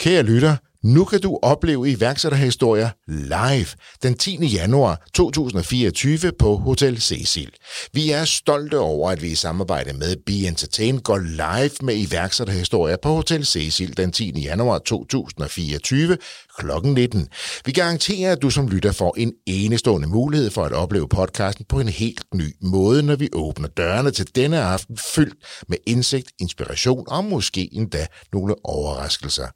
Kære 0.00 0.22
lytter, 0.22 0.56
nu 0.84 1.04
kan 1.04 1.20
du 1.20 1.38
opleve 1.42 1.90
iværksætterhistorier 1.90 2.90
live 3.08 3.66
den 4.02 4.14
10. 4.14 4.46
januar 4.46 5.06
2024 5.14 6.32
på 6.38 6.56
Hotel 6.56 7.00
Cecil. 7.00 7.50
Vi 7.92 8.10
er 8.10 8.24
stolte 8.24 8.78
over, 8.78 9.10
at 9.10 9.22
vi 9.22 9.28
i 9.28 9.34
samarbejde 9.34 9.92
med 9.92 10.16
Be 10.26 10.32
Entertain 10.32 10.98
går 10.98 11.18
live 11.18 11.70
med 11.82 11.96
iværksætterhistorier 11.96 12.96
på 13.02 13.08
Hotel 13.08 13.46
Cecil 13.46 13.96
den 13.96 14.12
10. 14.12 14.40
januar 14.40 14.78
2024 14.78 16.18
kl. 16.58 16.66
19. 16.84 17.28
Vi 17.64 17.72
garanterer, 17.72 18.32
at 18.32 18.42
du 18.42 18.50
som 18.50 18.68
lytter 18.68 18.92
får 18.92 19.14
en 19.18 19.32
enestående 19.46 20.08
mulighed 20.08 20.50
for 20.50 20.64
at 20.64 20.72
opleve 20.72 21.08
podcasten 21.08 21.64
på 21.68 21.80
en 21.80 21.88
helt 21.88 22.24
ny 22.34 22.54
måde, 22.62 23.02
når 23.02 23.16
vi 23.16 23.28
åbner 23.32 23.68
dørene 23.68 24.10
til 24.10 24.26
denne 24.34 24.60
aften 24.60 24.98
fyldt 25.14 25.36
med 25.68 25.78
indsigt, 25.86 26.32
inspiration 26.40 27.04
og 27.08 27.24
måske 27.24 27.68
endda 27.72 28.06
nogle 28.32 28.54
overraskelser. 28.64 29.46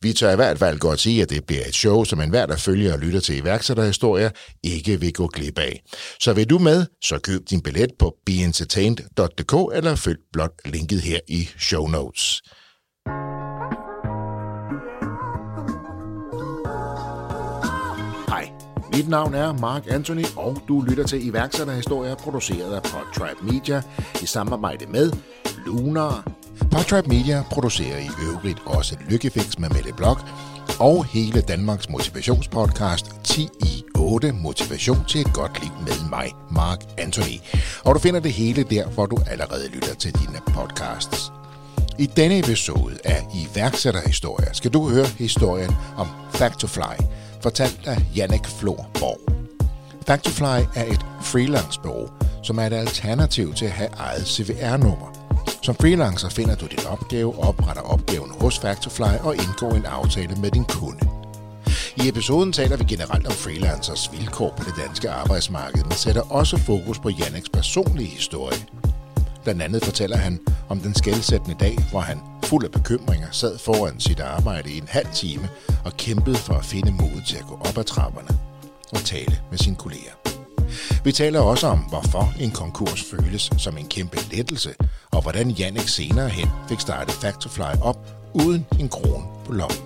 Vi 0.00 0.12
tør 0.12 0.32
i 0.32 0.36
hvert 0.36 0.58
fald 0.58 0.78
godt 0.78 1.00
sige, 1.00 1.22
at 1.22 1.30
det 1.30 1.44
bliver 1.44 1.66
et 1.66 1.74
show, 1.74 2.04
som 2.04 2.20
enhver, 2.20 2.46
der 2.46 2.56
følger 2.56 2.92
og 2.92 2.98
lytter 2.98 3.20
til 3.20 3.36
iværksætterhistorier, 3.36 4.30
ikke 4.62 5.00
vil 5.00 5.12
gå 5.12 5.26
glip 5.26 5.58
af. 5.58 5.82
Så 6.20 6.32
vil 6.32 6.50
du 6.50 6.58
med, 6.58 6.86
så 7.04 7.18
køb 7.18 7.40
din 7.50 7.60
billet 7.60 7.90
på 7.98 8.14
beentertained.dk 8.26 9.76
eller 9.76 9.94
følg 9.94 10.18
blot 10.32 10.52
linket 10.64 11.00
her 11.00 11.18
i 11.28 11.48
show 11.58 11.86
notes. 11.86 12.42
Hej, 18.28 18.50
mit 18.96 19.08
navn 19.08 19.34
er 19.34 19.52
Mark 19.52 19.82
Anthony, 19.90 20.24
og 20.36 20.62
du 20.68 20.80
lytter 20.80 21.06
til 21.06 21.26
iværksætterhistorier 21.26 22.14
produceret 22.14 22.74
af 22.74 22.82
Podtribe 22.82 23.52
Media 23.52 23.82
i 24.22 24.26
samarbejde 24.26 24.86
med 24.86 25.12
Lunar, 25.66 26.41
Podtrap 26.70 27.06
Media 27.06 27.42
producerer 27.50 27.98
i 27.98 28.08
øvrigt 28.22 28.58
også 28.66 28.96
Lykkefix 29.10 29.58
med 29.58 29.68
Mette 29.68 29.92
Blok 29.92 30.24
og 30.80 31.04
hele 31.04 31.40
Danmarks 31.40 31.88
motivationspodcast 31.88 33.06
10 33.24 33.48
i 33.60 33.84
8 33.94 34.32
Motivation 34.32 35.04
til 35.08 35.20
et 35.20 35.32
godt 35.32 35.62
liv 35.62 35.72
med 35.80 36.10
mig, 36.10 36.34
Mark 36.50 36.84
Anthony. 36.98 37.38
Og 37.84 37.94
du 37.94 38.00
finder 38.00 38.20
det 38.20 38.32
hele 38.32 38.62
der, 38.62 38.86
hvor 38.86 39.06
du 39.06 39.16
allerede 39.30 39.68
lytter 39.68 39.94
til 39.94 40.14
dine 40.14 40.40
podcasts. 40.46 41.32
I 41.98 42.06
denne 42.06 42.38
episode 42.38 42.98
af 43.04 43.26
iværksætterhistorier 43.34 44.52
skal 44.52 44.70
du 44.70 44.88
høre 44.88 45.06
historien 45.06 45.70
om 45.96 46.08
Factorfly, 46.30 47.04
fortalt 47.42 47.80
af 47.86 47.96
Jannik 48.16 48.46
Florborg. 48.46 49.20
Factorfly 50.06 50.66
er 50.74 50.84
et 50.84 51.06
freelance-bureau, 51.22 52.08
som 52.42 52.58
er 52.58 52.66
et 52.66 52.72
alternativ 52.72 53.54
til 53.54 53.64
at 53.64 53.72
have 53.72 53.90
eget 53.96 54.26
CVR-nummer– 54.26 55.12
som 55.62 55.74
freelancer 55.74 56.28
finder 56.28 56.54
du 56.54 56.66
din 56.66 56.86
opgave, 56.88 57.38
opretter 57.38 57.82
opgaven 57.82 58.30
hos 58.40 58.58
Factorfly 58.58 59.18
og 59.20 59.34
indgår 59.36 59.72
en 59.72 59.86
aftale 59.86 60.36
med 60.36 60.50
din 60.50 60.64
kunde. 60.64 61.08
I 61.96 62.08
episoden 62.08 62.52
taler 62.52 62.76
vi 62.76 62.84
generelt 62.84 63.26
om 63.26 63.32
freelancers 63.32 64.12
vilkår 64.12 64.54
på 64.56 64.64
det 64.64 64.74
danske 64.86 65.10
arbejdsmarked, 65.10 65.84
men 65.84 65.92
sætter 65.92 66.32
også 66.32 66.56
fokus 66.56 66.98
på 66.98 67.08
Janneks 67.08 67.48
personlige 67.48 68.08
historie. 68.08 68.58
Blandt 69.42 69.62
andet 69.62 69.84
fortæller 69.84 70.16
han 70.16 70.40
om 70.68 70.80
den 70.80 70.94
skældsættende 70.94 71.56
dag, 71.60 71.78
hvor 71.90 72.00
han 72.00 72.20
fuld 72.44 72.64
af 72.64 72.70
bekymringer 72.70 73.28
sad 73.30 73.58
foran 73.58 74.00
sit 74.00 74.20
arbejde 74.20 74.70
i 74.70 74.78
en 74.78 74.88
halv 74.88 75.08
time 75.14 75.48
og 75.84 75.92
kæmpede 75.96 76.36
for 76.36 76.54
at 76.54 76.64
finde 76.64 76.90
mod 76.90 77.26
til 77.28 77.36
at 77.36 77.46
gå 77.46 77.54
op 77.54 77.78
ad 77.78 77.84
trapperne 77.84 78.38
og 78.92 78.98
tale 79.04 79.40
med 79.50 79.58
sine 79.58 79.76
kolleger. 79.76 80.31
Vi 81.04 81.12
taler 81.12 81.40
også 81.40 81.66
om, 81.66 81.78
hvorfor 81.78 82.34
en 82.40 82.50
konkurs 82.50 83.04
føles 83.10 83.50
som 83.58 83.78
en 83.78 83.88
kæmpe 83.88 84.16
lettelse, 84.30 84.74
og 85.10 85.22
hvordan 85.22 85.50
Jannik 85.50 85.88
senere 85.88 86.28
hen 86.28 86.48
fik 86.68 86.80
startet 86.80 87.14
Factorfly 87.14 87.80
op 87.82 87.98
uden 88.34 88.66
en 88.80 88.88
krone 88.88 89.24
på 89.44 89.52
lommen. 89.52 89.78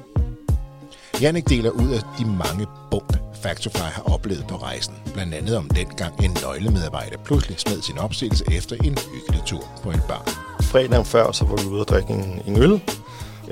Jannik 1.21 1.49
deler 1.49 1.71
ud 1.71 1.91
af 1.91 2.01
de 2.19 2.25
mange 2.25 2.67
bump, 2.91 3.17
Factorfly 3.43 3.81
har 3.81 4.03
oplevet 4.03 4.45
på 4.49 4.57
rejsen. 4.57 4.95
Blandt 5.13 5.35
andet 5.35 5.57
om 5.57 5.69
dengang 5.69 6.25
en 6.25 6.37
nøglemedarbejder 6.43 7.19
pludselig 7.25 7.61
smed 7.61 7.83
sin 7.83 7.99
opsigelse 7.99 8.45
efter 8.53 8.77
en 8.77 8.99
hyggelig 9.15 9.43
tur 9.47 9.65
på 9.83 9.91
en 9.91 10.01
bar. 10.09 10.25
Fredagen 10.63 11.05
før, 11.05 11.33
så 11.33 11.45
var 11.45 11.57
vi 11.57 11.69
ude 11.69 11.81
og 11.81 11.89
drikke 11.89 12.13
en, 12.13 12.43
en 12.47 12.63
øl. 12.63 12.81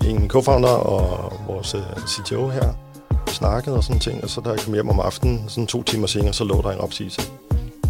En 0.04 0.30
co-founder 0.30 0.68
og 0.68 1.32
vores 1.46 1.74
øh, 1.74 1.82
CTO 2.08 2.48
her 2.48 2.83
snakket 3.26 3.74
og 3.74 3.84
sådan 3.84 4.00
ting. 4.00 4.24
Og 4.24 4.30
så 4.30 4.40
da 4.40 4.50
jeg 4.50 4.60
kom 4.60 4.74
hjem 4.74 4.88
om 4.88 5.00
aftenen, 5.00 5.44
sådan 5.48 5.66
to 5.66 5.82
timer 5.82 6.06
senere, 6.06 6.32
så 6.32 6.44
lå 6.44 6.62
der 6.62 6.70
en 6.70 6.78
opsigelse 6.78 7.22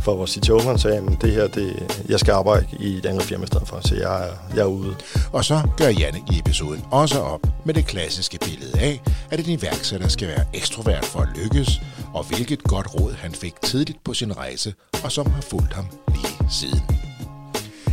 for 0.05 0.15
vores 0.15 0.31
CTO, 0.31 0.59
han 0.59 0.79
sagde, 0.79 0.97
at 0.97 1.23
det 1.23 1.33
her, 1.33 1.47
det, 1.47 2.03
jeg 2.09 2.21
skal 2.21 2.33
arbejde 2.33 2.67
i 2.81 2.97
et 2.97 3.07
andet 3.07 3.23
firma 3.23 3.45
i 3.45 3.47
stedet 3.47 3.69
for, 3.69 3.81
så 3.81 3.95
jeg 3.95 4.29
er, 4.29 4.33
jeg 4.55 4.61
er 4.61 4.67
ude. 4.67 4.97
Og 5.33 5.45
så 5.45 5.63
gør 5.77 5.89
Janne 5.89 6.21
i 6.33 6.39
episoden 6.39 6.85
også 6.91 7.21
op 7.21 7.41
med 7.65 7.75
det 7.75 7.87
klassiske 7.87 8.39
billede 8.39 8.81
af, 8.81 9.03
at 9.31 9.41
en 9.41 9.59
iværksætter 9.59 10.09
skal 10.09 10.29
være 10.29 10.45
ekstrovert 10.55 11.05
for 11.05 11.21
at 11.21 11.29
lykkes, 11.37 11.81
og 12.15 12.25
hvilket 12.25 12.63
godt 12.63 12.95
råd 12.95 13.13
han 13.13 13.33
fik 13.33 13.55
tidligt 13.63 14.05
på 14.05 14.15
sin 14.15 14.37
rejse, 14.37 14.75
og 15.05 15.13
som 15.13 15.31
har 15.31 15.41
fulgt 15.41 15.73
ham 15.73 15.87
lige 16.09 16.51
siden. 16.51 16.83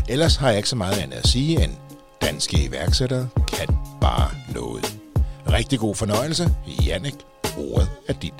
Ellers 0.09 0.35
har 0.35 0.47
jeg 0.47 0.57
ikke 0.57 0.69
så 0.69 0.75
meget 0.75 0.97
andet 0.97 1.17
at 1.17 1.27
sige 1.27 1.63
end, 1.63 1.71
danske 2.21 2.63
iværksættere 2.63 3.27
kan 3.47 3.67
bare 4.01 4.29
noget. 4.53 4.97
Rigtig 5.51 5.79
god 5.79 5.95
fornøjelse. 5.95 6.49
Jannik, 6.85 7.15
ordet 7.61 7.89
er 8.07 8.13
dit. 8.13 8.33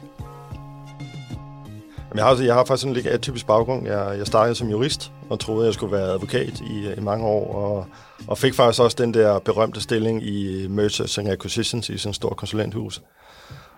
Jeg 2.15 2.25
har, 2.25 2.41
jeg 2.41 2.53
har 2.53 2.65
faktisk 2.65 2.87
en 2.87 2.93
lidt 2.93 3.07
atypisk 3.07 3.47
baggrund. 3.47 3.87
Jeg, 3.87 4.17
jeg 4.17 4.27
startede 4.27 4.55
som 4.55 4.69
jurist 4.69 5.11
og 5.29 5.39
troede, 5.39 5.65
jeg 5.65 5.73
skulle 5.73 5.91
være 5.91 6.07
advokat 6.07 6.59
i, 6.59 6.93
i 6.97 7.01
mange 7.01 7.25
år, 7.25 7.55
og, 7.55 7.85
og 8.27 8.37
fik 8.37 8.53
faktisk 8.53 8.81
også 8.81 8.97
den 8.99 9.13
der 9.13 9.39
berømte 9.39 9.81
stilling 9.81 10.23
i 10.23 10.67
Mergers 10.67 11.17
and 11.17 11.29
Acquisitions 11.29 11.89
i 11.89 11.97
sådan 11.97 12.09
en 12.09 12.13
stor 12.13 12.29
konsulenthus. 12.29 13.01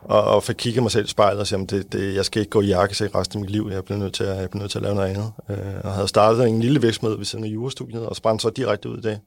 Og, 0.01 0.23
og 0.23 0.43
fik 0.43 0.55
kigget 0.55 0.83
mig 0.83 0.91
selv 0.91 1.05
i 1.05 1.09
spejlet 1.09 1.39
og 1.39 1.47
sige, 1.47 1.61
at 1.61 1.69
det, 1.69 1.93
det, 1.93 2.15
jeg 2.15 2.25
skal 2.25 2.39
ikke 2.39 2.49
gå 2.49 2.61
i 2.61 2.65
jakkesæk 2.67 3.15
resten 3.15 3.37
af 3.37 3.41
mit 3.41 3.49
liv. 3.49 3.69
Jeg 3.71 3.83
bliver 3.83 3.97
nødt 3.97 4.13
til 4.13 4.23
at, 4.23 4.41
jeg 4.41 4.49
bliver 4.49 4.61
nødt 4.61 4.71
til 4.71 4.79
at 4.79 4.83
lave 4.83 4.95
noget 4.95 5.09
andet. 5.09 5.31
Øh, 5.49 5.81
og 5.83 5.91
havde 5.91 6.07
startet 6.07 6.47
en 6.47 6.59
lille 6.59 6.81
virksomhed 6.81 7.17
ved 7.17 7.25
siden 7.25 7.45
af 7.45 7.49
jurastudiet 7.49 8.05
og 8.05 8.15
sprang 8.15 8.41
så 8.41 8.49
direkte 8.49 8.89
ud 8.89 8.97
i 8.97 9.01
det. 9.01 9.19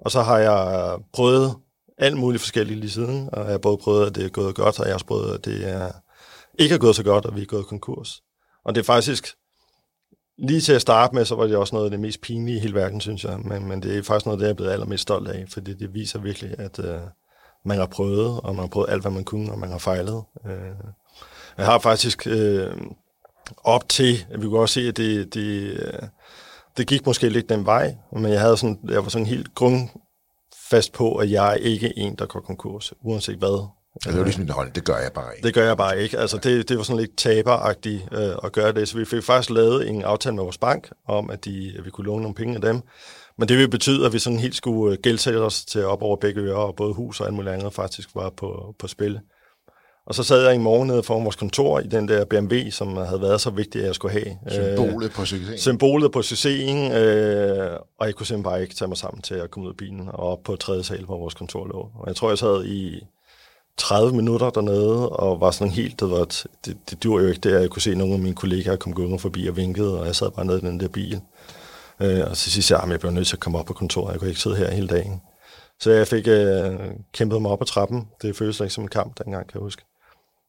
Og 0.00 0.10
så 0.10 0.22
har 0.22 0.38
jeg 0.38 0.94
prøvet 1.12 1.54
alt 1.98 2.16
muligt 2.16 2.42
forskelligt 2.42 2.80
lige 2.80 2.90
siden, 2.90 3.28
og 3.32 3.44
jeg 3.44 3.50
har 3.50 3.58
både 3.58 3.78
prøvet, 3.78 4.06
at 4.06 4.14
det 4.14 4.24
er 4.24 4.28
gået 4.28 4.54
godt, 4.54 4.80
og 4.80 4.84
jeg 4.84 4.92
har 4.92 4.94
også 4.94 5.06
prøvet, 5.06 5.34
at 5.34 5.44
det 5.44 5.68
er 5.68 5.92
ikke 6.58 6.74
er 6.74 6.78
gået 6.78 6.96
så 6.96 7.02
godt, 7.02 7.26
og 7.26 7.36
vi 7.36 7.42
er 7.42 7.46
gået 7.46 7.66
konkurs. 7.66 8.22
Og 8.64 8.74
det 8.74 8.80
er 8.80 8.84
faktisk, 8.84 9.34
lige 10.38 10.60
til 10.60 10.72
at 10.72 10.80
starte 10.80 11.14
med, 11.14 11.24
så 11.24 11.34
var 11.34 11.46
det 11.46 11.56
også 11.56 11.74
noget 11.74 11.86
af 11.86 11.90
det 11.90 12.00
mest 12.00 12.20
pinlige 12.20 12.56
i 12.56 12.60
hele 12.60 12.74
verden, 12.74 13.00
synes 13.00 13.24
jeg. 13.24 13.38
Men, 13.38 13.68
men 13.68 13.82
det 13.82 13.98
er 13.98 14.02
faktisk 14.02 14.26
noget, 14.26 14.40
det 14.40 14.46
jeg 14.46 14.50
er 14.50 14.54
blevet 14.54 14.72
allermest 14.72 15.02
stolt 15.02 15.28
af, 15.28 15.44
fordi 15.48 15.74
det 15.74 15.94
viser 15.94 16.18
virkelig, 16.18 16.54
at 16.58 16.78
øh, 16.78 17.00
man 17.64 17.78
har 17.78 17.86
prøvet, 17.86 18.40
og 18.40 18.54
man 18.54 18.60
har 18.62 18.68
prøvet 18.68 18.90
alt, 18.90 19.02
hvad 19.02 19.12
man 19.12 19.24
kunne, 19.24 19.52
og 19.52 19.58
man 19.58 19.70
har 19.70 19.78
fejlet. 19.78 20.22
Øh, 20.46 20.74
jeg 21.58 21.66
har 21.66 21.78
faktisk 21.78 22.26
øh, 22.26 22.76
op 23.64 23.88
til, 23.88 24.26
at 24.30 24.42
vi 24.42 24.46
kunne 24.46 24.60
også 24.60 24.74
se, 24.74 24.88
at 24.88 24.96
det, 24.96 25.34
det, 25.34 25.62
øh, 25.62 26.02
det 26.76 26.86
gik 26.86 27.06
måske 27.06 27.28
lidt 27.28 27.48
den 27.48 27.66
vej, 27.66 27.96
men 28.12 28.32
jeg, 28.32 28.40
havde 28.40 28.56
sådan, 28.56 28.78
jeg 28.88 29.02
var 29.02 29.08
sådan 29.08 29.26
helt 29.26 29.54
grund, 29.54 29.88
grundfast 30.70 30.92
på, 30.92 31.16
at 31.16 31.30
jeg 31.30 31.52
er 31.52 31.54
ikke 31.54 31.98
en, 31.98 32.14
der 32.14 32.26
går 32.26 32.40
konkurs, 32.40 32.92
uanset 33.04 33.38
hvad. 33.38 33.68
Altså, 33.94 34.10
det 34.10 34.18
jo 34.18 34.24
ligesom 34.24 34.48
hold, 34.48 34.72
det 34.72 34.84
gør 34.84 34.96
jeg 34.96 35.12
bare 35.12 35.36
ikke. 35.36 35.46
Det 35.46 35.54
gør 35.54 35.66
jeg 35.66 35.76
bare 35.76 36.02
ikke. 36.02 36.18
Altså, 36.18 36.36
det, 36.36 36.68
det 36.68 36.76
var 36.76 36.82
sådan 36.82 37.00
lidt 37.00 37.16
taberagtigt 37.16 38.02
øh, 38.12 38.34
at 38.44 38.52
gøre 38.52 38.72
det. 38.72 38.88
Så 38.88 38.98
vi 38.98 39.04
fik 39.04 39.22
faktisk 39.22 39.50
lavet 39.50 39.88
en 39.88 40.02
aftale 40.02 40.34
med 40.34 40.42
vores 40.42 40.58
bank 40.58 40.90
om, 41.08 41.30
at, 41.30 41.44
de, 41.44 41.74
at 41.78 41.84
vi 41.84 41.90
kunne 41.90 42.06
låne 42.06 42.22
nogle 42.22 42.34
penge 42.34 42.54
af 42.54 42.60
dem. 42.60 42.80
Men 43.38 43.48
det 43.48 43.58
vil 43.58 43.70
betyde, 43.70 44.06
at 44.06 44.12
vi 44.12 44.18
sådan 44.18 44.38
helt 44.38 44.54
skulle 44.54 44.92
øh, 44.92 44.98
gældsætte 45.02 45.38
os 45.38 45.64
til 45.64 45.84
op 45.84 46.02
over 46.02 46.16
begge 46.16 46.40
ører, 46.40 46.56
og 46.56 46.76
både 46.76 46.94
hus 46.94 47.20
og 47.20 47.26
alt 47.26 47.34
muligt 47.34 47.54
andet 47.54 47.72
faktisk 47.72 48.08
var 48.14 48.30
på, 48.30 48.74
på 48.78 48.86
spil. 48.86 49.20
Og 50.06 50.14
så 50.14 50.22
sad 50.22 50.44
jeg 50.44 50.54
i 50.54 50.58
morgen 50.58 50.88
nede 50.88 51.02
foran 51.02 51.24
vores 51.24 51.36
kontor 51.36 51.80
i 51.80 51.86
den 51.86 52.08
der 52.08 52.24
BMW, 52.24 52.70
som 52.70 52.96
havde 52.96 53.20
været 53.20 53.40
så 53.40 53.50
vigtig, 53.50 53.80
at 53.80 53.86
jeg 53.86 53.94
skulle 53.94 54.12
have. 54.12 54.36
Symbolet 54.50 55.12
på 55.12 55.24
succesen. 55.24 55.58
Symbolet 55.58 56.12
på 56.12 56.22
succesen, 56.22 56.92
øh, 56.92 57.78
og 57.98 58.06
jeg 58.06 58.14
kunne 58.14 58.26
simpelthen 58.26 58.42
bare 58.42 58.62
ikke 58.62 58.74
tage 58.74 58.88
mig 58.88 58.96
sammen 58.96 59.22
til 59.22 59.34
at 59.34 59.50
komme 59.50 59.66
ud 59.66 59.72
af 59.72 59.76
bilen 59.76 60.08
og 60.08 60.18
op 60.18 60.42
på 60.44 60.56
tredje 60.56 60.84
sal, 60.84 61.04
hvor 61.04 61.18
vores 61.18 61.34
kontor 61.34 61.66
lå. 61.66 61.90
Og 61.94 62.04
jeg 62.06 62.16
tror, 62.16 62.28
jeg 62.28 62.38
sad 62.38 62.64
i 62.64 63.06
30 63.76 64.16
minutter 64.16 64.50
dernede, 64.50 65.08
og 65.08 65.40
var 65.40 65.50
sådan 65.50 65.72
helt, 65.72 66.00
det, 66.00 66.10
var, 66.10 66.24
det, 66.24 66.76
det 66.90 67.02
dur 67.02 67.20
jo 67.20 67.28
ikke 67.28 67.40
det, 67.40 67.54
at 67.54 67.60
jeg 67.60 67.70
kunne 67.70 67.82
se 67.82 67.94
nogle 67.94 68.14
af 68.14 68.20
mine 68.20 68.34
kollegaer 68.34 68.76
komme 68.76 68.94
gående 68.94 69.18
forbi 69.18 69.46
og 69.46 69.56
vinkede, 69.56 70.00
og 70.00 70.06
jeg 70.06 70.16
sad 70.16 70.30
bare 70.30 70.44
nede 70.44 70.58
i 70.58 70.60
den 70.60 70.80
der 70.80 70.88
bil. 70.88 71.20
Øh, 72.00 72.20
og 72.30 72.36
til 72.36 72.52
sidst, 72.52 72.70
jeg, 72.70 72.84
jeg 72.90 73.00
blev 73.00 73.12
nødt 73.12 73.26
til 73.26 73.36
at 73.36 73.40
komme 73.40 73.58
op 73.58 73.66
på 73.66 73.72
kontoret, 73.72 74.12
jeg 74.12 74.20
kunne 74.20 74.30
ikke 74.30 74.40
sidde 74.40 74.56
her 74.56 74.70
hele 74.70 74.88
dagen. 74.88 75.20
Så 75.80 75.90
jeg 75.90 76.06
fik 76.06 76.28
øh, 76.28 76.74
kæmpet 77.12 77.42
mig 77.42 77.50
op 77.50 77.62
ad 77.62 77.66
trappen. 77.66 78.08
Det 78.22 78.36
føltes 78.36 78.60
ikke 78.60 78.74
som 78.74 78.84
en 78.84 78.88
kamp 78.88 79.18
dengang, 79.24 79.46
kan 79.48 79.54
jeg 79.54 79.62
huske. 79.62 79.82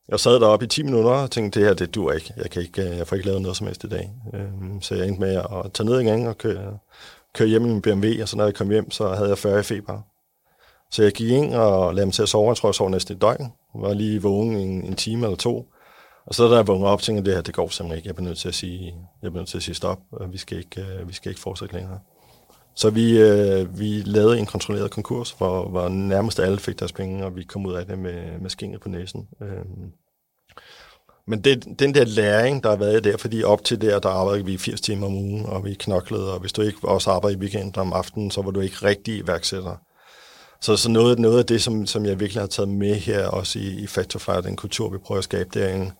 Jeg 0.10 0.20
sad 0.20 0.40
deroppe 0.40 0.66
i 0.66 0.68
10 0.68 0.84
minutter 0.84 1.12
og 1.12 1.32
tænkte, 1.32 1.60
det 1.60 1.68
her, 1.68 1.74
det 1.76 1.96
dur 1.96 2.12
ikke. 2.12 2.34
Jeg, 2.38 2.50
kan 2.50 2.62
ikke, 2.62 2.82
øh, 2.82 2.98
jeg 2.98 3.08
får 3.08 3.16
ikke 3.16 3.28
lavet 3.28 3.42
noget 3.42 3.58
som 3.58 3.68
helst 3.68 3.84
i 3.84 3.88
dag. 3.88 4.12
Øhm, 4.34 4.82
så 4.82 4.96
jeg 4.96 5.08
endte 5.08 5.22
med 5.22 5.36
at 5.36 5.74
tage 5.74 5.90
ned 5.90 6.00
igen 6.00 6.28
og 6.28 6.38
køre, 6.38 6.78
køre 7.34 7.48
hjem 7.48 7.66
i 7.66 7.68
min 7.68 7.82
BMW, 7.82 8.22
og 8.22 8.30
så 8.30 8.38
når 8.38 8.44
jeg 8.44 8.56
kom 8.56 8.70
hjem, 8.70 8.92
så 8.92 9.08
havde 9.08 9.30
jeg 9.30 9.38
40 9.38 9.60
i 9.60 9.64
feber. 9.64 10.02
Så 10.92 11.04
jeg 11.04 11.12
gik 11.12 11.30
ind 11.30 11.56
og 11.56 11.96
lagde 11.96 12.06
mig 12.06 12.14
til 12.14 12.22
at 12.22 12.30
sove. 12.30 12.50
Jeg 12.50 12.58
tror, 12.58 12.70
jeg 12.70 12.76
sov 12.76 12.90
næsten 12.90 13.16
et 13.16 13.22
døgn. 13.22 13.54
Jeg 13.74 13.82
var 13.82 13.94
lige 13.94 14.22
vågen 14.22 14.56
en, 14.56 14.86
en 14.86 14.96
time 14.96 15.26
eller 15.26 15.38
to. 15.38 15.66
Og 16.26 16.36
så 16.36 16.50
da 16.50 16.56
jeg 16.56 16.68
vågnede 16.68 16.90
op, 16.90 17.02
tænkte 17.02 17.20
jeg, 17.20 17.26
det 17.26 17.34
her, 17.34 17.42
det 17.42 17.54
går 17.54 17.68
simpelthen 17.68 17.98
ikke. 17.98 18.08
Jeg 18.08 18.16
bliver 18.16 18.28
nødt 18.28 18.38
til 18.38 18.48
at 18.48 18.56
sige, 18.56 18.96
jeg 19.22 19.32
bliver 19.32 19.42
nødt 19.42 19.50
til 19.50 19.58
at 19.58 19.64
sige 19.64 19.76
stop. 19.76 20.00
Vi 20.32 20.38
skal 20.38 20.58
ikke, 20.58 20.82
øh, 20.82 21.08
vi 21.08 21.14
skal 21.14 21.30
ikke 21.30 21.42
fortsætte 21.42 21.76
længere. 21.76 22.00
Så 22.78 22.90
vi, 22.90 23.20
øh, 23.20 23.80
vi 23.80 24.02
lavede 24.06 24.40
en 24.40 24.46
kontrolleret 24.46 24.92
konkurs, 24.92 25.32
hvor, 25.32 25.70
hvor 25.70 25.90
nærmest 25.90 26.40
alle 26.40 26.60
fik 26.60 26.80
deres 26.80 26.92
penge, 26.92 27.26
og 27.26 27.36
vi 27.36 27.44
kom 27.44 27.66
ud 27.66 27.74
af 27.74 27.86
det 27.86 28.00
med, 28.00 28.40
med 28.42 28.50
skinget 28.50 28.82
på 28.82 28.90
næsen. 28.90 29.28
Øh, 29.42 29.66
men 31.28 31.42
det, 31.42 31.80
den 31.80 31.94
der 31.94 32.06
læring, 32.06 32.64
der 32.64 32.70
har 32.70 32.78
været 32.78 33.04
der, 33.04 33.18
fordi 33.18 33.44
op 33.44 33.64
til 33.64 33.82
der, 33.82 34.00
der 34.00 34.10
arbejdede 34.10 34.46
vi 34.46 34.58
80 34.58 34.82
timer 34.82 35.08
om 35.08 35.14
ugen, 35.14 35.46
og 35.46 35.66
vi 35.66 35.74
knoklede, 35.74 36.34
og 36.34 36.40
hvis 36.40 36.54
du 36.54 36.62
ikke 36.62 36.78
også 36.84 37.12
arbejdede 37.12 37.40
i 37.40 37.42
weekenden 37.42 37.82
om 37.82 37.94
aftenen, 37.94 38.32
så 38.32 38.42
var 38.42 38.52
du 38.52 38.60
ikke 38.60 38.76
rigtig 38.84 39.18
iværksætter. 39.18 39.76
Så, 40.62 40.76
så 40.76 40.90
noget, 40.92 41.20
noget 41.20 41.40
af 41.40 41.46
det, 41.46 41.62
som, 41.62 41.86
som 41.86 42.06
jeg 42.06 42.20
virkelig 42.20 42.42
har 42.42 42.48
taget 42.48 42.70
med 42.70 42.96
her, 42.96 43.28
også 43.28 43.60
i, 43.60 43.68
i 43.68 43.88
Factorfly, 43.88 44.44
den 44.44 44.56
kultur, 44.56 44.90
vi 44.90 44.98
prøver 44.98 45.18
at 45.18 45.24
skabe 45.24 45.50
derinde, 45.60 45.92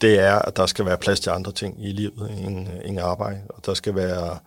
det 0.00 0.18
er, 0.18 0.38
at 0.38 0.56
der 0.56 0.66
skal 0.66 0.86
være 0.86 0.98
plads 0.98 1.20
til 1.20 1.30
andre 1.30 1.52
ting 1.52 1.84
i 1.86 1.92
livet 1.92 2.30
end, 2.46 2.68
end 2.84 3.00
arbejde. 3.00 3.40
Og 3.48 3.66
der 3.66 3.74
skal 3.74 3.94
være, 3.94 4.38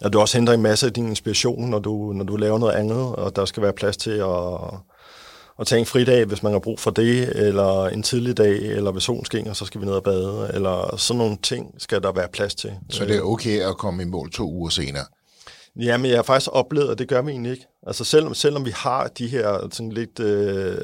at 0.00 0.12
du 0.12 0.20
også 0.20 0.38
henter 0.38 0.52
en 0.52 0.62
masse 0.62 0.86
af 0.86 0.92
din 0.92 1.08
inspiration, 1.08 1.70
når 1.70 1.78
du, 1.78 2.12
når 2.12 2.24
du 2.24 2.36
laver 2.36 2.58
noget 2.58 2.72
andet, 2.72 3.16
og 3.16 3.36
der 3.36 3.44
skal 3.44 3.62
være 3.62 3.72
plads 3.72 3.96
til 3.96 4.10
at, 4.10 4.54
at 5.60 5.66
tage 5.66 5.80
en 5.80 5.86
fridag, 5.86 6.24
hvis 6.24 6.42
man 6.42 6.52
har 6.52 6.58
brug 6.58 6.80
for 6.80 6.90
det, 6.90 7.28
eller 7.46 7.86
en 7.86 8.02
tidlig 8.02 8.36
dag, 8.36 8.56
eller 8.58 8.92
ved 8.92 9.00
solen 9.00 9.24
skinner, 9.24 9.52
så 9.52 9.64
skal 9.64 9.80
vi 9.80 9.86
ned 9.86 9.94
og 9.94 10.02
bade, 10.02 10.50
eller 10.54 10.96
sådan 10.96 11.18
nogle 11.18 11.36
ting 11.42 11.74
skal 11.78 12.02
der 12.02 12.12
være 12.12 12.28
plads 12.32 12.54
til. 12.54 12.72
Så 12.90 13.04
det 13.04 13.16
er 13.16 13.22
okay 13.22 13.60
at 13.60 13.76
komme 13.76 14.02
i 14.02 14.06
mål 14.06 14.30
to 14.30 14.50
uger 14.52 14.70
senere? 14.70 15.04
Ja, 15.76 15.96
men 15.96 16.10
jeg 16.10 16.18
har 16.18 16.22
faktisk 16.22 16.50
oplevet, 16.52 16.90
at 16.90 16.98
det 16.98 17.08
gør 17.08 17.22
vi 17.22 17.30
egentlig 17.30 17.52
ikke. 17.52 17.66
Altså 17.86 18.04
selvom, 18.04 18.34
selvom 18.34 18.64
vi 18.64 18.70
har 18.70 19.06
de 19.06 19.26
her 19.26 19.68
sådan 19.72 19.92
lidt 19.92 20.20
øh, 20.20 20.78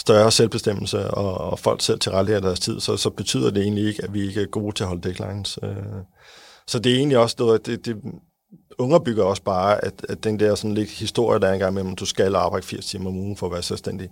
større 0.00 0.30
selvbestemmelse, 0.30 1.10
og, 1.10 1.38
og 1.38 1.58
folk 1.58 1.82
selv 1.82 2.00
tilrettelægger 2.00 2.40
deres 2.40 2.60
tid, 2.60 2.80
så, 2.80 2.96
så 2.96 3.10
betyder 3.10 3.50
det 3.50 3.62
egentlig 3.62 3.88
ikke, 3.88 4.04
at 4.04 4.14
vi 4.14 4.26
ikke 4.28 4.42
er 4.42 4.46
gode 4.46 4.74
til 4.74 4.84
at 4.84 4.88
holde 4.88 5.02
deadlines. 5.02 5.58
Øh. 5.62 5.76
Så 6.66 6.78
det 6.78 6.92
er 6.92 6.96
egentlig 6.96 7.18
også 7.18 7.36
noget, 7.38 7.66
det, 7.66 7.86
det 7.86 7.96
underbygger 8.78 9.24
også 9.24 9.42
bare, 9.42 9.84
at, 9.84 10.06
at 10.08 10.24
den 10.24 10.40
der 10.40 10.54
sådan 10.54 10.74
lidt 10.74 10.90
historie, 10.90 11.40
der 11.40 11.48
er 11.48 11.52
engang 11.52 11.74
med, 11.74 11.92
at 11.92 12.00
du 12.00 12.06
skal 12.06 12.34
arbejde 12.34 12.66
80 12.66 12.86
timer 12.86 13.10
om 13.10 13.16
ugen 13.16 13.36
for 13.36 13.46
at 13.46 13.52
være 13.52 13.62
selvstændig. 13.62 14.10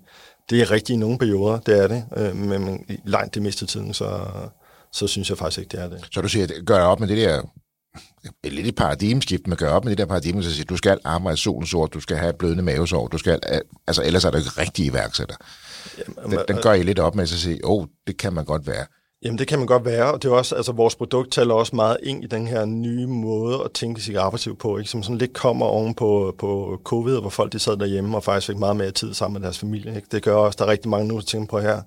Det 0.50 0.60
er 0.60 0.70
rigtigt 0.70 0.96
i 0.96 0.98
nogle 0.98 1.18
perioder, 1.18 1.58
det 1.58 1.78
er 1.78 1.88
det, 1.88 2.04
øh, 2.16 2.36
men 2.36 2.84
langt 3.04 3.34
det 3.34 3.42
meste 3.42 3.66
tiden, 3.66 3.94
så, 3.94 4.20
så 4.92 5.06
synes 5.06 5.30
jeg 5.30 5.38
faktisk 5.38 5.58
ikke, 5.58 5.76
det 5.76 5.80
er 5.80 5.88
det. 5.88 6.08
Så 6.12 6.20
du 6.20 6.28
siger, 6.28 6.46
gør 6.66 6.80
op 6.80 7.00
med 7.00 7.08
det 7.08 7.16
der 7.16 7.42
et 8.44 8.52
lidt 8.52 8.66
et 8.66 8.74
paradigmeskift, 8.74 9.46
man 9.46 9.56
gør 9.56 9.70
op 9.70 9.84
med 9.84 9.90
det 9.90 9.98
der 9.98 10.06
paradigme, 10.06 10.42
så 10.42 10.54
siger, 10.54 10.64
du 10.64 10.76
skal 10.76 10.98
arbejde 11.04 11.36
solen 11.36 11.66
sort, 11.66 11.94
du 11.94 12.00
skal 12.00 12.16
have 12.16 12.32
blødende 12.38 12.62
mavesår, 12.62 13.08
du 13.08 13.18
skal, 13.18 13.40
altså 13.86 14.02
ellers 14.02 14.24
er 14.24 14.30
du 14.30 14.38
ikke 14.38 14.50
rigtig 14.58 14.86
iværksætter. 14.86 15.36
Jamen, 15.98 16.30
den, 16.30 16.40
den 16.48 16.56
gør 16.62 16.72
I 16.72 16.82
lidt 16.82 16.98
op 16.98 17.14
med 17.14 17.22
at 17.22 17.28
sige, 17.28 17.64
åh, 17.64 17.80
oh, 17.82 17.86
det 18.06 18.16
kan 18.16 18.32
man 18.32 18.44
godt 18.44 18.66
være. 18.66 18.86
Jamen, 19.23 19.38
det 19.38 19.49
kan 19.49 19.59
man 19.59 19.67
godt 19.67 19.85
være, 19.85 20.12
og 20.12 20.23
det 20.23 20.29
er 20.29 20.32
også, 20.32 20.55
altså 20.55 20.73
vores 20.73 20.97
produkt 20.97 21.32
taler 21.32 21.55
også 21.55 21.76
meget 21.76 21.97
ind 22.03 22.25
i 22.25 22.26
den 22.26 22.47
her 22.47 22.65
nye 22.65 23.06
måde 23.06 23.65
at 23.65 23.73
tænke 23.73 24.00
sig 24.00 24.17
arbejdsliv 24.17 24.56
på, 24.56 24.79
ikke? 24.79 24.91
som 24.91 25.03
sådan 25.03 25.19
lidt 25.19 25.32
kommer 25.32 25.67
oven 25.67 25.94
på, 25.94 26.35
på 26.38 26.81
covid, 26.85 27.20
hvor 27.20 27.31
folk 27.31 27.53
de 27.53 27.59
sad 27.59 27.76
derhjemme 27.76 28.17
og 28.17 28.25
faktisk 28.25 28.47
fik 28.47 28.59
meget 28.59 28.76
mere 28.76 28.91
tid 28.91 29.15
sammen 29.15 29.41
med 29.41 29.47
deres 29.47 29.59
familie. 29.59 29.97
Ikke? 29.97 30.09
Det 30.11 30.23
gør 30.23 30.35
også, 30.35 30.56
der 30.59 30.65
er 30.65 30.70
rigtig 30.70 30.91
mange 30.91 31.09
nu, 31.09 31.15
der 31.15 31.23
tænker 31.23 31.47
på 31.47 31.61
her. 31.61 31.82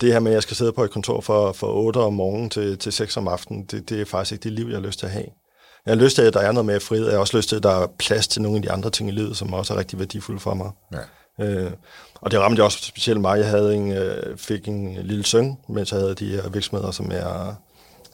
Det 0.00 0.12
her 0.12 0.20
med, 0.20 0.30
at 0.30 0.34
jeg 0.34 0.42
skal 0.42 0.56
sidde 0.56 0.72
på 0.72 0.84
et 0.84 0.90
kontor 0.90 1.20
fra, 1.20 1.52
fra 1.52 1.72
8 1.72 1.98
om 1.98 2.12
morgenen 2.14 2.50
til, 2.50 2.78
til 2.78 2.92
6 2.92 3.16
om 3.16 3.28
aftenen, 3.28 3.64
det, 3.64 3.88
det 3.90 4.00
er 4.00 4.04
faktisk 4.04 4.32
ikke 4.32 4.42
det 4.42 4.52
liv, 4.52 4.66
jeg 4.66 4.76
har 4.76 4.86
lyst 4.86 4.98
til 4.98 5.06
at 5.06 5.12
have. 5.12 5.26
Jeg 5.86 5.94
har 5.94 6.02
lyst 6.02 6.16
til, 6.16 6.22
at 6.22 6.34
der 6.34 6.40
er 6.40 6.52
noget 6.52 6.66
mere 6.66 6.80
frihed. 6.80 7.06
Jeg 7.06 7.14
har 7.14 7.20
også 7.20 7.36
lyst 7.36 7.48
til, 7.48 7.56
at 7.56 7.62
der 7.62 7.82
er 7.82 7.86
plads 7.98 8.28
til 8.28 8.42
nogle 8.42 8.56
af 8.56 8.62
de 8.62 8.70
andre 8.70 8.90
ting 8.90 9.08
i 9.08 9.12
livet, 9.12 9.36
som 9.36 9.52
også 9.52 9.74
er 9.74 9.78
rigtig 9.78 9.98
værdifulde 9.98 10.40
for 10.40 10.54
mig. 10.54 10.70
Ja. 10.92 10.98
Øh, 11.40 11.70
og 12.20 12.30
det 12.30 12.40
ramte 12.40 12.64
også 12.64 12.78
specielt 12.82 13.20
mig. 13.20 13.38
Jeg 13.38 13.48
havde 13.48 13.74
en, 13.74 13.92
øh, 13.92 14.36
fik 14.36 14.68
en 14.68 14.96
lille 15.02 15.24
søn, 15.24 15.56
mens 15.68 15.92
jeg 15.92 16.00
havde 16.00 16.14
de 16.14 16.28
her 16.28 16.48
virksomheder, 16.48 16.90
som 16.90 17.12
jeg 17.12 17.54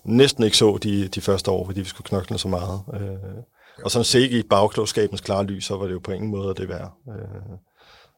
næsten 0.05 0.44
ikke 0.44 0.56
så 0.56 0.78
de, 0.82 1.08
de 1.08 1.20
første 1.20 1.50
år, 1.50 1.67
fordi 1.67 1.81
vi 1.81 1.88
skulle 1.88 2.08
knokle 2.08 2.38
så 2.38 2.49
meget. 2.49 2.81
Øh, 2.94 3.43
og 3.84 3.90
sådan 3.90 4.05
set 4.05 4.31
i 4.31 4.43
bagklogskabens 4.43 5.20
klare 5.20 5.44
lys, 5.44 5.64
så 5.64 5.76
var 5.76 5.87
det 5.87 5.93
jo 5.93 6.00
på 6.05 6.12
ingen 6.12 6.31
måde 6.31 6.55
det 6.55 6.69
værd. 6.69 6.93
Øh, 7.08 7.56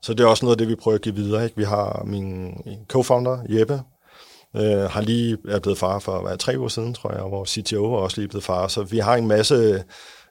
så 0.03 0.15
det 0.15 0.25
er 0.25 0.29
også 0.29 0.45
noget 0.45 0.55
af 0.55 0.59
det, 0.59 0.69
vi 0.69 0.75
prøver 0.75 0.95
at 0.95 1.03
give 1.03 1.15
videre. 1.15 1.45
Ikke? 1.45 1.57
Vi 1.57 1.65
har 1.65 2.03
min 2.05 2.55
co-founder, 2.93 3.59
Jeppe, 3.59 3.83
øh, 4.57 4.91
har 4.91 5.01
lige 5.01 5.39
er 5.49 5.59
blevet 5.59 5.79
far 5.79 5.99
for 5.99 6.23
hvad, 6.23 6.39
tre 6.39 6.59
uger 6.59 6.69
siden, 6.69 6.95
tror 6.95 7.13
jeg, 7.13 7.21
og 7.21 7.31
vores 7.31 7.51
CTO 7.51 7.95
er 7.95 7.99
også 7.99 8.21
lige 8.21 8.29
blevet 8.29 8.45
far. 8.45 8.69
Så 8.69 8.83
vi 8.83 8.99
har 8.99 9.15
en 9.15 9.27
masse 9.27 9.85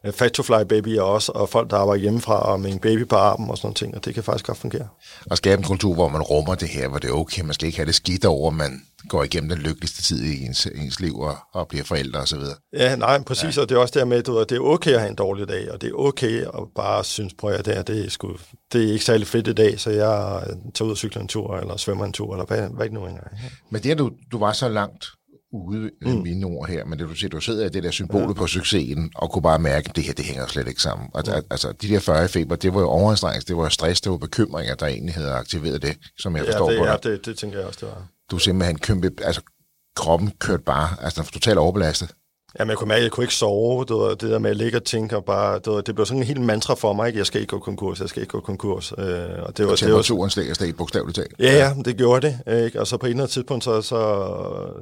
uh, 0.08 0.14
Factorfly 0.14 0.64
babyer 0.70 1.02
også, 1.02 1.32
og 1.32 1.50
folk, 1.50 1.70
der 1.70 1.78
arbejder 1.78 2.02
hjemmefra 2.02 2.52
og 2.52 2.60
med 2.60 2.72
en 2.72 2.80
baby 2.80 3.08
på 3.08 3.16
armen 3.16 3.50
og 3.50 3.58
sådan 3.58 3.68
noget 3.68 3.78
ting, 3.78 3.96
og 3.96 4.06
det 4.06 4.14
kan 4.14 4.24
faktisk 4.24 4.46
godt 4.46 4.58
fungere. 4.58 4.88
Og 5.26 5.38
skabe 5.38 5.60
en 5.60 5.64
kultur, 5.64 5.94
hvor 5.94 6.10
man 6.10 6.22
rummer 6.22 6.56
det 6.56 6.70
her, 6.70 6.88
hvor 6.88 6.98
det 6.98 7.10
er 7.10 7.14
okay, 7.14 7.42
man 7.42 7.54
skal 7.54 7.66
ikke 7.66 7.78
have 7.78 7.86
det 7.86 7.96
skidt 7.96 8.26
over, 8.26 8.52
man 8.52 8.82
går 9.10 9.24
igennem 9.24 9.50
den 9.50 9.60
lykkeligste 9.60 10.02
tid 10.02 10.24
i 10.24 10.46
ens, 10.46 10.66
ens 10.66 11.00
liv 11.00 11.20
og, 11.20 11.38
og 11.54 11.68
bliver 11.68 11.84
forældre 11.84 12.20
og 12.20 12.28
så 12.28 12.38
videre. 12.38 12.56
Ja, 12.74 12.96
nej, 12.96 13.24
præcis, 13.24 13.58
ja. 13.58 13.62
og 13.62 13.70
det 13.70 13.76
er 13.76 13.80
også 13.80 14.00
der 14.00 14.06
med, 14.06 14.18
at 14.18 14.26
det 14.26 14.56
er 14.56 14.60
okay 14.60 14.92
at 14.92 15.00
have 15.00 15.10
en 15.10 15.16
dårlig 15.16 15.48
dag, 15.48 15.72
og 15.72 15.82
det 15.82 15.90
er 15.90 15.94
okay 15.94 16.42
at 16.42 16.64
bare 16.76 17.04
synes, 17.04 17.34
på 17.34 17.48
at 17.48 17.66
det, 17.66 17.78
er, 17.78 17.82
det, 17.82 18.06
er 18.06 18.10
sgu, 18.10 18.36
det 18.74 18.84
er 18.84 18.92
ikke 18.94 19.06
særlig 19.06 19.28
fedt 19.28 19.48
i 19.48 19.54
dag, 19.54 19.80
så 19.80 19.90
jeg 19.90 20.44
tager 20.74 20.86
ud 20.86 20.92
og 20.92 20.98
cykler 20.98 21.22
en 21.22 21.28
tur, 21.28 21.58
eller 21.58 21.78
svømmer 21.78 22.06
en 22.06 22.14
tur, 22.14 22.34
eller 22.34 22.46
hvad, 22.46 22.70
hvad 22.70 22.86
ikke 22.86 22.96
nu 22.96 23.06
engang. 23.06 23.28
Men 23.70 23.84
det, 23.84 23.92
at 23.92 23.98
du, 23.98 24.12
du 24.32 24.40
var 24.40 24.54
så 24.54 24.70
langt 24.70 25.06
ude 25.54 25.92
mm. 26.02 26.22
mine 26.22 26.46
ord 26.46 26.70
her, 26.70 26.86
men 26.86 27.00
det 27.00 27.10
du 27.10 27.16
siger, 27.16 27.30
du 27.30 27.42
sidder 27.42 27.66
i 27.66 27.70
det 27.70 27.84
der 27.84 27.92
symbol 27.92 28.22
ja. 28.22 28.34
på 28.34 28.48
succesen, 28.48 29.12
og 29.16 29.32
kunne 29.32 29.42
bare 29.42 29.60
mærke, 29.60 29.90
at 29.90 29.96
det 29.96 30.04
her, 30.04 30.14
det 30.14 30.26
hænger 30.26 30.48
slet 30.48 30.68
ikke 30.68 30.82
sammen. 30.82 31.10
Og 31.14 31.24
ja. 31.28 31.42
altså, 31.50 31.72
de 31.72 31.88
der 31.88 32.00
40 32.00 32.28
feber, 32.28 32.56
det 32.56 32.74
var 32.74 32.80
jo 32.80 32.88
overanstrengelse, 32.88 33.48
det 33.48 33.58
var 33.58 33.70
stress, 33.70 34.02
det 34.02 34.12
var 34.12 34.18
bekymringer, 34.18 34.76
der 34.76 34.86
egentlig 34.86 35.16
havde 35.16 35.32
aktiveret 35.32 35.82
det, 35.82 35.98
som 36.20 36.36
jeg 36.36 36.46
forstår 36.46 36.72
ja, 36.72 36.76
det, 36.76 36.80
på 36.80 36.86
dig. 36.86 37.00
Ja, 37.04 37.12
det, 37.12 37.26
det 37.26 37.38
tænker 37.38 37.58
jeg 37.58 37.68
også, 37.68 37.80
det 37.86 37.88
var. 37.88 38.08
Du 38.32 38.38
simpelthen 38.38 38.78
kæmpe, 38.78 39.12
altså 39.22 39.42
kroppen 39.96 40.32
kørte 40.40 40.64
bare, 40.64 41.04
altså 41.04 41.24
totalt 41.24 41.58
overbelastet. 41.58 42.10
Jamen, 42.60 42.70
jeg 42.70 42.78
kunne 42.78 42.88
mærke, 42.88 42.98
at 42.98 43.04
jeg 43.04 43.12
kunne 43.12 43.24
ikke 43.24 43.34
sove. 43.34 43.86
Det, 43.86 43.96
var, 43.96 44.10
det 44.10 44.22
der 44.30 44.40
med 44.40 44.50
at 44.50 44.58
ligge 44.58 44.78
og 44.78 44.84
tænke, 44.84 45.18
og 45.18 45.26
bare, 45.26 45.60
det, 45.60 45.68
var, 45.68 45.82
det 45.82 45.96
blev 45.96 46.06
sådan 46.06 46.22
en 46.22 46.28
helt 46.28 46.42
mantra 46.42 46.74
for 46.74 46.94
mig, 46.94 47.08
ikke? 47.08 47.20
jeg 47.20 47.26
skal 47.26 47.42
ikke 47.42 47.52
gå 47.52 47.60
konkurs, 47.60 48.00
jeg 48.00 48.10
skal 48.10 48.22
ikke 48.22 48.32
gå 48.32 48.40
konkurs. 48.40 48.94
Øh, 48.98 49.06
og 49.44 49.58
det 49.58 49.66
var, 49.66 49.72
og 49.72 49.78
temperaturen 49.78 50.30
steg 50.30 50.50
og 50.50 50.56
steg 50.56 50.76
bogstaveligt 50.76 51.16
talt. 51.16 51.36
Ja, 51.40 51.58
ja, 51.58 51.74
det 51.86 51.98
gjorde 51.98 52.28
det. 52.28 52.64
Ikke? 52.66 52.80
Og 52.80 52.88
så 52.88 52.98
på 52.98 53.06
et 53.06 53.10
eller 53.10 53.24
andet 53.24 53.34
tidspunkt, 53.34 53.64
så, 53.64 53.82
så, 53.82 53.98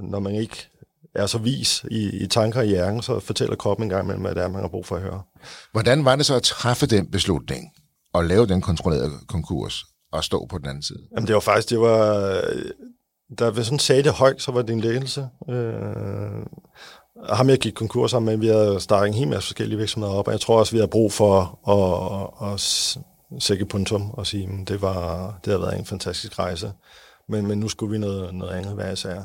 når 0.01 0.19
man 0.19 0.35
ikke 0.35 0.69
er 1.15 1.25
så 1.25 1.37
vis 1.37 1.85
i, 1.91 2.23
i 2.23 2.27
tanker 2.27 2.61
i 2.61 2.67
hjernen, 2.67 3.01
så 3.01 3.19
fortæller 3.19 3.55
kroppen 3.55 3.83
en 3.83 3.89
gang 3.89 4.03
imellem, 4.03 4.21
hvad 4.21 4.35
det 4.35 4.43
er, 4.43 4.47
man 4.47 4.61
har 4.61 4.67
brug 4.67 4.85
for 4.85 4.95
at 4.95 5.01
høre. 5.01 5.21
Hvordan 5.71 6.05
var 6.05 6.15
det 6.15 6.25
så 6.25 6.35
at 6.35 6.43
træffe 6.43 6.85
den 6.85 7.11
beslutning 7.11 7.71
og 8.13 8.25
lave 8.25 8.47
den 8.47 8.61
kontrollerede 8.61 9.11
konkurs 9.27 9.85
og 10.11 10.23
stå 10.23 10.45
på 10.45 10.57
den 10.57 10.67
anden 10.67 10.83
side? 10.83 10.99
Jamen 11.15 11.27
det 11.27 11.33
var 11.33 11.41
faktisk, 11.41 11.69
det 11.69 11.79
var, 11.79 12.41
da 13.39 13.49
vi 13.49 13.63
sådan 13.63 13.79
sagde 13.79 14.03
det 14.03 14.11
højt, 14.11 14.41
så 14.41 14.51
var 14.51 14.61
det 14.61 14.73
en 14.73 14.81
lægelse. 14.81 15.27
Øh, 15.49 16.45
ham 17.29 17.49
jeg 17.49 17.57
gik 17.57 17.73
konkurs 17.73 18.11
sammen 18.11 18.25
med, 18.25 18.37
vi 18.37 18.47
havde 18.47 18.79
startet 18.79 19.07
en 19.07 19.13
hel 19.13 19.27
masse 19.27 19.47
forskellige 19.47 19.77
virksomheder 19.77 20.15
op, 20.15 20.27
og 20.27 20.33
jeg 20.33 20.41
tror 20.41 20.59
også, 20.59 20.71
vi 20.71 20.79
har 20.79 20.87
brug 20.87 21.13
for 21.13 21.59
at, 21.67 22.49
at, 22.49 22.53
at 22.53 23.43
sække 23.43 23.65
punktum 23.65 24.11
og 24.11 24.27
sige, 24.27 24.49
at 24.61 24.67
det, 24.67 24.81
var, 24.81 25.33
det 25.45 25.51
har 25.53 25.59
været 25.59 25.79
en 25.79 25.85
fantastisk 25.85 26.39
rejse, 26.39 26.71
men, 27.29 27.47
men 27.47 27.59
nu 27.59 27.67
skulle 27.67 27.91
vi 27.91 27.97
noget, 27.97 28.35
noget 28.35 28.53
andet 28.53 28.73
hver 28.73 28.91
især. 28.91 29.21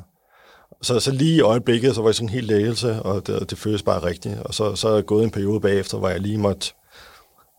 Så, 0.83 1.01
så 1.01 1.11
lige 1.11 1.37
i 1.37 1.41
øjeblikket, 1.41 1.95
så 1.95 2.01
var 2.01 2.09
jeg 2.09 2.15
sådan 2.15 2.29
en 2.29 2.35
helt 2.35 2.47
lægelse, 2.47 3.03
og 3.03 3.27
det, 3.27 3.51
det 3.51 3.59
føles 3.59 3.83
bare 3.83 4.03
rigtigt. 4.03 4.41
Og 4.41 4.55
så, 4.55 4.75
så 4.75 4.89
er 4.89 4.95
jeg 4.95 5.07
gået 5.07 5.25
en 5.25 5.31
periode 5.31 5.61
bagefter, 5.61 5.99
hvor 5.99 6.09
jeg 6.09 6.21
lige 6.21 6.39
måtte 6.39 6.73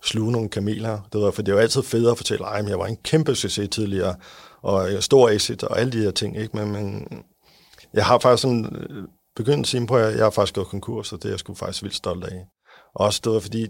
sluge 0.04 0.32
nogle 0.32 0.50
kameler. 0.50 1.00
Det 1.13 1.22
var, 1.22 1.32
for 1.32 1.42
det 1.42 1.54
var 1.54 1.62
altid 1.62 1.84
fedt 1.84 2.08
at 2.08 2.18
fortælle, 2.18 2.48
at 2.48 2.70
jeg 2.70 2.80
var 2.80 2.86
en 2.86 2.98
kæmpe 3.04 3.36
succes 3.36 3.70
tidligere, 3.70 4.15
og 4.62 4.94
jeg 4.94 5.04
stor 5.04 5.30
exit 5.30 5.63
og 5.63 5.80
alle 5.80 5.92
de 5.92 6.04
her 6.04 6.12
ting. 6.12 6.38
Ikke? 6.38 6.58
Men, 6.58 6.72
men 6.72 7.08
jeg 7.94 8.06
har 8.06 8.20
faktisk 8.20 8.42
sådan 8.42 8.75
øh, 9.39 9.44
begyndt 9.44 9.65
at 9.65 9.68
sige 9.68 9.88
på, 9.88 9.98
at 9.98 10.15
jeg 10.15 10.25
har 10.25 10.30
faktisk 10.30 10.56
gået 10.56 10.68
konkurs, 10.68 11.13
og 11.13 11.24
det 11.24 11.25
er 11.25 11.34
jeg 11.34 11.39
sgu 11.39 11.56
faktisk 11.56 11.84
vildt 11.84 11.96
stolt 11.96 12.25
af. 12.25 12.46
Også 12.96 13.22
det 13.24 13.32
var, 13.32 13.39
fordi 13.39 13.68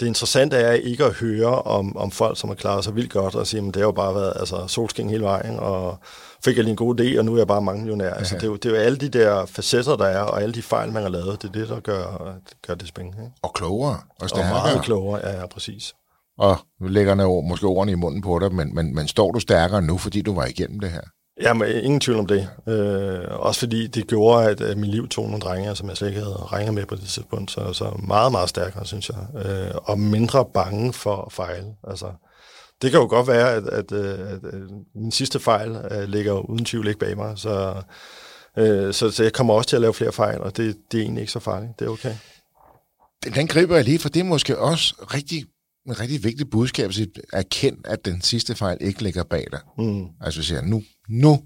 det 0.00 0.06
interessante 0.06 0.56
er 0.56 0.72
ikke 0.72 1.04
at 1.04 1.12
høre 1.12 1.62
om, 1.62 1.96
om 1.96 2.10
folk, 2.10 2.38
som 2.38 2.48
har 2.48 2.54
klaret 2.54 2.84
sig 2.84 2.94
vildt 2.94 3.12
godt, 3.12 3.34
og 3.34 3.46
sige, 3.46 3.60
at 3.60 3.66
det 3.66 3.76
har 3.76 3.82
jo 3.82 3.92
bare 3.92 4.14
været 4.14 4.32
altså, 4.36 4.66
solskin 4.66 5.10
hele 5.10 5.24
vejen, 5.24 5.58
og 5.58 5.98
fik 6.44 6.56
jeg 6.56 6.64
lige 6.64 6.70
en 6.70 6.76
god 6.76 7.00
idé, 7.00 7.18
og 7.18 7.24
nu 7.24 7.34
er 7.34 7.38
jeg 7.38 7.46
bare 7.46 7.62
mange 7.62 7.80
millionær. 7.80 8.14
Altså, 8.14 8.34
det, 8.34 8.42
er 8.42 8.46
jo, 8.46 8.56
det 8.56 8.66
er 8.66 8.70
jo 8.70 8.76
alle 8.76 8.98
de 8.98 9.08
der 9.08 9.46
facetter, 9.46 9.96
der 9.96 10.06
er, 10.06 10.20
og 10.20 10.42
alle 10.42 10.54
de 10.54 10.62
fejl, 10.62 10.92
man 10.92 11.02
har 11.02 11.10
lavet, 11.10 11.42
det 11.42 11.48
er 11.48 11.52
det, 11.52 11.68
der 11.68 11.80
gør, 11.80 12.34
gør 12.66 12.74
det 12.74 12.88
spændende. 12.88 13.22
Ikke? 13.22 13.36
Og 13.42 13.54
klogere. 13.54 14.00
Og, 14.20 14.28
og 14.32 14.38
meget 14.38 14.82
klogere, 14.82 15.28
ja, 15.28 15.40
ja, 15.40 15.46
præcis. 15.46 15.94
Og 16.38 16.56
nu 16.80 16.88
lægger 16.88 17.14
jeg 17.16 17.44
måske 17.48 17.66
ordene 17.66 17.92
i 17.92 17.94
munden 17.94 18.22
på 18.22 18.38
dig, 18.38 18.54
men, 18.54 18.74
men, 18.74 18.94
men 18.94 19.08
står 19.08 19.32
du 19.32 19.40
stærkere 19.40 19.82
nu, 19.82 19.98
fordi 19.98 20.22
du 20.22 20.34
var 20.34 20.46
igennem 20.46 20.80
det 20.80 20.90
her? 20.90 21.02
Jamen, 21.40 21.68
øh, 21.68 21.84
ingen 21.84 22.00
tvivl 22.00 22.18
om 22.18 22.26
det. 22.26 22.48
Øh, 22.68 23.24
også 23.30 23.60
fordi 23.60 23.86
det 23.86 24.06
gjorde, 24.06 24.50
at, 24.50 24.60
at 24.60 24.78
min 24.78 24.90
liv 24.90 25.08
tog 25.08 25.24
nogle 25.24 25.40
drenge, 25.40 25.76
som 25.76 25.88
jeg 25.88 25.96
slet 25.96 26.08
ikke 26.08 26.20
havde 26.20 26.36
regnet 26.36 26.74
med 26.74 26.86
på 26.86 26.94
det 26.94 27.08
tidspunkt. 27.08 27.50
Så, 27.50 27.72
så 27.72 28.00
meget, 28.06 28.32
meget 28.32 28.48
stærkere, 28.48 28.86
synes 28.86 29.08
jeg. 29.10 29.46
Øh, 29.46 29.74
og 29.74 29.98
mindre 29.98 30.44
bange 30.54 30.92
for 30.92 31.16
at 31.16 31.32
fejle. 31.32 31.66
Altså, 31.88 32.06
det 32.82 32.90
kan 32.90 33.00
jo 33.00 33.06
godt 33.06 33.28
være, 33.28 33.54
at, 33.54 33.66
at, 33.66 33.92
øh, 33.92 34.20
at, 34.20 34.44
at 34.44 34.60
min 34.94 35.12
sidste 35.12 35.40
fejl 35.40 35.70
uh, 35.70 36.02
ligger 36.02 36.32
uden 36.50 36.64
tvivl 36.64 36.88
ikke 36.88 37.00
bag 37.00 37.16
mig. 37.16 37.38
Så, 37.38 37.74
uh, 38.56 38.92
så, 38.92 39.10
så 39.10 39.22
jeg 39.22 39.32
kommer 39.32 39.54
også 39.54 39.68
til 39.68 39.76
at 39.76 39.82
lave 39.82 39.94
flere 39.94 40.12
fejl, 40.12 40.40
og 40.40 40.56
det, 40.56 40.76
det 40.92 40.98
er 40.98 41.02
egentlig 41.02 41.20
ikke 41.20 41.32
så 41.32 41.40
farligt. 41.40 41.72
Det 41.78 41.86
er 41.86 41.90
okay. 41.90 42.14
Den, 43.24 43.32
den 43.32 43.46
griber 43.46 43.74
jeg 43.76 43.84
lige, 43.84 43.98
for 43.98 44.08
det 44.08 44.20
er 44.20 44.24
måske 44.24 44.58
også 44.58 44.94
rigtig 45.14 45.44
en 45.88 46.00
rigtig 46.00 46.24
vigtig 46.24 46.50
budskab 46.50 46.90
at 46.90 47.08
erkende, 47.32 47.78
at 47.84 48.04
den 48.04 48.22
sidste 48.22 48.54
fejl 48.54 48.78
ikke 48.80 49.02
ligger 49.02 49.24
bag 49.24 49.46
dig. 49.52 49.60
Mm. 49.78 50.06
Altså 50.20 50.42
siger, 50.42 50.62
nu, 50.62 50.82
nu 51.08 51.38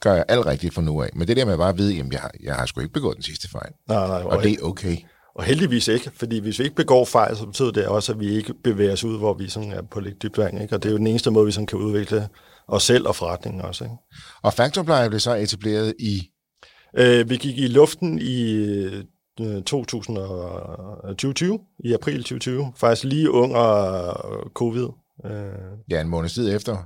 gør 0.00 0.14
jeg 0.14 0.24
alt 0.28 0.46
rigtigt 0.46 0.74
for 0.74 0.82
nu 0.82 1.02
af. 1.02 1.10
Men 1.14 1.28
det 1.28 1.36
der 1.36 1.44
med 1.44 1.56
bare 1.56 1.68
at 1.68 1.78
vide, 1.78 2.00
at 2.00 2.12
jeg 2.12 2.20
har, 2.20 2.30
jeg 2.42 2.54
har 2.54 2.66
sgu 2.66 2.80
ikke 2.80 2.92
begået 2.92 3.16
den 3.16 3.22
sidste 3.22 3.48
fejl. 3.48 3.72
Nej, 3.88 4.06
nej, 4.06 4.22
og 4.22 4.42
det 4.42 4.52
er 4.52 4.62
okay. 4.62 4.96
Og 5.34 5.44
heldigvis 5.44 5.88
ikke, 5.88 6.10
fordi 6.14 6.38
hvis 6.38 6.58
vi 6.58 6.64
ikke 6.64 6.76
begår 6.76 7.04
fejl, 7.04 7.36
så 7.36 7.46
betyder 7.46 7.70
det 7.70 7.86
også, 7.86 8.12
at 8.12 8.20
vi 8.20 8.36
ikke 8.36 8.54
bevæger 8.64 8.92
os 8.92 9.04
ud, 9.04 9.18
hvor 9.18 9.34
vi 9.34 9.48
sådan 9.48 9.72
er 9.72 9.82
på 9.82 10.00
lidt 10.00 10.22
dybt 10.22 10.38
vand. 10.38 10.62
Ikke? 10.62 10.74
Og 10.74 10.82
det 10.82 10.88
er 10.88 10.92
jo 10.92 10.98
den 10.98 11.06
eneste 11.06 11.30
måde, 11.30 11.46
vi 11.46 11.52
sådan 11.52 11.66
kan 11.66 11.78
udvikle 11.78 12.28
os 12.68 12.82
selv 12.82 13.08
og 13.08 13.16
forretningen 13.16 13.62
også. 13.62 13.84
Ikke? 13.84 13.96
Og 14.42 14.52
Factorpleje 14.52 15.08
blev 15.08 15.20
så 15.20 15.34
etableret 15.34 15.94
i? 15.98 16.22
Øh, 16.98 17.30
vi 17.30 17.36
gik 17.36 17.58
i 17.58 17.66
luften 17.66 18.18
i 18.22 18.66
2020, 19.38 21.60
i 21.78 21.92
april 21.92 22.16
2020, 22.16 22.72
faktisk 22.76 23.04
lige 23.04 23.30
under 23.30 24.48
covid. 24.54 24.88
Øh, 25.24 25.30
ja, 25.90 26.00
en 26.00 26.08
måned 26.08 26.28
tid 26.28 26.56
efter. 26.56 26.76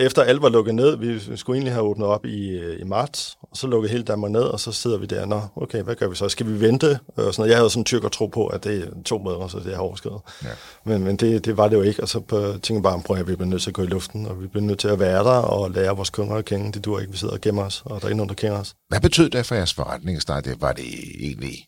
Efter 0.00 0.22
alt 0.22 0.42
var 0.42 0.48
lukket 0.48 0.74
ned, 0.74 0.96
vi 0.96 1.36
skulle 1.36 1.56
egentlig 1.56 1.72
have 1.72 1.84
åbnet 1.84 2.06
op 2.06 2.26
i, 2.26 2.60
i 2.80 2.84
marts, 2.84 3.36
og 3.42 3.56
så 3.56 3.66
lukkede 3.66 3.92
hele 3.92 4.04
Danmark 4.04 4.32
ned, 4.32 4.42
og 4.42 4.60
så 4.60 4.72
sidder 4.72 4.98
vi 4.98 5.06
der, 5.06 5.26
nå, 5.26 5.40
okay, 5.56 5.82
hvad 5.82 5.94
gør 5.94 6.08
vi 6.08 6.14
så? 6.14 6.28
Skal 6.28 6.46
vi 6.46 6.60
vente? 6.60 6.86
Og 6.86 6.98
sådan 7.16 7.32
noget. 7.38 7.50
Jeg 7.50 7.58
havde 7.58 7.70
sådan 7.70 7.84
tyk 7.84 8.04
at 8.04 8.12
tro 8.12 8.26
på, 8.26 8.46
at 8.46 8.64
det 8.64 8.82
er 8.82 8.86
to 9.04 9.18
måneder, 9.18 9.48
så 9.48 9.58
det 9.58 9.74
er 9.74 9.78
overskrevet. 9.78 10.20
Ja. 10.44 10.48
Men, 10.84 11.04
men 11.04 11.16
det, 11.16 11.44
det 11.44 11.56
var 11.56 11.68
det 11.68 11.76
jo 11.76 11.82
ikke, 11.82 12.02
og 12.02 12.08
så 12.08 12.20
tænkte 12.52 12.74
jeg 12.74 12.82
bare, 12.82 13.02
prøv 13.06 13.16
at 13.16 13.28
vi 13.28 13.36
bliver 13.36 13.50
nødt 13.50 13.62
til 13.62 13.70
at 13.70 13.74
gå 13.74 13.82
i 13.82 13.86
luften, 13.86 14.26
og 14.26 14.42
vi 14.42 14.46
bliver 14.46 14.64
nødt 14.64 14.78
til 14.78 14.88
at 14.88 14.98
være 14.98 15.24
der 15.24 15.38
og 15.38 15.70
lære 15.70 15.96
vores 15.96 16.10
kunder 16.10 16.34
at 16.34 16.44
kende. 16.44 16.72
Det 16.72 16.84
dur 16.84 17.00
ikke, 17.00 17.12
vi 17.12 17.18
sidder 17.18 17.34
og 17.34 17.40
gemmer 17.40 17.64
os, 17.64 17.82
og 17.84 18.00
der 18.00 18.06
er 18.06 18.08
ikke 18.08 18.16
nogen, 18.16 18.28
der 18.28 18.34
kender 18.34 18.58
os. 18.58 18.74
Hvad 18.88 19.00
betød 19.00 19.30
det 19.30 19.46
for 19.46 19.54
jeres 19.54 19.74
forretning 19.74 20.22
start? 20.22 20.48
Var 20.60 20.72
det 20.72 20.84
egentlig 21.20 21.66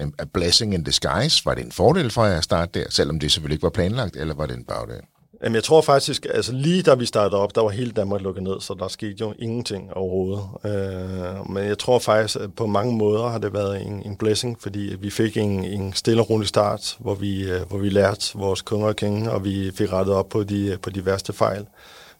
en 0.00 0.14
blessing 0.32 0.74
in 0.74 0.82
disguise? 0.82 1.44
Var 1.44 1.54
det 1.54 1.64
en 1.64 1.72
fordel 1.72 2.10
for 2.10 2.24
jer 2.24 2.38
at 2.38 2.44
starte 2.44 2.80
der, 2.80 2.86
selvom 2.90 3.18
det 3.18 3.32
selvfølgelig 3.32 3.54
ikke 3.54 3.62
var 3.62 3.70
planlagt, 3.70 4.16
eller 4.16 4.34
var 4.34 4.46
det 4.46 4.56
en 4.56 4.64
bagdel? 4.64 5.00
Jamen, 5.42 5.54
jeg 5.54 5.64
tror 5.64 5.80
faktisk, 5.80 6.26
altså 6.34 6.52
lige 6.52 6.82
da 6.82 6.94
vi 6.94 7.06
startede 7.06 7.40
op, 7.40 7.54
der 7.54 7.60
var 7.60 7.68
hele 7.68 7.90
Danmark 7.90 8.20
lukket 8.20 8.42
ned, 8.42 8.60
så 8.60 8.74
der 8.78 8.88
skete 8.88 9.16
jo 9.20 9.34
ingenting 9.38 9.92
overhovedet. 9.92 10.44
Øh, 10.64 11.50
men 11.50 11.64
jeg 11.64 11.78
tror 11.78 11.98
faktisk, 11.98 12.36
at 12.40 12.54
på 12.54 12.66
mange 12.66 12.96
måder 12.96 13.28
har 13.28 13.38
det 13.38 13.52
været 13.52 13.82
en, 13.86 14.02
en 14.06 14.16
blessing, 14.16 14.56
fordi 14.60 14.96
vi 15.00 15.10
fik 15.10 15.36
en, 15.36 15.64
en 15.64 15.92
stille 15.92 16.22
og 16.22 16.30
rolig 16.30 16.48
start, 16.48 16.96
hvor 16.98 17.14
vi, 17.14 17.50
øh, 17.50 17.60
hvor 17.68 17.78
vi 17.78 17.88
lærte 17.88 18.38
vores 18.38 18.62
kunder 18.62 18.88
at 18.88 18.96
kende, 18.96 19.32
og 19.32 19.44
vi 19.44 19.70
fik 19.74 19.92
rettet 19.92 20.14
op 20.14 20.28
på 20.28 20.42
de, 20.42 20.78
på 20.82 20.90
de 20.90 21.06
værste 21.06 21.32
fejl. 21.32 21.66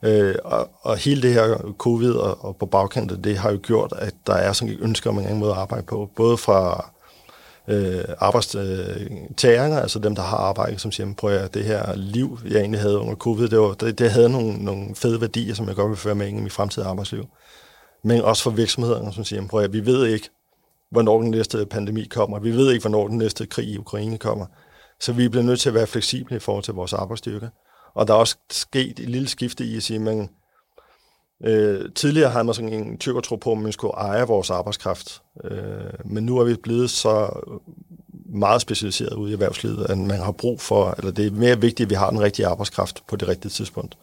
Øh, 0.03 0.35
og, 0.45 0.71
og 0.81 0.97
hele 0.97 1.23
det 1.23 1.35
her 1.35 1.75
covid 1.79 2.13
og, 2.13 2.45
og 2.45 2.57
på 2.57 2.67
bagkanten, 2.67 3.25
det 3.25 3.39
har 3.39 3.51
jo 3.51 3.59
gjort, 3.63 3.93
at 3.99 4.15
der 4.27 4.35
er 4.35 4.53
sådan 4.53 4.75
et 4.75 4.81
ønske 4.81 5.09
om 5.09 5.19
en 5.19 5.25
anden 5.25 5.39
måde 5.39 5.53
at 5.53 5.59
arbejde 5.59 5.87
på, 5.87 6.11
både 6.17 6.37
fra 6.37 6.91
øh, 7.69 8.05
arbejdstagerne, 8.19 9.81
altså 9.81 9.99
dem, 9.99 10.15
der 10.15 10.23
har 10.23 10.37
arbejdet, 10.37 10.81
som 10.81 10.93
siger, 10.93 11.15
prøv 11.15 11.31
at 11.31 11.55
det 11.55 11.65
her 11.65 11.97
liv, 11.97 12.39
jeg 12.45 12.59
egentlig 12.59 12.81
havde 12.81 12.99
under 12.99 13.15
covid, 13.15 13.49
det, 13.49 13.59
var, 13.59 13.75
det, 13.75 13.99
det 13.99 14.11
havde 14.11 14.29
nogle, 14.29 14.65
nogle 14.65 14.95
fede 14.95 15.21
værdier, 15.21 15.55
som 15.55 15.69
jeg 15.69 15.77
godt 15.77 15.89
vil 15.89 15.97
føre 15.97 16.15
med 16.15 16.29
ind 16.29 16.39
i 16.39 16.43
mit 16.43 16.53
fremtidige 16.53 16.89
arbejdsliv. 16.89 17.27
Men 18.05 18.21
også 18.21 18.43
for 18.43 18.51
virksomhederne, 18.51 19.13
som 19.13 19.25
siger, 19.25 19.47
prøv 19.47 19.61
at 19.61 19.73
vi 19.73 19.87
ved 19.87 20.07
ikke, 20.07 20.29
hvornår 20.91 21.21
den 21.21 21.31
næste 21.31 21.67
pandemi 21.67 22.05
kommer. 22.05 22.39
Vi 22.39 22.51
ved 22.51 22.73
ikke, 22.73 22.83
hvornår 22.83 23.09
den 23.09 23.19
næste 23.19 23.47
krig 23.47 23.69
i 23.69 23.79
Ukraine 23.79 24.19
kommer. 24.19 24.47
Så 25.01 25.13
vi 25.13 25.29
bliver 25.29 25.45
nødt 25.45 25.61
til 25.61 25.69
at 25.69 25.75
være 25.75 25.87
fleksible 25.87 26.37
i 26.37 26.41
forhold 26.41 26.65
til 26.65 26.75
vores 26.75 26.93
arbejdsstyrke. 26.93 27.51
Og 27.95 28.09
der 28.09 28.15
er 28.15 28.19
også 28.19 28.37
sket 28.51 29.01
et 29.01 29.09
lille 29.09 29.29
skifte 29.29 29.65
i 29.65 29.77
at 29.77 29.83
sige, 29.83 29.99
men 29.99 30.31
Øh, 31.45 31.91
tidligere 31.95 32.31
havde 32.31 32.45
man 32.45 32.55
sådan 32.55 32.73
en 32.73 32.99
tro 32.99 33.37
på, 33.37 33.53
at 33.53 33.59
man 33.59 33.73
skulle 33.73 33.95
eje 33.95 34.27
vores 34.27 34.51
arbejdskraft. 34.51 35.23
Øh, 35.45 35.61
men 36.05 36.27
nu 36.27 36.39
er 36.39 36.45
vi 36.45 36.55
blevet 36.63 36.91
så 36.91 37.41
meget 38.35 38.61
specialiseret 38.61 39.13
ude 39.13 39.31
i 39.31 39.33
erhvervslivet, 39.33 39.87
at 39.89 39.99
man 39.99 40.21
har 40.21 40.33
brug 40.33 40.61
for, 40.61 40.95
eller 40.99 41.13
det 41.13 41.27
er 41.27 41.31
mere 41.31 41.61
vigtigt, 41.61 41.87
at 41.87 41.91
vi 41.91 41.95
har 41.95 42.11
den 42.11 42.21
rigtige 42.21 42.47
arbejdskraft 42.47 43.03
på 43.09 43.17
det 43.17 43.29
rigtige 43.29 43.51
tidspunkt. 43.51 43.97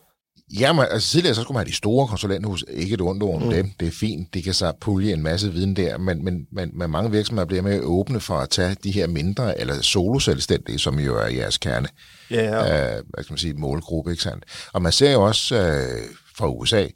Ja, 0.60 0.74
men 0.74 0.86
altså 0.92 1.10
tidligere 1.10 1.36
så 1.36 1.42
skulle 1.42 1.56
man 1.56 1.66
have 1.66 1.72
de 1.72 1.76
store 1.76 2.08
konsulenthus, 2.08 2.66
ikke 2.70 2.94
et 2.94 3.02
ondt 3.02 3.24
om 3.24 3.42
mm. 3.42 3.50
dem, 3.50 3.72
det 3.80 3.88
er 3.88 3.92
fint, 3.92 4.34
det 4.34 4.44
kan 4.44 4.54
så 4.54 4.74
pulje 4.82 5.14
en 5.14 5.24
masse 5.24 5.52
viden 5.54 5.76
der, 5.76 5.98
men, 5.98 6.24
men, 6.24 6.48
men, 6.52 6.72
men 6.74 6.92
mange 6.92 7.12
virksomheder 7.12 7.46
bliver 7.46 7.62
mere 7.62 7.82
åbne 7.82 8.20
for 8.20 8.34
at 8.34 8.50
tage 8.50 8.76
de 8.84 8.92
her 8.92 9.08
mindre, 9.08 9.60
eller 9.60 9.82
soloselvstændige, 9.82 10.80
som 10.80 11.00
jo 11.00 11.18
er 11.18 11.28
jeres 11.28 11.58
kerne, 11.58 11.88
ja, 12.32 12.44
ja. 12.44 12.98
Øh, 12.98 13.04
hvad 13.10 13.24
skal 13.24 13.34
man 13.34 13.38
sige, 13.38 13.54
målgruppe, 13.54 14.12
ikke 14.12 14.24
sandt? 14.24 14.46
Og 14.74 14.82
man 14.82 14.92
ser 14.92 15.12
jo 15.12 15.22
også 15.22 15.56
øh, 15.56 16.04
fra 16.38 16.48
USA, 16.48 16.88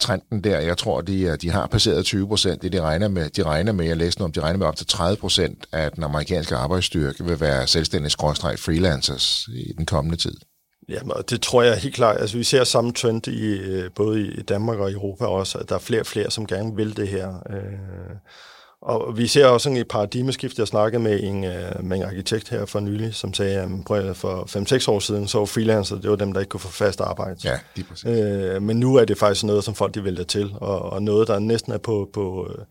trenden 0.00 0.44
der. 0.44 0.60
Jeg 0.60 0.78
tror, 0.78 1.00
de, 1.00 1.22
øh, 1.22 1.36
de 1.42 1.50
har 1.50 1.66
passeret 1.66 2.04
20 2.04 2.26
procent. 2.26 2.62
Det 2.62 2.72
de 2.72 2.80
regner 2.80 3.08
med, 3.08 3.30
de 3.30 3.42
regner 3.42 3.72
med, 3.72 3.86
jeg 3.86 3.96
læste 3.96 4.20
noget 4.20 4.28
om, 4.28 4.32
de 4.32 4.40
regner 4.40 4.58
med 4.58 4.66
op 4.66 4.76
til 4.76 4.86
30 4.86 5.16
procent 5.16 5.66
af 5.72 5.92
den 5.92 6.02
amerikanske 6.02 6.56
arbejdsstyrke 6.56 7.24
vil 7.24 7.40
være 7.40 7.66
selvstændige 7.66 8.10
freelancers 8.58 9.48
i 9.48 9.72
den 9.72 9.86
kommende 9.86 10.16
tid. 10.16 10.36
Ja, 10.88 10.98
det 11.30 11.40
tror 11.42 11.62
jeg 11.62 11.78
helt 11.78 11.94
klart. 11.94 12.20
Altså, 12.20 12.36
vi 12.36 12.44
ser 12.44 12.64
samme 12.64 12.92
trend 12.92 13.26
i 13.26 13.58
øh, 13.58 13.90
både 13.94 14.20
i 14.26 14.42
Danmark 14.42 14.78
og 14.78 14.92
Europa 14.92 15.24
også, 15.24 15.58
at 15.58 15.68
der 15.68 15.74
er 15.74 15.78
flere 15.78 16.00
og 16.00 16.06
flere, 16.06 16.30
som 16.30 16.46
gerne 16.46 16.76
vil 16.76 16.96
det 16.96 17.08
her. 17.08 17.28
Øh, 17.50 18.16
og 18.84 19.18
vi 19.18 19.26
ser 19.26 19.46
også 19.46 19.64
sådan 19.64 19.76
et 19.76 19.88
paradigmeskift. 19.88 20.58
Jeg 20.58 20.66
snakkede 20.66 21.02
med 21.02 21.22
en, 21.22 21.44
øh, 21.44 21.84
med 21.84 21.96
en 21.96 22.02
arkitekt 22.02 22.48
her 22.48 22.66
for 22.66 22.80
nylig, 22.80 23.14
som 23.14 23.34
sagde, 23.34 23.60
at 23.90 24.16
for 24.16 24.58
5-6 24.84 24.90
år 24.90 24.98
siden, 24.98 25.28
så 25.28 25.38
var 25.38 25.44
freelancer, 25.44 25.96
det 25.96 26.10
var 26.10 26.16
dem, 26.16 26.32
der 26.32 26.40
ikke 26.40 26.50
kunne 26.50 26.60
få 26.60 26.68
fast 26.68 27.00
arbejde. 27.00 27.36
Ja, 27.44 27.58
lige 27.74 27.86
præcis. 27.88 28.06
Øh, 28.06 28.62
men 28.62 28.80
nu 28.80 28.96
er 28.96 29.04
det 29.04 29.18
faktisk 29.18 29.44
noget, 29.44 29.64
som 29.64 29.74
folk 29.74 29.94
de 29.94 30.04
vælger 30.04 30.24
til, 30.24 30.54
og, 30.60 30.92
og 30.92 31.02
noget, 31.02 31.28
der 31.28 31.38
næsten 31.38 31.72
er 31.72 31.78
på, 31.78 32.10
på 32.12 32.48
øh, 32.50 32.64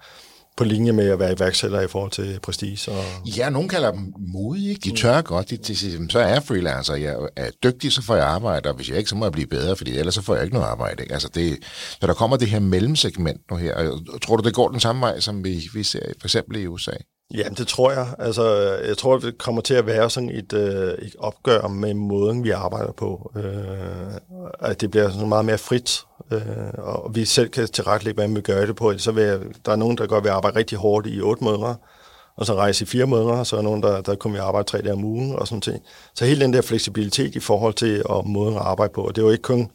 på 0.58 0.64
linje 0.64 0.92
med 0.92 1.10
at 1.10 1.20
være 1.20 1.32
iværksætter 1.32 1.82
i 1.82 1.88
forhold 1.88 2.12
til 2.12 2.40
prestige. 2.44 2.92
Og... 2.92 3.04
Ja, 3.38 3.50
nogen 3.50 3.70
kalder 3.70 3.92
dem 3.92 4.14
modige. 4.18 4.70
Ikke? 4.70 4.82
De 4.90 4.96
tør 4.96 5.22
godt. 5.22 5.50
De, 5.50 5.58
de 5.58 5.76
siger, 5.76 6.00
så 6.10 6.20
er 6.20 6.28
jeg 6.28 6.44
freelancer. 6.44 6.96
Jeg 6.96 7.16
er 7.36 7.50
dygtig, 7.64 7.92
så 7.92 8.02
får 8.02 8.16
jeg 8.16 8.26
arbejde, 8.26 8.70
og 8.70 8.76
hvis 8.76 8.90
jeg 8.90 8.98
ikke, 8.98 9.10
så 9.10 9.16
må 9.16 9.26
jeg 9.26 9.32
blive 9.32 9.48
bedre, 9.48 9.76
fordi 9.76 9.98
ellers 9.98 10.14
så 10.14 10.22
får 10.22 10.36
jeg 10.36 10.44
ikke 10.44 10.56
noget 10.56 10.68
arbejde. 10.68 11.04
Ikke? 11.04 11.14
Altså 11.14 11.30
det, 11.36 11.58
så 12.02 12.08
der 12.08 12.14
kommer 12.14 12.38
det 12.38 12.48
her 12.50 12.60
mellemsegment 12.60 13.42
nu 13.52 13.58
her. 13.58 14.00
Tror 14.22 14.36
du, 14.36 14.44
det 14.44 14.54
går 14.54 14.70
den 14.70 14.80
samme 14.80 15.02
vej, 15.02 15.20
som 15.20 15.44
vi, 15.44 15.70
vi 15.74 15.84
ser 15.84 16.06
for 16.20 16.28
eksempel 16.28 16.58
i 16.58 16.68
USA? 16.68 16.92
Ja, 17.34 17.44
det 17.58 17.68
tror 17.68 17.92
jeg. 17.92 18.08
Altså, 18.20 18.76
jeg 18.88 18.98
tror, 18.98 19.18
det 19.18 19.38
kommer 19.38 19.62
til 19.62 19.74
at 19.74 19.86
være 19.86 20.10
sådan 20.10 20.30
et, 20.30 20.54
øh, 20.54 20.94
et 20.94 21.16
opgør 21.20 21.68
med 21.68 21.94
måden, 21.94 22.44
vi 22.44 22.50
arbejder 22.50 22.92
på. 22.92 23.32
Øh, 23.36 24.70
at 24.70 24.82
det 24.82 24.92
bliver 24.92 25.10
sådan 25.10 25.30
meget 25.30 25.46
mere 25.46 25.58
frit, 25.58 26.04
øh, 26.34 26.86
og 26.86 27.16
vi 27.16 27.26
selv 27.26 27.50
kan 27.50 27.68
tilrettelægge, 27.68 28.16
hvordan 28.16 28.36
vi 28.36 28.42
gør 28.42 28.66
det 28.66 28.76
på. 28.76 28.98
Så 28.98 29.12
vil 29.12 29.24
jeg, 29.24 29.40
der 29.66 29.72
er 29.72 29.76
nogen, 29.76 29.98
der 29.98 30.08
godt 30.08 30.24
vil 30.24 30.30
arbejde 30.30 30.58
rigtig 30.58 30.78
hårdt 30.78 31.08
i 31.08 31.22
otte 31.22 31.44
måneder, 31.44 31.76
og 32.38 32.46
så 32.46 32.56
rejse 32.56 32.84
i 32.84 32.88
fire 32.88 33.06
måneder, 33.06 33.34
og 33.34 33.48
så 33.48 33.56
er 33.56 33.58
der 33.58 33.64
nogen, 33.64 33.84
der, 33.84 34.02
der 34.02 34.16
kommer 34.16 34.40
at 34.40 34.46
arbejde 34.46 34.68
tre 34.68 34.82
dage 34.82 34.94
om 34.94 35.04
ugen, 35.04 35.36
og 35.36 35.48
sådan 35.48 35.62
ting. 35.62 35.84
Så 36.16 36.26
hele 36.26 36.42
den 36.42 36.54
der 36.54 36.62
fleksibilitet 36.62 37.36
i 37.36 37.40
forhold 37.40 37.74
til 37.74 38.04
og 38.06 38.30
måden 38.30 38.56
at 38.56 38.62
arbejde 38.62 38.94
på, 38.94 39.02
og 39.02 39.16
det 39.16 39.22
er 39.22 39.26
jo 39.26 39.32
ikke 39.32 39.42
kun 39.42 39.72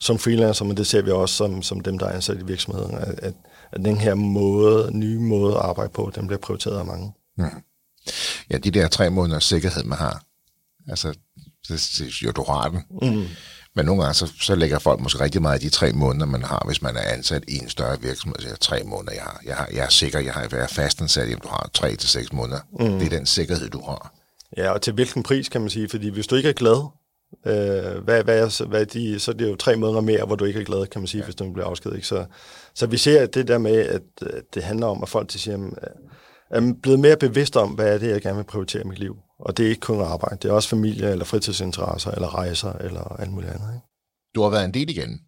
som 0.00 0.18
freelancer, 0.18 0.64
men 0.64 0.76
det 0.76 0.86
ser 0.86 1.02
vi 1.02 1.10
også 1.10 1.34
som, 1.34 1.62
som 1.62 1.80
dem, 1.80 1.98
der 1.98 2.06
er 2.06 2.12
ansat 2.12 2.36
i 2.36 2.44
virksomheden, 2.44 2.94
at, 2.94 3.20
at 3.22 3.34
at 3.72 3.84
den 3.84 3.96
her 3.96 4.14
måde, 4.14 4.90
nye 4.98 5.18
måde 5.18 5.54
at 5.54 5.60
arbejde 5.60 5.92
på, 5.94 6.12
den 6.14 6.26
bliver 6.26 6.40
prioriteret 6.40 6.78
af 6.78 6.84
mange. 6.84 7.12
Mm. 7.38 7.44
Ja, 8.50 8.58
de 8.58 8.70
der 8.70 8.88
tre 8.88 9.10
måneders 9.10 9.44
sikkerhed, 9.44 9.84
man 9.84 9.98
har, 9.98 10.24
altså, 10.88 11.14
det, 11.68 12.22
jo, 12.22 12.30
du 12.30 12.44
har 12.48 12.68
den. 12.68 12.82
Mm. 13.02 13.26
Men 13.76 13.86
nogle 13.86 14.02
gange, 14.02 14.14
så, 14.14 14.32
så 14.40 14.54
lægger 14.54 14.78
folk 14.78 15.00
måske 15.00 15.20
rigtig 15.20 15.42
meget 15.42 15.62
i 15.62 15.64
de 15.64 15.70
tre 15.70 15.92
måneder, 15.92 16.26
man 16.26 16.42
har, 16.42 16.62
hvis 16.66 16.82
man 16.82 16.96
er 16.96 17.02
ansat 17.02 17.44
i 17.48 17.58
en 17.58 17.68
større 17.68 18.00
virksomhed. 18.00 18.40
Så 18.40 18.56
tre 18.56 18.82
måneder, 18.84 19.12
jeg, 19.12 19.22
har, 19.22 19.40
jeg, 19.46 19.56
har, 19.56 19.68
jeg 19.72 19.84
er 19.84 19.88
sikker, 19.88 20.18
jeg 20.18 20.32
har 20.32 20.48
været 20.48 20.70
fastansat, 20.70 21.28
jamen 21.28 21.40
du 21.42 21.48
har 21.48 21.70
tre 21.74 21.96
til 21.96 22.08
seks 22.08 22.32
måneder. 22.32 22.60
Mm. 22.80 22.98
Det 22.98 23.06
er 23.06 23.16
den 23.18 23.26
sikkerhed, 23.26 23.68
du 23.68 23.80
har. 23.80 24.14
Ja, 24.56 24.70
og 24.70 24.82
til 24.82 24.92
hvilken 24.92 25.22
pris, 25.22 25.48
kan 25.48 25.60
man 25.60 25.70
sige. 25.70 25.88
Fordi 25.88 26.08
hvis 26.10 26.26
du 26.26 26.34
ikke 26.34 26.48
er 26.48 26.52
glad, 26.52 26.88
øh, 27.46 28.04
hvad, 28.04 28.24
hvad, 28.24 28.40
er, 28.40 28.66
hvad 28.66 28.80
er 28.80 28.84
de, 28.84 29.18
så 29.18 29.30
er 29.30 29.34
det 29.34 29.50
jo 29.50 29.56
tre 29.56 29.76
måneder 29.76 30.00
mere, 30.00 30.24
hvor 30.24 30.36
du 30.36 30.44
ikke 30.44 30.60
er 30.60 30.64
glad, 30.64 30.86
kan 30.86 31.00
man 31.00 31.08
sige, 31.08 31.18
ja. 31.18 31.24
hvis 31.24 31.34
du 31.34 31.52
bliver 31.52 31.66
afskedet. 31.66 32.06
Så, 32.06 32.24
så 32.74 32.86
vi 32.86 32.96
ser 32.96 33.22
at 33.22 33.34
det 33.34 33.48
der 33.48 33.58
med, 33.58 33.76
at 33.76 34.02
det 34.54 34.62
handler 34.62 34.86
om, 34.86 35.02
at 35.02 35.08
folk 35.08 35.28
til 35.28 35.40
siger, 35.40 35.70
er 36.50 36.72
blevet 36.82 37.00
mere 37.00 37.16
bevidst 37.16 37.56
om, 37.56 37.70
hvad 37.70 37.94
er 37.94 37.98
det, 37.98 38.10
jeg 38.10 38.22
gerne 38.22 38.36
vil 38.36 38.44
prioritere 38.44 38.82
i 38.82 38.86
mit 38.86 38.98
liv. 38.98 39.16
Og 39.40 39.56
det 39.56 39.66
er 39.66 39.70
ikke 39.70 39.80
kun 39.80 40.00
arbejde, 40.00 40.36
det 40.42 40.48
er 40.48 40.52
også 40.52 40.68
familie, 40.68 41.10
eller 41.10 41.24
fritidsinteresser, 41.24 42.10
eller 42.10 42.34
rejser, 42.34 42.72
eller 42.72 43.16
alt 43.18 43.32
muligt 43.32 43.52
andet. 43.52 43.68
Ikke? 43.74 43.86
Du 44.34 44.42
har 44.42 44.50
været 44.50 44.64
en 44.64 44.74
del 44.74 44.90
igen. 44.90 45.20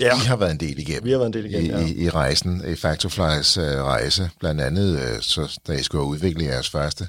Ja. 0.00 0.14
I 0.14 0.26
har 0.26 0.36
været 0.36 0.50
en 0.50 0.60
del 0.60 0.78
igennem. 0.78 1.04
Vi 1.04 1.10
har 1.10 1.18
været 1.18 1.26
en 1.26 1.32
del 1.32 1.44
igennem, 1.44 1.70
ja. 1.70 1.86
I, 1.86 1.92
i 1.92 2.10
rejsen, 2.10 2.62
i 2.68 2.74
Factorflys 2.74 3.58
uh, 3.58 3.64
rejse, 3.64 4.30
blandt 4.40 4.60
andet, 4.60 4.94
uh, 4.94 5.20
så, 5.20 5.60
da 5.66 5.72
I 5.72 5.82
skulle 5.82 6.04
udvikle 6.04 6.44
jeres 6.44 6.70
første 6.70 7.08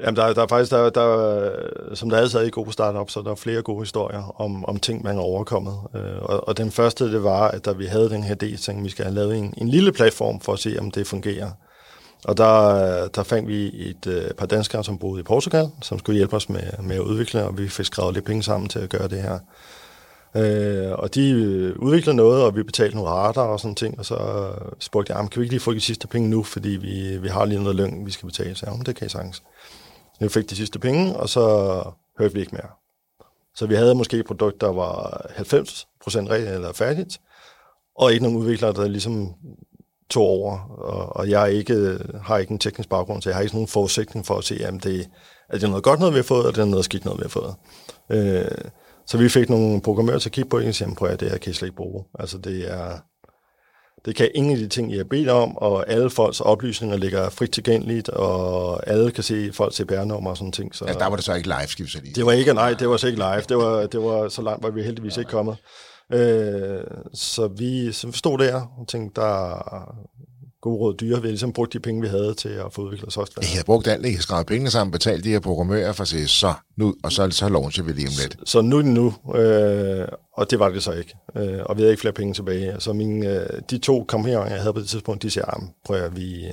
Jamen, 0.00 0.16
der, 0.16 0.32
der 0.32 0.42
er 0.42 0.46
faktisk, 0.46 0.70
der, 0.70 0.90
der, 0.90 1.94
som 1.94 2.10
der 2.10 2.16
altid 2.16 2.38
er 2.38 2.42
i 2.42 2.50
gode 2.50 2.72
startup, 2.72 3.10
så 3.10 3.22
der 3.22 3.30
er 3.30 3.34
flere 3.34 3.62
gode 3.62 3.80
historier 3.80 4.40
om, 4.40 4.64
om 4.64 4.76
ting, 4.76 5.02
man 5.02 5.14
har 5.14 5.22
overkommet. 5.22 5.74
Øh, 5.94 6.22
og, 6.22 6.48
og 6.48 6.56
den 6.56 6.70
første, 6.70 7.12
det 7.12 7.22
var, 7.24 7.48
at 7.48 7.64
da 7.64 7.72
vi 7.72 7.86
havde 7.86 8.10
den 8.10 8.22
her 8.22 8.34
idé, 8.34 8.56
tænkte 8.56 8.82
vi 8.82 8.88
skal 8.88 9.04
have 9.04 9.14
lavet 9.14 9.36
en, 9.36 9.54
en 9.58 9.68
lille 9.68 9.92
platform 9.92 10.40
for 10.40 10.52
at 10.52 10.58
se, 10.58 10.76
om 10.78 10.90
det 10.90 11.06
fungerer. 11.06 11.50
Og 12.24 12.36
der, 12.36 13.08
der 13.08 13.22
fandt 13.22 13.48
vi 13.48 13.88
et 13.90 14.06
øh, 14.06 14.30
par 14.30 14.46
danskere, 14.46 14.84
som 14.84 14.98
boede 14.98 15.20
i 15.20 15.22
Portugal, 15.22 15.70
som 15.82 15.98
skulle 15.98 16.16
hjælpe 16.16 16.36
os 16.36 16.48
med, 16.48 16.62
med 16.82 16.96
at 16.96 17.02
udvikle, 17.02 17.44
og 17.44 17.58
vi 17.58 17.68
fik 17.68 17.86
skrevet 17.86 18.14
lidt 18.14 18.24
penge 18.24 18.42
sammen 18.42 18.68
til 18.68 18.78
at 18.78 18.90
gøre 18.90 19.08
det 19.08 19.22
her. 19.22 19.38
Øh, 20.36 20.92
og 20.92 21.14
de 21.14 21.30
øh, 21.30 21.76
udviklede 21.78 22.16
noget, 22.16 22.44
og 22.44 22.56
vi 22.56 22.62
betalte 22.62 22.96
nogle 22.96 23.10
rater 23.10 23.40
og 23.40 23.60
sådan 23.60 23.74
ting, 23.74 23.98
og 23.98 24.06
så 24.06 24.48
spurgte 24.78 25.12
jeg, 25.12 25.30
kan 25.30 25.40
vi 25.40 25.44
ikke 25.44 25.54
lige 25.54 25.60
få 25.60 25.74
de 25.74 25.80
sidste 25.80 26.08
penge 26.08 26.28
nu, 26.28 26.42
fordi 26.42 26.68
vi, 26.68 27.18
vi 27.18 27.28
har 27.28 27.44
lige 27.44 27.62
noget 27.62 27.76
løn, 27.76 28.06
vi 28.06 28.10
skal 28.10 28.26
betale. 28.26 28.54
Så 28.54 28.66
ja, 28.70 28.76
det 28.86 28.96
kan 28.96 29.06
I 29.06 29.10
sagtens. 29.10 29.42
Vi 30.20 30.28
fik 30.28 30.50
de 30.50 30.56
sidste 30.56 30.78
penge, 30.78 31.16
og 31.16 31.28
så 31.28 31.42
hørte 32.18 32.34
vi 32.34 32.40
ikke 32.40 32.54
mere. 32.54 32.70
Så 33.54 33.66
vi 33.66 33.74
havde 33.74 33.94
måske 33.94 34.16
et 34.16 34.26
produkt, 34.26 34.60
der 34.60 34.72
var 34.72 35.26
90% 35.36 36.32
eller 36.32 36.72
færdigt, 36.72 37.20
og 37.96 38.12
ikke 38.12 38.24
nogen 38.24 38.38
udviklere, 38.38 38.72
der 38.72 38.88
ligesom 38.88 39.34
tog 40.14 40.26
over, 40.26 40.58
og, 40.78 41.16
og 41.16 41.30
jeg 41.30 41.52
ikke, 41.52 41.98
har 42.22 42.38
ikke 42.38 42.52
en 42.52 42.58
teknisk 42.58 42.88
baggrund, 42.88 43.22
så 43.22 43.28
jeg 43.28 43.36
har 43.36 43.42
ikke 43.42 43.54
nogen 43.54 43.68
forudsætning 43.68 44.26
for 44.26 44.38
at 44.38 44.44
se, 44.44 44.64
om 44.68 44.80
det, 44.80 45.08
er 45.48 45.58
det 45.58 45.68
noget 45.68 45.84
godt 45.84 46.00
noget, 46.00 46.14
vi 46.14 46.18
har 46.18 46.22
fået, 46.22 46.40
eller 46.40 46.52
det 46.52 46.60
er 46.60 46.64
noget 46.64 46.84
skidt 46.84 47.04
noget, 47.04 47.20
vi 47.20 47.22
har 47.22 47.28
fået. 47.28 47.54
Øh, 48.12 48.70
så 49.06 49.18
vi 49.18 49.28
fik 49.28 49.50
nogle 49.50 49.80
programmører 49.80 50.18
til 50.18 50.28
at 50.28 50.32
kigge 50.32 50.50
på 50.50 50.60
det, 50.60 50.68
og 50.68 50.74
sige, 50.74 50.94
prøv 50.94 51.08
at 51.08 51.20
det 51.20 51.30
her 51.30 51.38
kan 51.38 51.50
I 51.50 51.54
slet 51.54 51.66
ikke 51.66 51.76
bruge. 51.76 52.04
Altså 52.18 52.38
det 52.38 52.72
er, 52.72 52.98
det 54.04 54.16
kan 54.16 54.30
ingen 54.34 54.52
af 54.52 54.58
de 54.58 54.68
ting, 54.68 54.92
I 54.92 54.96
har 54.96 55.04
bedt 55.04 55.28
om, 55.28 55.56
og 55.56 55.90
alle 55.90 56.10
folks 56.10 56.40
oplysninger 56.40 56.96
ligger 56.96 57.30
frit 57.30 57.50
tilgængeligt, 57.50 58.08
og 58.08 58.88
alle 58.88 59.10
kan 59.10 59.22
se 59.22 59.52
folks 59.52 59.76
CPR-nummer 59.76 60.30
og 60.30 60.36
sådan 60.36 60.52
ting. 60.52 60.74
Så, 60.74 60.84
altså, 60.84 60.98
der 60.98 61.06
var 61.06 61.16
det 61.16 61.24
så 61.24 61.34
ikke 61.34 61.48
live, 61.48 61.68
skal 61.68 61.84
vi 61.84 61.90
sige. 61.90 62.14
Det 62.14 62.26
var 62.26 62.32
ikke, 62.32 62.54
nej, 62.54 62.74
det 62.74 62.88
var 62.88 62.96
så 62.96 63.06
ikke 63.06 63.18
live. 63.18 63.42
Det 63.48 63.56
var, 63.56 63.86
det 63.86 64.02
var 64.02 64.28
så 64.28 64.42
langt, 64.42 64.62
var 64.62 64.70
vi 64.70 64.82
heldigvis 64.82 65.16
ikke 65.16 65.30
kommet. 65.30 65.56
Øh, 66.12 66.84
så 67.14 67.48
vi 67.48 67.92
så 67.92 68.12
stod 68.12 68.38
der 68.38 68.54
og 68.54 68.88
tænkte, 68.88 69.20
der 69.20 70.04
gode 70.64 70.78
råd 70.78 70.94
dyre. 70.94 71.20
Vi 71.22 71.26
har 71.26 71.32
ligesom 71.32 71.52
brugt 71.52 71.72
de 71.72 71.80
penge, 71.80 72.02
vi 72.02 72.08
havde 72.08 72.34
til 72.34 72.48
at 72.48 72.72
få 72.72 72.82
udviklet 72.82 73.12
software. 73.12 73.44
I 73.44 73.56
har 73.56 73.64
brugt 73.64 73.86
alt, 73.86 74.06
I 74.06 74.12
har 74.12 74.20
skrevet 74.20 74.46
pengene 74.46 74.70
sammen, 74.70 74.92
betalt 74.92 75.24
de 75.24 75.30
her 75.30 75.40
programmører 75.40 75.92
for 75.92 76.02
at 76.02 76.08
sige, 76.08 76.28
så 76.28 76.52
nu, 76.76 76.94
og 77.04 77.12
så, 77.12 77.30
så 77.30 77.48
launcher 77.48 77.84
vi 77.84 77.92
lige 77.92 78.08
om 78.08 78.12
lidt. 78.22 78.32
Så, 78.32 78.52
så 78.52 78.60
nu 78.60 78.82
nu, 78.82 79.14
øh, 79.34 80.08
og 80.32 80.50
det 80.50 80.58
var 80.58 80.68
det 80.68 80.82
så 80.82 80.92
ikke. 80.92 81.14
Øh, 81.36 81.60
og 81.66 81.76
vi 81.76 81.82
havde 81.82 81.90
ikke 81.90 82.00
flere 82.00 82.12
penge 82.12 82.34
tilbage. 82.34 82.74
Så 82.78 82.92
mine, 82.92 83.28
øh, 83.28 83.60
de 83.70 83.78
to 83.78 84.04
kampagner, 84.04 84.46
jeg 84.46 84.60
havde 84.60 84.72
på 84.72 84.80
det 84.80 84.88
tidspunkt, 84.88 85.22
de 85.22 85.30
siger, 85.30 85.70
prøv 85.86 85.96
at 86.02 86.16
vi, 86.16 86.46
øh, 86.46 86.52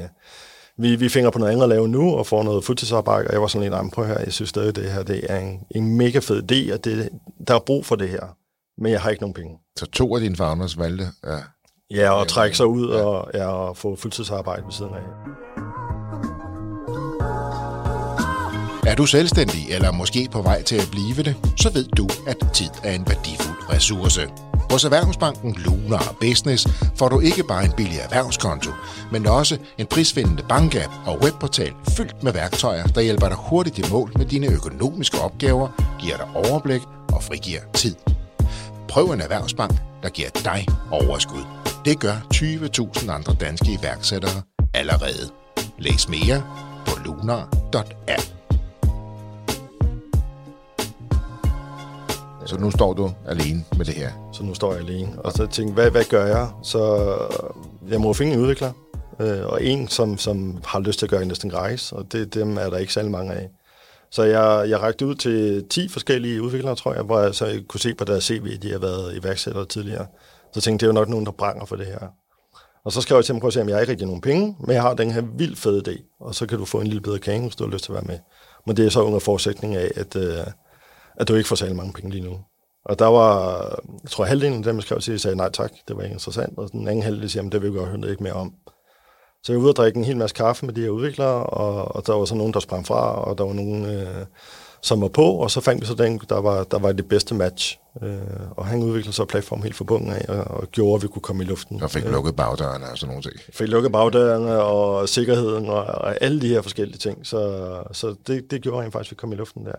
vi, 0.77 0.95
vi 0.95 1.09
finger 1.09 1.29
på 1.29 1.39
noget 1.39 1.51
andet 1.51 1.63
at 1.63 1.69
lave 1.69 1.87
nu, 1.87 2.15
og 2.15 2.27
får 2.27 2.43
noget 2.43 2.63
fuldtidsarbejde, 2.63 3.27
og 3.27 3.33
jeg 3.33 3.41
var 3.41 3.47
sådan 3.47 3.71
lidt, 3.71 3.93
prøv 3.93 4.05
høre, 4.05 4.17
jeg 4.17 4.33
synes 4.33 4.49
stadig, 4.49 4.75
det 4.75 4.91
her 4.91 5.03
det 5.03 5.21
er 5.29 5.39
en, 5.39 5.59
en 5.75 5.97
mega 5.97 6.19
fed 6.19 6.51
idé, 6.51 6.73
og 6.73 6.85
det, 6.85 7.09
der 7.47 7.55
er 7.55 7.59
brug 7.59 7.85
for 7.85 7.95
det 7.95 8.09
her. 8.09 8.35
Men 8.81 8.91
jeg 8.91 9.01
har 9.01 9.09
ikke 9.09 9.21
nogen 9.21 9.33
penge. 9.33 9.57
Så 9.79 9.85
to 9.85 10.15
af 10.15 10.21
dine 10.21 10.35
founders 10.35 10.79
valgte 10.79 11.07
ja. 11.23 11.37
Ja, 11.91 12.11
og 12.11 12.27
trække 12.27 12.57
sig 12.57 12.65
ud 12.65 12.89
ja. 12.89 13.03
og, 13.03 13.31
ja, 13.33 13.47
og 13.47 13.77
få 13.77 13.95
fuldtidsarbejde 13.95 14.63
ved 14.65 14.71
siden 14.71 14.93
af. 14.93 15.01
Er 18.87 18.95
du 18.95 19.05
selvstændig 19.05 19.61
eller 19.69 19.91
måske 19.91 20.29
på 20.31 20.41
vej 20.41 20.61
til 20.61 20.75
at 20.75 20.87
blive 20.91 21.23
det, 21.23 21.35
så 21.57 21.73
ved 21.73 21.87
du, 21.87 22.09
at 22.27 22.37
tid 22.53 22.69
er 22.83 22.91
en 22.91 23.07
værdifuld 23.07 23.69
ressource. 23.73 24.21
Hos 24.71 24.83
Erhvervsbanken 24.83 25.55
Lunar 25.65 26.15
Business 26.21 26.67
får 26.95 27.09
du 27.09 27.19
ikke 27.19 27.43
bare 27.43 27.65
en 27.65 27.71
billig 27.77 27.99
erhvervskonto, 27.99 28.71
men 29.11 29.27
også 29.27 29.57
en 29.77 29.87
prisvindende 29.87 30.43
bankapp 30.49 30.93
og 31.05 31.19
webportal 31.23 31.73
fyldt 31.97 32.23
med 32.23 32.33
værktøjer, 32.33 32.87
der 32.87 33.01
hjælper 33.01 33.27
dig 33.27 33.37
hurtigt 33.37 33.79
i 33.79 33.91
mål 33.91 34.11
med 34.15 34.25
dine 34.25 34.47
økonomiske 34.47 35.17
opgaver, 35.21 35.67
giver 35.99 36.17
dig 36.17 36.27
overblik 36.35 36.81
og 37.13 37.23
frigiver 37.23 37.61
tid. 37.73 37.95
Prøv 38.91 39.05
en 39.05 39.21
erhvervsbank, 39.21 39.71
der 40.03 40.09
giver 40.09 40.29
dig 40.29 40.67
overskud. 40.91 41.41
Det 41.85 41.99
gør 41.99 42.27
20.000 42.33 43.11
andre 43.11 43.35
danske 43.39 43.77
iværksættere 43.79 44.41
allerede. 44.73 45.31
Læs 45.77 46.09
mere 46.09 46.43
på 46.85 46.99
lunar.app. 47.05 48.21
Så 52.45 52.57
nu 52.57 52.71
står 52.71 52.93
du 52.93 53.11
alene 53.27 53.65
med 53.77 53.85
det 53.85 53.93
her? 53.93 54.11
Så 54.33 54.43
nu 54.43 54.53
står 54.53 54.73
jeg 54.73 54.81
alene. 54.81 55.21
Og 55.21 55.31
så 55.31 55.47
tænkte 55.47 55.73
hvad, 55.73 55.91
hvad 55.91 56.03
gør 56.09 56.25
jeg? 56.25 56.49
Så 56.63 57.13
jeg 57.89 58.01
må 58.01 58.13
finde 58.13 58.33
en 58.33 58.39
udvikler. 58.39 58.71
Øh, 59.19 59.45
og 59.45 59.63
en, 59.63 59.87
som, 59.87 60.17
som 60.17 60.57
har 60.65 60.79
lyst 60.79 60.99
til 60.99 61.05
at 61.05 61.09
gøre 61.09 61.25
næsten 61.25 61.49
grejs, 61.49 61.91
og 61.91 62.11
det, 62.11 62.33
dem 62.33 62.57
er 62.57 62.69
der 62.69 62.77
ikke 62.77 62.93
særlig 62.93 63.11
mange 63.11 63.33
af. 63.33 63.49
Så 64.11 64.23
jeg, 64.23 64.69
jeg 64.69 64.79
rakte 64.79 65.05
ud 65.05 65.15
til 65.15 65.65
10 65.69 65.89
forskellige 65.89 66.41
udviklere, 66.41 66.75
tror 66.75 66.93
jeg, 66.93 67.03
hvor 67.03 67.19
jeg 67.19 67.35
så 67.35 67.61
kunne 67.67 67.79
se 67.79 67.93
på 67.93 68.05
deres 68.05 68.23
CV, 68.23 68.57
de 68.57 68.71
har 68.71 68.79
været 68.79 69.17
iværksættere 69.17 69.65
tidligere. 69.65 70.07
Så 70.53 70.61
tænkte 70.61 70.83
jeg, 70.83 70.93
det 70.93 70.97
er 70.97 70.99
jo 70.99 71.05
nok 71.05 71.09
nogen, 71.09 71.25
der 71.25 71.31
brænder 71.31 71.65
for 71.65 71.75
det 71.75 71.85
her. 71.85 72.07
Og 72.85 72.91
så 72.91 73.01
skrev 73.01 73.17
jeg 73.17 73.25
til 73.25 73.33
dem, 73.33 73.39
prøv 73.39 73.47
at 73.47 73.53
se, 73.53 73.61
om 73.61 73.69
jeg 73.69 73.81
ikke 73.81 73.91
rigtig 73.91 74.07
nogen 74.07 74.21
penge, 74.21 74.55
men 74.59 74.73
jeg 74.73 74.81
har 74.81 74.93
den 74.93 75.11
her 75.11 75.21
vildt 75.37 75.59
fede 75.59 75.83
idé, 75.87 76.17
og 76.19 76.35
så 76.35 76.47
kan 76.47 76.57
du 76.57 76.65
få 76.65 76.81
en 76.81 76.87
lille 76.87 77.01
bedre 77.01 77.19
kage, 77.19 77.41
hvis 77.41 77.55
du 77.55 77.63
har 77.63 77.71
lyst 77.71 77.83
til 77.83 77.91
at 77.91 77.95
være 77.95 78.03
med. 78.03 78.19
Men 78.67 78.77
det 78.77 78.85
er 78.85 78.89
så 78.89 79.03
under 79.03 79.19
forudsætning 79.19 79.75
af, 79.75 79.91
at, 79.95 80.15
øh, 80.15 80.45
at 81.15 81.27
du 81.27 81.35
ikke 81.35 81.47
får 81.47 81.55
særlig 81.55 81.75
mange 81.75 81.93
penge 81.93 82.11
lige 82.11 82.23
nu. 82.23 82.39
Og 82.85 82.99
der 82.99 83.05
var, 83.05 83.59
jeg 84.03 84.09
tror 84.09 84.25
halvdelen 84.25 84.57
af 84.57 84.63
dem, 84.63 84.75
jeg 84.75 84.83
skrev 84.83 84.99
til, 84.99 85.19
sagde 85.19 85.37
nej 85.37 85.51
tak, 85.51 85.71
det 85.87 85.97
var 85.97 86.03
ikke 86.03 86.13
interessant, 86.13 86.57
og 86.57 86.71
den 86.71 86.87
anden 86.87 87.03
halvdel 87.03 87.29
siger, 87.29 87.49
det 87.49 87.61
vil 87.61 87.71
jeg 87.71 87.77
godt 87.77 87.89
høre 87.89 88.11
ikke 88.11 88.23
mere 88.23 88.33
om. 88.33 88.53
Så 89.43 89.51
jeg 89.51 89.57
var 89.57 89.63
ude 89.63 89.71
og 89.71 89.75
drikke 89.75 89.97
en 89.97 90.03
hel 90.03 90.17
masse 90.17 90.35
kaffe 90.35 90.65
med 90.65 90.73
de 90.73 90.81
her 90.81 90.89
udviklere, 90.89 91.43
og, 91.43 91.95
og 91.95 92.07
der 92.07 92.13
var 92.13 92.25
så 92.25 92.35
nogen, 92.35 92.53
der 92.53 92.59
sprang 92.59 92.87
fra, 92.87 93.21
og 93.23 93.37
der 93.37 93.43
var 93.43 93.53
nogen, 93.53 93.85
øh, 93.85 94.25
som 94.81 95.01
var 95.01 95.07
på, 95.07 95.23
og 95.23 95.51
så 95.51 95.61
fandt 95.61 95.81
vi 95.81 95.85
så 95.85 95.93
den, 95.93 96.21
der 96.29 96.41
var, 96.41 96.63
der 96.63 96.79
var 96.79 96.91
det 96.91 97.07
bedste 97.07 97.35
match. 97.35 97.79
Øh, 98.03 98.19
og 98.51 98.65
han 98.65 98.83
udviklede 98.83 99.13
så 99.15 99.25
platform 99.25 99.61
helt 99.61 99.75
forbundet 99.75 100.13
af, 100.13 100.25
og, 100.29 100.43
og 100.43 100.67
gjorde, 100.67 100.95
at 100.95 101.03
vi 101.03 101.07
kunne 101.07 101.21
komme 101.21 101.43
i 101.43 101.45
luften. 101.45 101.83
Og 101.83 101.91
fik 101.91 102.05
øh, 102.05 102.11
lukket 102.11 102.35
bagdørene 102.35 102.85
og 102.89 102.97
sådan 102.97 103.07
nogle 103.07 103.23
ting. 103.23 103.39
Fik 103.53 103.67
lukket 103.67 103.91
bagdørene 103.91 104.63
og 104.63 105.09
sikkerheden 105.09 105.69
og, 105.69 105.83
og 105.83 106.21
alle 106.23 106.41
de 106.41 106.47
her 106.47 106.61
forskellige 106.61 106.97
ting. 106.97 107.27
Så, 107.27 107.83
så 107.91 108.15
det, 108.27 108.51
det 108.51 108.61
gjorde 108.61 108.81
han 108.81 108.91
faktisk, 108.91 109.11
at 109.11 109.11
vi 109.11 109.19
kom 109.19 109.31
i 109.31 109.35
luften 109.35 109.65
der. 109.65 109.73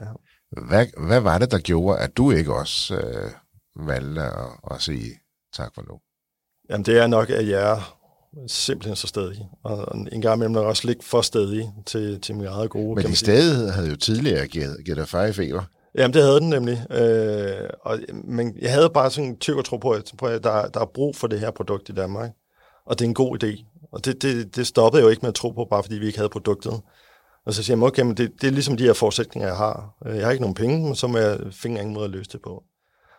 Hvad, 0.68 0.86
hvad 1.06 1.20
var 1.20 1.38
det, 1.38 1.50
der 1.50 1.58
gjorde, 1.58 1.98
at 1.98 2.16
du 2.16 2.30
ikke 2.30 2.54
også 2.54 2.94
øh, 2.94 3.30
valgte 3.86 4.22
at, 4.22 4.70
at 4.70 4.82
sige 4.82 5.10
tak 5.56 5.74
for 5.74 5.82
nu? 5.82 5.98
Jamen 6.70 6.84
det 6.84 6.98
er 6.98 7.06
nok, 7.06 7.30
at 7.30 7.48
jeg 7.48 7.82
simpelthen 8.46 8.96
så 8.96 9.06
stedig. 9.06 9.48
Og 9.62 9.96
en 10.12 10.20
gang 10.20 10.36
imellem 10.36 10.56
er 10.56 10.60
også 10.60 10.86
lidt 10.86 11.04
for 11.04 11.20
stedig 11.20 11.72
til, 11.86 12.20
til 12.20 12.34
min 12.34 12.46
eget 12.46 12.70
gode. 12.70 12.94
Men 12.94 13.06
din 13.06 13.16
stedighed 13.16 13.70
havde 13.70 13.88
jo 13.88 13.96
tidligere 13.96 14.46
givet, 14.46 14.76
givet 14.84 14.98
dig 14.98 15.08
fire 15.08 15.28
i 15.28 15.32
feber. 15.32 15.62
Jamen, 15.94 16.14
det 16.14 16.22
havde 16.22 16.40
den 16.40 16.48
nemlig. 16.48 16.86
Øh, 16.90 17.70
og, 17.80 17.98
men 18.24 18.56
jeg 18.60 18.72
havde 18.72 18.90
bare 18.94 19.10
sådan 19.10 19.30
en 19.30 19.36
tyk 19.36 19.58
at 19.58 19.64
tro 19.64 19.76
på, 19.76 19.90
at, 19.90 20.12
på, 20.18 20.26
at 20.26 20.44
der, 20.44 20.68
der 20.68 20.80
er 20.80 20.90
brug 20.94 21.16
for 21.16 21.26
det 21.26 21.40
her 21.40 21.50
produkt 21.50 21.88
i 21.88 21.92
Danmark. 21.92 22.30
Og 22.86 22.98
det 22.98 23.04
er 23.04 23.08
en 23.08 23.14
god 23.14 23.44
idé. 23.44 23.64
Og 23.92 24.04
det, 24.04 24.22
det, 24.22 24.56
det 24.56 24.66
stoppede 24.66 25.00
jeg 25.00 25.04
jo 25.04 25.10
ikke 25.10 25.22
med 25.22 25.28
at 25.28 25.34
tro 25.34 25.50
på, 25.50 25.66
bare 25.70 25.82
fordi 25.82 25.94
vi 25.94 26.06
ikke 26.06 26.18
havde 26.18 26.28
produktet. 26.28 26.72
Og 27.46 27.54
så 27.54 27.62
siger 27.62 27.76
jeg, 27.76 27.84
okay, 27.84 28.02
men 28.02 28.16
det, 28.16 28.32
det 28.40 28.46
er 28.46 28.50
ligesom 28.50 28.76
de 28.76 28.84
her 28.84 28.92
forudsætninger, 28.92 29.48
jeg 29.48 29.56
har. 29.56 29.94
Øh, 30.06 30.16
jeg 30.16 30.24
har 30.24 30.30
ikke 30.30 30.42
nogen 30.42 30.54
penge, 30.54 30.84
men 30.84 30.94
så 30.94 31.06
må 31.06 31.18
jeg 31.18 31.38
finde 31.52 31.80
en 31.80 31.92
måde 31.92 32.04
at 32.04 32.10
løse 32.10 32.30
det 32.32 32.40
på. 32.44 32.62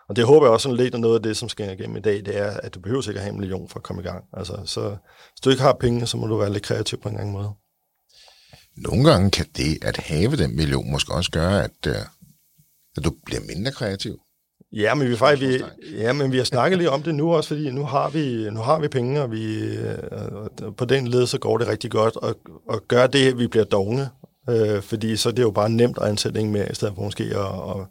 Og 0.10 0.16
det 0.16 0.26
håber 0.26 0.46
jeg 0.46 0.54
også 0.54 0.64
sådan 0.64 0.78
lidt, 0.78 0.94
at 0.94 1.00
noget 1.00 1.16
af 1.16 1.24
det, 1.24 1.38
som 1.38 1.50
skal 1.50 1.80
igennem 1.80 1.98
i 1.98 2.00
dag, 2.00 2.16
det 2.16 2.38
er, 2.38 2.52
at 2.64 2.76
du 2.76 2.80
behøver 2.80 3.10
ikke 3.10 3.20
at 3.20 3.24
have 3.24 3.34
en 3.34 3.40
million 3.40 3.70
for 3.70 3.80
at 3.80 3.84
komme 3.84 4.02
i 4.02 4.06
gang. 4.06 4.24
Altså, 4.34 4.62
så 4.66 4.90
hvis 5.32 5.42
du 5.44 5.50
ikke 5.50 5.62
har 5.62 5.78
penge, 5.80 6.08
så 6.08 6.18
må 6.18 6.28
du 6.28 6.38
være 6.38 6.54
lidt 6.54 6.64
kreativ 6.64 7.02
på 7.02 7.10
en 7.10 7.16
gang 7.16 7.32
måde. 7.32 7.50
Nogle 8.78 9.12
gange 9.12 9.32
kan 9.32 9.46
det 9.58 9.84
at 9.84 9.98
have 9.98 10.36
den 10.36 10.56
million 10.56 10.92
måske 10.92 11.14
også 11.14 11.32
gøre, 11.32 11.64
at, 11.64 11.88
øh, 11.88 11.96
at 12.98 13.04
du 13.04 13.14
bliver 13.26 13.42
mindre 13.56 13.72
kreativ. 13.72 14.20
Ja, 14.72 14.94
men 14.94 15.10
vi, 15.10 15.16
faktisk, 15.16 15.64
vi, 15.64 15.98
ja, 15.98 16.14
men 16.14 16.32
vi 16.32 16.38
har 16.38 16.44
snakket 16.44 16.80
lidt 16.80 16.90
om 16.90 17.04
det 17.04 17.16
nu 17.16 17.36
også, 17.36 17.48
fordi 17.48 17.72
nu 17.72 17.86
har 17.86 18.10
vi, 18.10 18.50
nu 18.52 18.60
har 18.60 18.80
vi 18.80 18.88
penge, 18.88 19.22
og 19.22 19.32
vi, 19.32 19.66
øh, 19.78 19.98
på 20.78 20.86
den 20.86 21.08
led, 21.08 21.28
så 21.28 21.38
går 21.38 21.58
det 21.58 21.68
rigtig 21.68 21.92
godt 21.92 22.18
at, 22.24 22.36
at 22.74 22.88
gøre 22.88 23.08
det, 23.08 23.28
at 23.28 23.40
vi 23.40 23.48
bliver 23.48 23.66
dogne. 23.66 24.10
Øh, 24.50 24.82
fordi 24.82 25.16
så 25.16 25.30
er 25.30 25.34
det 25.34 25.44
jo 25.44 25.52
bare 25.52 25.70
nemt 25.70 25.98
at 26.02 26.08
ansætte 26.08 26.40
en 26.40 26.52
mere, 26.52 26.72
i 26.72 26.76
stedet 26.76 26.96
for 26.96 27.02
måske 27.04 27.24
at, 27.24 27.32
at 27.36 27.88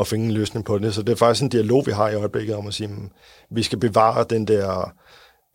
at 0.00 0.06
finde 0.06 0.24
en 0.24 0.30
løsning 0.30 0.64
på 0.64 0.78
det. 0.78 0.94
Så 0.94 1.02
det 1.02 1.12
er 1.12 1.16
faktisk 1.16 1.42
en 1.42 1.48
dialog, 1.48 1.86
vi 1.86 1.92
har 1.92 2.08
i 2.08 2.14
øjeblikket 2.14 2.56
om 2.56 2.66
at 2.66 2.74
sige, 2.74 2.88
at 2.88 2.96
vi 3.50 3.62
skal 3.62 3.78
bevare 3.78 4.24
den 4.30 4.44
der 4.46 4.92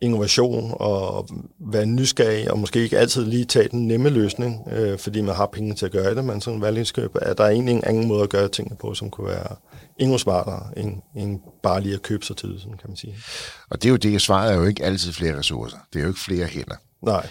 innovation 0.00 0.74
og 0.74 1.28
være 1.72 1.86
nysgerrig, 1.86 2.50
og 2.50 2.58
måske 2.58 2.82
ikke 2.82 2.98
altid 2.98 3.24
lige 3.24 3.44
tage 3.44 3.68
den 3.68 3.88
nemme 3.88 4.08
løsning, 4.08 4.68
øh, 4.72 4.98
fordi 4.98 5.20
man 5.20 5.34
har 5.34 5.46
penge 5.46 5.74
til 5.74 5.86
at 5.86 5.92
gøre 5.92 6.14
det, 6.14 6.24
men 6.24 6.40
sådan 6.40 6.60
valgindskøb, 6.60 7.10
er 7.14 7.34
der 7.34 7.44
egentlig 7.44 7.74
en 7.74 7.84
anden 7.84 8.08
måde 8.08 8.22
at 8.22 8.28
gøre 8.28 8.48
tingene 8.48 8.76
på, 8.76 8.94
som 8.94 9.10
kunne 9.10 9.26
være 9.26 9.56
endnu 10.00 10.18
smartere, 10.18 10.62
end, 10.76 11.02
end 11.16 11.40
bare 11.62 11.80
lige 11.80 11.94
at 11.94 12.02
købe 12.02 12.24
sig 12.24 12.36
til, 12.36 12.54
sådan 12.58 12.76
kan 12.76 12.90
man 12.90 12.96
sige. 12.96 13.16
Og 13.70 13.82
det 13.82 13.88
er 13.88 13.90
jo 13.90 13.96
det, 13.96 14.22
svaret 14.22 14.52
er 14.52 14.56
jo 14.56 14.64
ikke 14.64 14.84
altid 14.84 15.12
flere 15.12 15.38
ressourcer. 15.38 15.78
Det 15.92 15.98
er 15.98 16.02
jo 16.02 16.08
ikke 16.08 16.20
flere 16.20 16.46
hænder. 16.46 16.76
Nej. 17.02 17.26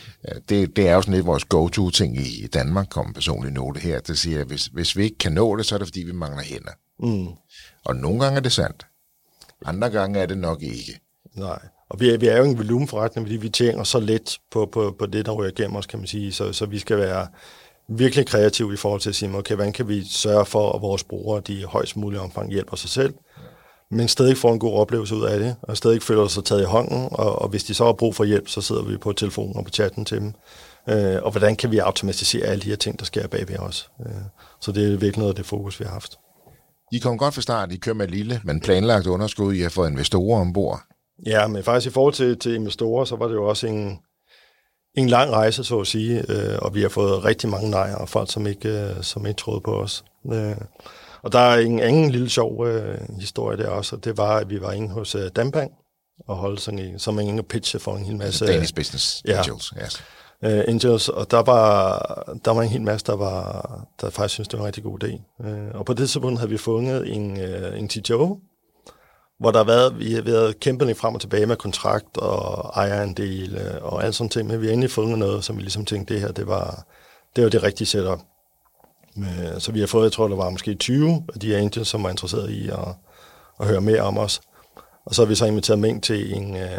Det, 0.49 0.75
det 0.75 0.87
er 0.87 0.93
jo 0.93 1.01
sådan 1.01 1.13
lidt 1.13 1.25
vores 1.25 1.45
go-to-ting 1.45 2.17
i 2.17 2.47
Danmark, 2.53 2.87
kommer 2.89 3.13
personligt 3.13 3.53
note 3.53 3.79
her, 3.79 3.99
det 3.99 4.17
siger, 4.17 4.41
at 4.41 4.47
hvis, 4.47 4.65
hvis 4.65 4.97
vi 4.97 5.03
ikke 5.03 5.17
kan 5.17 5.31
nå 5.31 5.55
det, 5.55 5.65
så 5.65 5.75
er 5.75 5.79
det 5.79 5.87
fordi, 5.87 6.03
vi 6.03 6.11
mangler 6.11 6.43
hænder. 6.43 6.71
Mm. 6.99 7.27
Og 7.86 7.95
nogle 7.95 8.19
gange 8.19 8.38
er 8.38 8.41
det 8.41 8.51
sandt. 8.51 8.86
Andre 9.65 9.89
gange 9.89 10.19
er 10.19 10.25
det 10.25 10.38
nok 10.38 10.62
ikke. 10.62 10.99
Nej. 11.36 11.60
Og 11.89 11.99
vi 11.99 12.10
er, 12.10 12.17
vi 12.17 12.27
er 12.27 12.38
jo 12.38 12.43
en 12.43 12.58
volumenforretning, 12.58 13.27
fordi 13.27 13.38
vi 13.38 13.49
tjener 13.49 13.84
så 13.84 13.99
let 13.99 14.39
på, 14.51 14.65
på, 14.65 14.95
på 14.99 15.05
det, 15.05 15.25
der 15.25 15.31
ryger 15.31 15.51
igennem 15.51 15.75
os, 15.75 15.86
kan 15.86 15.99
man 15.99 16.08
sige. 16.08 16.34
Så, 16.34 16.53
så 16.53 16.65
vi 16.65 16.79
skal 16.79 16.97
være 16.97 17.27
virkelig 17.88 18.27
kreative 18.27 18.73
i 18.73 18.77
forhold 18.77 19.01
til 19.01 19.10
at 19.10 19.15
sige, 19.15 19.38
okay, 19.38 19.55
hvordan 19.55 19.73
kan 19.73 19.88
vi 19.88 20.03
sørge 20.03 20.45
for, 20.45 20.71
at 20.71 20.81
vores 20.81 21.03
brugere 21.03 21.41
de 21.41 21.53
i 21.53 21.63
højst 21.63 21.97
mulig 21.97 22.19
omfang 22.19 22.51
hjælper 22.51 22.75
sig 22.75 22.89
selv, 22.89 23.13
men 23.91 24.08
stadig 24.08 24.38
får 24.38 24.53
en 24.53 24.60
god 24.60 24.73
oplevelse 24.73 25.15
ud 25.15 25.25
af 25.25 25.39
det, 25.39 25.55
og 25.62 25.77
stadig 25.77 26.01
føler 26.01 26.27
sig 26.27 26.43
taget 26.43 26.62
i 26.62 26.65
hånden, 26.65 27.08
og, 27.12 27.41
og 27.41 27.49
hvis 27.49 27.63
de 27.63 27.73
så 27.73 27.86
har 27.86 27.93
brug 27.93 28.15
for 28.15 28.23
hjælp, 28.23 28.47
så 28.47 28.62
sidder 28.62 28.84
vi 28.84 28.97
på 28.97 29.13
telefonen 29.13 29.58
og 29.58 29.63
på 29.63 29.69
chatten 29.69 30.05
til 30.05 30.19
dem. 30.19 30.34
Øh, 30.89 31.23
og 31.23 31.31
hvordan 31.31 31.55
kan 31.55 31.71
vi 31.71 31.77
automatisere 31.77 32.45
alle 32.45 32.62
de 32.62 32.69
her 32.69 32.75
ting, 32.75 32.99
der 32.99 33.05
sker 33.05 33.27
bagved 33.27 33.60
os. 33.60 33.89
Øh, 34.05 34.12
så 34.62 34.71
det 34.71 34.84
er 34.84 34.89
virkelig 34.89 35.17
noget 35.17 35.29
af 35.29 35.36
det 35.36 35.45
fokus, 35.45 35.79
vi 35.79 35.86
har 35.86 35.91
haft. 35.91 36.17
I 36.95 36.99
kom 36.99 37.17
godt 37.17 37.34
fra 37.34 37.41
start, 37.41 37.71
I 37.71 37.77
kører 37.77 37.95
med 37.95 38.08
lille, 38.08 38.41
men 38.43 38.60
planlagt 38.60 39.08
underskud, 39.08 39.53
I 39.53 39.60
har 39.60 39.69
fået 39.69 39.89
investorer 39.89 40.41
ombord. 40.41 40.81
Ja, 41.25 41.47
men 41.47 41.63
faktisk 41.63 41.91
i 41.91 41.93
forhold 41.93 42.13
til, 42.13 42.39
til 42.39 42.55
investorer, 42.55 43.05
så 43.05 43.15
var 43.15 43.27
det 43.27 43.34
jo 43.34 43.47
også 43.47 43.67
en, 43.67 43.99
en 44.97 45.10
lang 45.10 45.31
rejse, 45.31 45.63
så 45.63 45.79
at 45.79 45.88
sige, 45.88 46.23
øh, 46.29 46.60
og 46.62 46.75
vi 46.75 46.81
har 46.81 46.89
fået 46.89 47.25
rigtig 47.25 47.49
mange 47.49 47.69
nejer 47.69 47.95
og 47.95 48.10
folk, 48.10 48.31
som 48.31 48.47
ikke, 48.47 48.69
øh, 48.69 49.03
som 49.03 49.25
ikke 49.25 49.38
troede 49.38 49.62
på 49.62 49.81
os. 49.81 50.03
Øh, 50.34 50.55
og 51.21 51.31
der 51.31 51.39
er 51.39 51.60
en 51.60 51.79
anden 51.79 52.10
lille 52.12 52.29
sjov 52.29 52.67
øh, 52.67 52.97
historie 53.19 53.58
der 53.58 53.69
også, 53.69 53.95
og 53.95 54.05
det 54.05 54.17
var, 54.17 54.38
at 54.38 54.49
vi 54.49 54.62
var 54.62 54.71
inde 54.71 54.89
hos 54.89 55.15
øh, 55.15 55.29
Dambank, 55.36 55.71
og 56.27 56.36
holde 56.36 56.60
sådan 56.60 56.79
en, 56.79 56.99
som 56.99 57.19
en 57.19 57.43
pitche 57.43 57.79
for 57.79 57.95
en 57.95 58.05
hel 58.05 58.15
masse... 58.15 58.47
Danish 58.47 58.73
Business 58.75 59.21
Ja. 59.25 59.38
Angels. 59.38 59.73
Yes 59.84 60.03
uh, 60.41 60.49
Angels, 60.67 61.09
og 61.09 61.31
der 61.31 61.41
var, 61.41 61.97
der 62.45 62.51
var 62.51 62.61
en 62.61 62.69
hel 62.69 62.81
masse, 62.81 63.05
der, 63.05 63.15
var, 63.15 63.79
der 64.01 64.09
faktisk 64.09 64.33
syntes, 64.33 64.47
det 64.47 64.59
var 64.59 64.63
en 64.63 64.67
rigtig 64.67 64.83
god 64.83 65.03
idé. 65.03 65.21
Uh, 65.39 65.79
og 65.79 65.85
på 65.85 65.93
det 65.93 66.09
tidspunkt 66.09 66.39
havde 66.39 66.49
vi 66.49 66.57
fundet 66.57 67.15
en, 67.15 67.31
uh, 67.31 67.79
en 67.79 67.89
TJO, 67.89 68.39
hvor 69.39 69.51
der 69.51 69.57
har 69.57 69.65
været, 69.65 69.99
vi 69.99 70.13
har 70.13 70.21
været 70.21 70.59
kæmpet 70.59 70.87
lidt 70.87 70.97
frem 70.97 71.15
og 71.15 71.21
tilbage 71.21 71.45
med 71.45 71.55
kontrakt 71.55 72.17
og 72.17 72.71
ejerandel 72.75 73.59
og 73.81 74.03
alt 74.03 74.15
sådan 74.15 74.29
ting, 74.29 74.47
men 74.47 74.61
vi 74.61 74.65
har 74.65 74.73
endelig 74.73 74.91
fundet 74.91 75.19
noget, 75.19 75.43
som 75.43 75.57
vi 75.57 75.61
ligesom 75.61 75.85
tænkte, 75.85 76.13
det 76.13 76.21
her, 76.21 76.31
det 76.31 76.47
var 76.47 76.85
det, 77.35 77.43
var 77.43 77.49
det 77.49 77.63
rigtige 77.63 77.87
setup. 77.87 78.19
Så 79.59 79.71
vi 79.71 79.79
har 79.79 79.87
fået, 79.87 80.03
jeg 80.03 80.11
tror, 80.11 80.27
der 80.27 80.35
var 80.35 80.49
måske 80.49 80.75
20 80.75 81.23
af 81.33 81.39
de 81.39 81.57
angels, 81.57 81.87
som 81.87 82.03
var 82.03 82.09
interesseret 82.09 82.49
i 82.49 82.69
at, 82.69 82.87
at 83.59 83.67
høre 83.67 83.81
mere 83.81 84.01
om 84.01 84.17
os. 84.17 84.41
Og 85.05 85.15
så 85.15 85.21
har 85.21 85.27
vi 85.27 85.35
så 85.35 85.45
inviteret 85.45 85.79
Ming 85.79 86.03
til 86.03 86.35
en, 86.35 86.57
øh, 86.57 86.69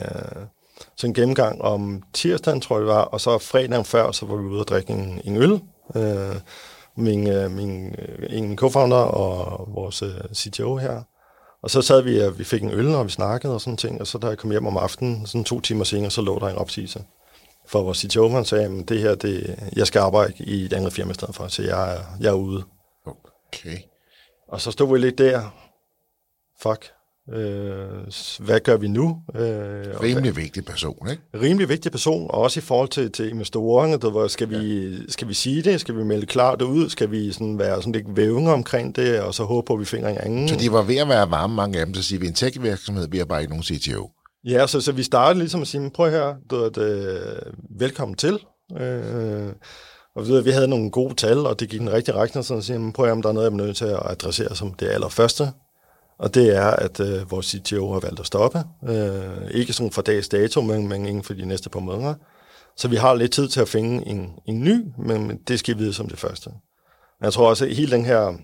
så 0.97 1.07
en 1.07 1.15
gennemgang 1.15 1.63
om 1.63 2.03
tirsdagen, 2.13 2.61
tror 2.61 2.77
jeg 2.77 2.81
det 2.87 2.95
var, 2.95 3.03
og 3.03 3.21
så 3.21 3.39
fredagen 3.39 3.85
før, 3.85 4.13
så 4.13 4.27
var 4.27 4.37
vi 4.37 4.43
ude 4.49 4.61
og 4.61 4.69
drikke 4.69 4.93
en, 4.93 5.21
en 5.25 5.37
øl. 5.37 5.61
Øh, 5.97 6.37
min, 6.97 7.29
øh, 7.31 7.51
min, 7.51 7.95
øh, 7.99 8.19
en 8.31 8.35
af 8.35 8.43
mine 8.43 8.57
co-founder 8.61 8.95
og 9.15 9.69
vores 9.75 10.03
øh, 10.03 10.15
CTO 10.35 10.77
her. 10.77 11.03
Og 11.63 11.71
så 11.71 11.83
sad 11.83 12.03
vi, 12.03 12.21
og 12.21 12.39
vi 12.39 12.45
fik 12.45 12.63
en 12.63 12.71
øl, 12.71 12.95
og 12.95 13.05
vi 13.07 13.11
snakkede 13.11 13.55
og 13.55 13.61
sådan 13.61 13.77
ting, 13.77 14.01
og 14.01 14.07
så 14.07 14.19
da 14.19 14.27
jeg 14.27 14.39
kom 14.39 14.51
hjem 14.51 14.67
om 14.67 14.77
aftenen, 14.77 15.27
sådan 15.27 15.45
to 15.45 15.61
timer 15.61 15.85
senere, 15.85 16.11
så 16.11 16.23
lå 16.23 16.39
der 16.39 16.47
en 16.49 16.57
opsigelse. 16.57 17.05
For 17.69 17.83
vores 17.83 17.99
CTO, 17.99 18.29
han 18.29 18.45
sagde, 18.45 18.65
at 18.65 18.89
det 18.89 19.01
her, 19.01 19.15
det, 19.15 19.59
jeg 19.77 19.87
skal 19.87 19.99
arbejde 20.01 20.35
i 20.39 20.65
et 20.65 20.73
andet 20.73 20.93
firma 20.93 21.11
i 21.11 21.15
stedet 21.15 21.35
for, 21.35 21.49
så 21.49 21.63
jeg, 21.63 21.95
er- 21.95 22.03
jeg 22.21 22.29
er 22.29 22.33
ude. 22.33 22.65
Okay. 23.53 23.79
Og 24.49 24.61
så 24.61 24.71
stod 24.71 24.93
vi 24.93 24.99
lidt 24.99 25.19
der, 25.19 25.43
fuck, 26.63 26.93
øh, 27.35 28.07
hvad 28.39 28.61
gør 28.61 28.77
vi 28.77 28.89
nu? 28.89 29.17
Øh, 29.35 29.85
og 29.95 30.03
Rimelig 30.03 30.37
vigtig 30.37 30.65
person, 30.65 31.09
ikke? 31.11 31.23
rimelig 31.35 31.69
vigtig 31.69 31.93
person, 31.93 32.31
og 32.31 32.41
også 32.43 32.61
i 32.61 32.63
forhold 32.63 32.89
til, 32.89 33.13
til 33.13 33.31
investorerne, 33.31 33.97
der 33.97 34.11
var, 34.11 34.27
skal, 34.29 34.51
vi, 34.51 34.93
skal 35.09 35.29
vi 35.29 35.35
sige 35.35 35.63
det? 35.63 35.81
Skal 35.81 35.97
vi 35.97 36.05
melde 36.05 36.27
klart 36.27 36.63
ud? 36.63 36.89
Skal 36.89 37.11
vi 37.11 37.33
sådan 37.33 37.59
være 37.59 37.77
sådan 37.77 37.93
lidt 37.93 38.17
vævende 38.17 38.53
omkring 38.53 38.97
det, 38.97 39.21
og 39.21 39.35
så 39.35 39.45
håbe 39.45 39.67
på, 39.67 39.73
at 39.73 39.81
vi 39.81 39.85
finder 39.85 40.09
en 40.09 40.19
anden? 40.19 40.49
Så 40.49 40.57
de 40.57 40.73
var 40.73 40.83
ved 40.83 40.97
at 40.97 41.09
være 41.09 41.31
varme, 41.31 41.55
mange 41.55 41.81
af 41.81 41.87
dem, 41.87 41.95
så 41.95 42.03
siger 42.03 42.21
vi, 42.21 42.27
en 42.27 42.35
tech-virksomhed, 42.35 43.09
vi 43.11 43.19
har 43.19 43.25
bare 43.25 43.41
ikke 43.41 43.51
nogen 43.53 43.65
CTO. 43.65 44.11
Ja, 44.45 44.67
så, 44.67 44.81
så 44.81 44.93
vi 44.93 45.03
startede 45.03 45.39
ligesom 45.39 45.63
at 45.63 45.69
sige, 45.69 45.81
"Men 45.81 45.91
prøv 45.91 46.11
her, 46.11 46.35
du, 46.51 46.65
at, 46.65 46.79
øh, 46.79 47.37
velkommen 47.79 48.17
til. 48.17 48.39
Øh, 48.81 49.49
og 50.17 50.29
vi, 50.29 50.41
vi 50.45 50.51
havde 50.51 50.69
nogle 50.69 50.91
gode 50.91 51.15
tal, 51.15 51.39
og 51.39 51.61
det 51.61 51.69
gik 51.69 51.81
den 51.81 51.93
rigtige 51.93 52.15
retning, 52.15 52.45
så 52.45 52.61
siger, 52.61 52.79
"Men 52.79 52.93
prøv 52.93 53.05
at 53.05 53.09
høre, 53.09 53.13
om 53.13 53.23
der 53.23 53.29
er 53.29 53.33
noget, 53.33 53.51
jeg 53.51 53.53
er 53.53 53.57
nødt 53.67 53.77
til 53.77 53.85
at 53.85 54.01
adressere 54.05 54.57
som 54.57 54.75
det 54.75 54.89
allerførste. 54.89 55.49
Og 56.19 56.35
det 56.35 56.57
er, 56.57 56.71
at 56.71 57.01
øh, 57.01 57.31
vores 57.31 57.47
CTO 57.47 57.93
har 57.93 58.01
valgt 58.01 58.21
at 58.21 58.27
stoppe. 58.27 58.65
Øh, 58.89 59.51
ikke 59.51 59.73
sådan 59.73 59.93
fra 59.93 60.03
dags 60.03 60.29
dato, 60.29 60.61
men, 60.61 60.89
men 60.89 61.07
inden 61.07 61.23
for 61.23 61.35
de 61.35 61.47
næste 61.47 61.71
par 61.71 61.81
måneder. 61.81 62.15
Så 62.77 62.89
vi 62.89 62.97
har 62.97 63.15
lidt 63.15 63.33
tid 63.33 63.49
til 63.49 63.61
at 63.61 63.69
finde 63.69 64.07
en, 64.07 64.33
en 64.47 64.65
ny, 64.65 64.85
men 64.99 65.39
det 65.49 65.59
skal 65.59 65.75
vi 65.75 65.79
vide 65.79 65.93
som 65.93 66.09
det 66.09 66.19
første. 66.19 66.51
Men 67.21 67.25
jeg 67.25 67.33
tror 67.33 67.49
også, 67.49 67.65
at 67.65 67.75
hele 67.75 67.97
den 67.97 68.05
her 68.05 68.35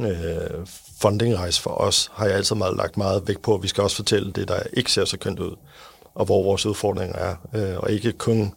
øh, 0.00 0.66
fundingrejse 1.00 1.62
for 1.62 1.70
os, 1.70 2.10
har 2.14 2.26
jeg 2.26 2.34
altid 2.34 2.56
meget, 2.56 2.76
lagt 2.76 2.96
meget 2.96 3.28
vægt 3.28 3.42
på, 3.42 3.54
at 3.54 3.62
vi 3.62 3.68
skal 3.68 3.82
også 3.82 3.96
fortælle 3.96 4.32
det, 4.32 4.48
der 4.48 4.62
ikke 4.72 4.92
ser 4.92 5.04
så 5.04 5.18
kønt 5.18 5.38
ud, 5.38 5.56
og 6.14 6.24
hvor 6.24 6.42
vores 6.42 6.66
udfordringer 6.66 7.16
er. 7.16 7.36
Øh, 7.54 7.78
og 7.78 7.90
ikke 7.90 8.12
kun 8.12 8.54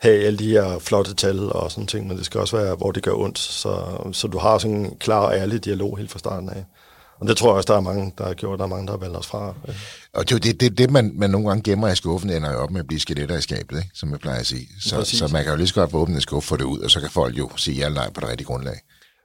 have 0.00 0.24
alle 0.24 0.38
de 0.38 0.50
her 0.50 0.78
flotte 0.78 1.14
tal 1.14 1.52
og 1.52 1.70
sådan 1.70 1.86
ting, 1.86 2.06
men 2.06 2.16
det 2.16 2.26
skal 2.26 2.40
også 2.40 2.56
være, 2.56 2.74
hvor 2.74 2.92
det 2.92 3.02
gør 3.02 3.12
ondt, 3.12 3.38
så, 3.38 3.98
så 4.12 4.28
du 4.28 4.38
har 4.38 4.58
sådan 4.58 4.76
en 4.76 4.96
klar 4.96 5.26
og 5.26 5.34
ærlig 5.34 5.64
dialog 5.64 5.98
helt 5.98 6.10
fra 6.10 6.18
starten 6.18 6.48
af. 6.48 6.64
Og 7.20 7.28
det 7.28 7.36
tror 7.36 7.48
jeg 7.48 7.56
også, 7.56 7.72
der 7.72 7.76
er 7.76 7.80
mange, 7.80 8.12
der 8.18 8.26
har 8.26 8.34
gjort, 8.34 8.58
der 8.58 8.64
er 8.64 8.68
mange, 8.68 8.86
der 8.86 8.92
har 8.92 8.98
valgt 8.98 9.16
os 9.16 9.26
fra. 9.26 9.54
Øh, 9.68 9.74
Og 10.14 10.28
det 10.28 10.34
er 10.34 10.38
det, 10.38 10.60
det, 10.60 10.78
det 10.78 10.90
man, 10.90 11.12
man 11.14 11.30
nogle 11.30 11.48
gange 11.48 11.62
gemmer 11.62 11.88
i 11.88 11.96
skuffen, 11.96 12.30
ender 12.30 12.52
jo 12.52 12.58
op 12.58 12.70
med 12.70 12.80
at 12.80 12.86
blive 12.86 13.00
skeletter 13.00 13.36
i 13.36 13.40
skabet, 13.40 13.76
ikke? 13.76 13.90
som 13.94 14.10
jeg 14.10 14.18
plejer 14.18 14.40
at 14.40 14.46
sige. 14.46 14.68
Så, 14.80 14.96
Præcis. 14.96 15.18
så 15.18 15.28
man 15.32 15.44
kan 15.44 15.52
jo 15.52 15.56
lige 15.56 15.66
så 15.66 15.74
godt 15.74 15.90
få 15.90 15.98
åbnet 15.98 16.22
skuffe, 16.22 16.48
få 16.48 16.56
det 16.56 16.64
ud, 16.64 16.78
og 16.78 16.90
så 16.90 17.00
kan 17.00 17.10
folk 17.10 17.38
jo 17.38 17.50
sige 17.56 17.76
ja 17.76 17.86
eller 17.86 18.00
nej 18.00 18.10
på 18.10 18.20
det 18.20 18.28
rigtige 18.28 18.46
grundlag. 18.46 18.80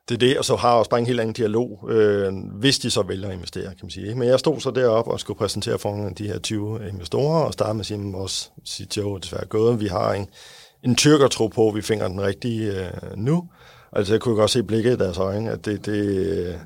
Det 0.09 0.15
er 0.15 0.19
det, 0.19 0.37
og 0.37 0.45
så 0.45 0.55
har 0.55 0.69
jeg 0.69 0.77
også 0.77 0.89
bare 0.89 0.99
en 0.99 1.05
helt 1.05 1.19
anden 1.19 1.33
dialog, 1.33 1.89
øh, 1.89 2.33
hvis 2.59 2.79
de 2.79 2.89
så 2.89 3.01
vælger 3.01 3.27
at 3.27 3.33
investere, 3.33 3.63
kan 3.63 3.79
man 3.81 3.89
sige. 3.89 4.15
Men 4.15 4.27
jeg 4.27 4.39
stod 4.39 4.59
så 4.59 4.71
deroppe 4.71 5.11
og 5.11 5.19
skulle 5.19 5.37
præsentere 5.37 5.79
for 5.79 6.11
de 6.17 6.27
her 6.27 6.39
20 6.39 6.89
investorer, 6.89 7.43
og 7.43 7.53
starte 7.53 7.73
med 7.73 7.79
at 7.79 7.85
sige, 7.85 7.99
at 7.99 8.13
vores 8.13 8.51
CTO 8.67 9.13
er 9.13 9.19
desværre 9.19 9.45
gået. 9.45 9.79
Vi 9.79 9.87
har 9.87 10.13
en, 10.13 10.27
en 10.83 10.95
tyrker 10.95 11.27
tro 11.27 11.47
på, 11.47 11.69
at 11.69 11.75
vi 11.75 11.81
finder 11.81 12.07
den 12.07 12.21
rigtige 12.21 12.71
øh, 12.71 12.91
nu. 13.17 13.43
Altså, 13.91 14.13
jeg 14.13 14.21
kunne 14.21 14.35
godt 14.35 14.51
se 14.51 14.63
blikket 14.63 14.93
i 14.93 14.97
deres 14.97 15.17
øjne, 15.17 15.51
at 15.51 15.65
det, 15.65 15.85
det, 15.85 16.59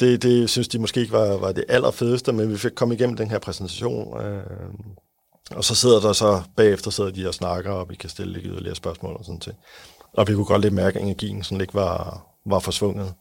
det, 0.00 0.22
det 0.22 0.50
synes 0.50 0.68
de 0.68 0.78
måske 0.78 1.00
ikke 1.00 1.12
var, 1.12 1.36
var 1.36 1.52
det 1.52 1.64
allerfedeste, 1.68 2.32
men 2.32 2.50
vi 2.50 2.56
fik 2.56 2.72
komme 2.74 2.94
igennem 2.94 3.16
den 3.16 3.30
her 3.30 3.38
præsentation. 3.38 4.20
Øh, 4.20 4.42
og 5.50 5.64
så 5.64 5.74
sidder 5.74 6.00
der 6.00 6.12
så, 6.12 6.42
bagefter 6.56 6.90
sidder 6.90 7.10
de 7.10 7.28
og 7.28 7.34
snakker, 7.34 7.70
og 7.70 7.90
vi 7.90 7.94
kan 7.94 8.10
stille 8.10 8.32
lidt 8.32 8.46
yderligere 8.46 8.74
spørgsmål 8.74 9.16
og 9.16 9.24
sådan 9.24 9.40
til. 9.40 9.54
Og 10.12 10.28
vi 10.28 10.34
kunne 10.34 10.44
godt 10.44 10.62
lidt 10.62 10.74
mærke, 10.74 10.98
at 10.98 11.04
energien 11.04 11.42
sådan 11.42 11.60
ikke 11.60 11.74
var, 11.74 12.26
var 12.46 12.58
forsvundet. 12.58 13.14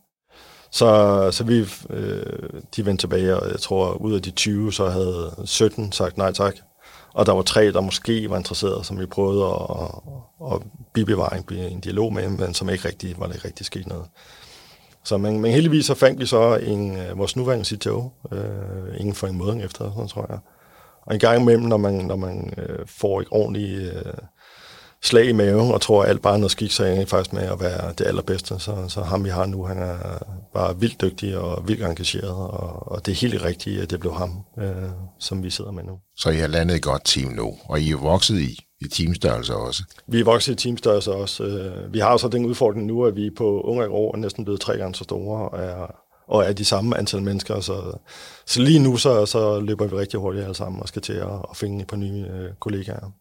Så, 0.71 1.29
så 1.31 1.43
vi, 1.43 1.65
øh, 1.89 2.49
de 2.75 2.85
vendte 2.85 3.01
tilbage, 3.01 3.39
og 3.39 3.51
jeg 3.51 3.59
tror, 3.59 3.93
ud 3.93 4.13
af 4.13 4.21
de 4.21 4.31
20, 4.31 4.73
så 4.73 4.89
havde 4.89 5.35
17 5.45 5.91
sagt 5.91 6.17
nej 6.17 6.31
tak. 6.31 6.55
Og 7.13 7.25
der 7.25 7.33
var 7.33 7.41
tre, 7.41 7.71
der 7.71 7.81
måske 7.81 8.29
var 8.29 8.37
interesserede, 8.37 8.83
som 8.83 8.99
vi 8.99 9.05
prøvede 9.05 9.45
at, 9.45 9.81
at, 9.81 10.53
at 10.53 10.61
bibevare 10.93 11.37
en, 11.37 11.57
en 11.57 11.79
dialog 11.79 12.13
med, 12.13 12.29
men 12.29 12.53
som 12.53 12.69
ikke 12.69 12.87
rigtig 12.87 13.19
var 13.19 13.27
det 13.27 13.35
ikke 13.35 13.47
rigtig 13.47 13.65
sket 13.65 13.87
noget. 13.87 14.05
Så 15.09 15.17
men, 15.17 15.39
men 15.39 15.51
heldigvis 15.51 15.85
så 15.85 15.93
fandt 15.93 16.19
vi 16.19 16.25
så 16.25 16.55
en, 16.55 16.97
øh, 16.97 17.17
vores 17.17 17.35
nuværende 17.35 17.65
CTO, 17.65 18.11
øh, 18.31 18.99
inden 18.99 19.13
for 19.13 19.27
en 19.27 19.37
måned 19.37 19.65
efter, 19.65 19.91
sådan 19.93 20.07
tror 20.07 20.25
jeg. 20.29 20.39
Og 21.05 21.13
en 21.13 21.19
gang 21.19 21.41
imellem, 21.41 21.63
når 21.63 21.77
man, 21.77 21.93
når 21.93 22.15
man 22.15 22.53
øh, 22.57 22.79
får 22.87 23.21
et 23.21 23.27
ordentligt 23.31 23.93
øh, 23.93 24.13
slag 25.03 25.25
i 25.25 25.31
maven, 25.31 25.71
og 25.71 25.81
tror, 25.81 26.03
at 26.03 26.09
alt 26.09 26.21
bare 26.21 26.33
er 26.33 26.37
noget 26.37 26.51
skik, 26.51 26.71
så 26.71 26.85
ender 26.85 27.05
faktisk 27.05 27.33
med 27.33 27.43
at 27.43 27.59
være 27.59 27.93
det 27.97 28.07
allerbedste. 28.07 28.59
Så, 28.59 28.85
så 28.87 29.01
ham, 29.01 29.23
vi 29.23 29.29
har 29.29 29.45
nu, 29.45 29.63
han 29.63 29.77
er 29.77 29.97
bare 30.53 30.79
vildt 30.79 31.01
dygtig 31.01 31.37
og 31.37 31.67
vildt 31.67 31.83
engageret, 31.83 32.31
og, 32.31 32.91
og 32.91 33.05
det 33.05 33.11
er 33.11 33.15
helt 33.15 33.43
rigtigt, 33.43 33.81
at 33.81 33.89
det 33.89 33.99
blev 33.99 34.13
ham, 34.13 34.31
øh, 34.59 34.89
som 35.19 35.43
vi 35.43 35.49
sidder 35.49 35.71
med 35.71 35.83
nu. 35.83 35.99
Så 36.17 36.29
I 36.29 36.37
har 36.37 36.47
landet 36.47 36.75
et 36.75 36.83
godt 36.83 37.01
team 37.05 37.31
nu, 37.31 37.53
og 37.65 37.81
I 37.81 37.91
er 37.91 37.97
vokset 37.97 38.39
i, 38.39 38.59
i 38.81 38.87
teamstørrelse 38.87 39.55
også. 39.55 39.83
Vi 40.07 40.19
er 40.19 40.23
vokset 40.23 40.53
i 40.53 40.55
teamstørrelse 40.55 41.11
også. 41.11 41.43
Øh, 41.43 41.93
Vi 41.93 41.99
har 41.99 42.11
jo 42.11 42.17
så 42.17 42.27
den 42.27 42.45
udfordring 42.45 42.85
nu, 42.85 43.05
at 43.05 43.15
vi 43.15 43.29
på 43.37 43.61
unge 43.61 43.87
år 43.87 44.15
er 44.15 44.17
næsten 44.17 44.43
blevet 44.43 44.61
tre 44.61 44.77
gange 44.77 44.95
så 44.95 45.03
store, 45.03 45.49
og 45.49 45.59
er, 45.59 45.95
og 46.27 46.43
er 46.43 46.53
de 46.53 46.65
samme 46.65 46.97
antal 46.97 47.21
mennesker. 47.21 47.59
Så, 47.59 47.97
så 48.45 48.61
lige 48.61 48.79
nu 48.79 48.97
så, 48.97 49.25
så 49.25 49.59
løber 49.59 49.87
vi 49.87 49.95
rigtig 49.95 50.19
hurtigt 50.19 50.43
alle 50.43 50.55
sammen 50.55 50.81
og 50.81 50.87
skal 50.87 51.01
til 51.01 51.13
at, 51.13 51.33
at 51.49 51.57
finde 51.57 51.81
et 51.81 51.87
par 51.87 51.97
nye 51.97 52.25
øh, 52.31 52.49
kollegaer. 52.59 53.11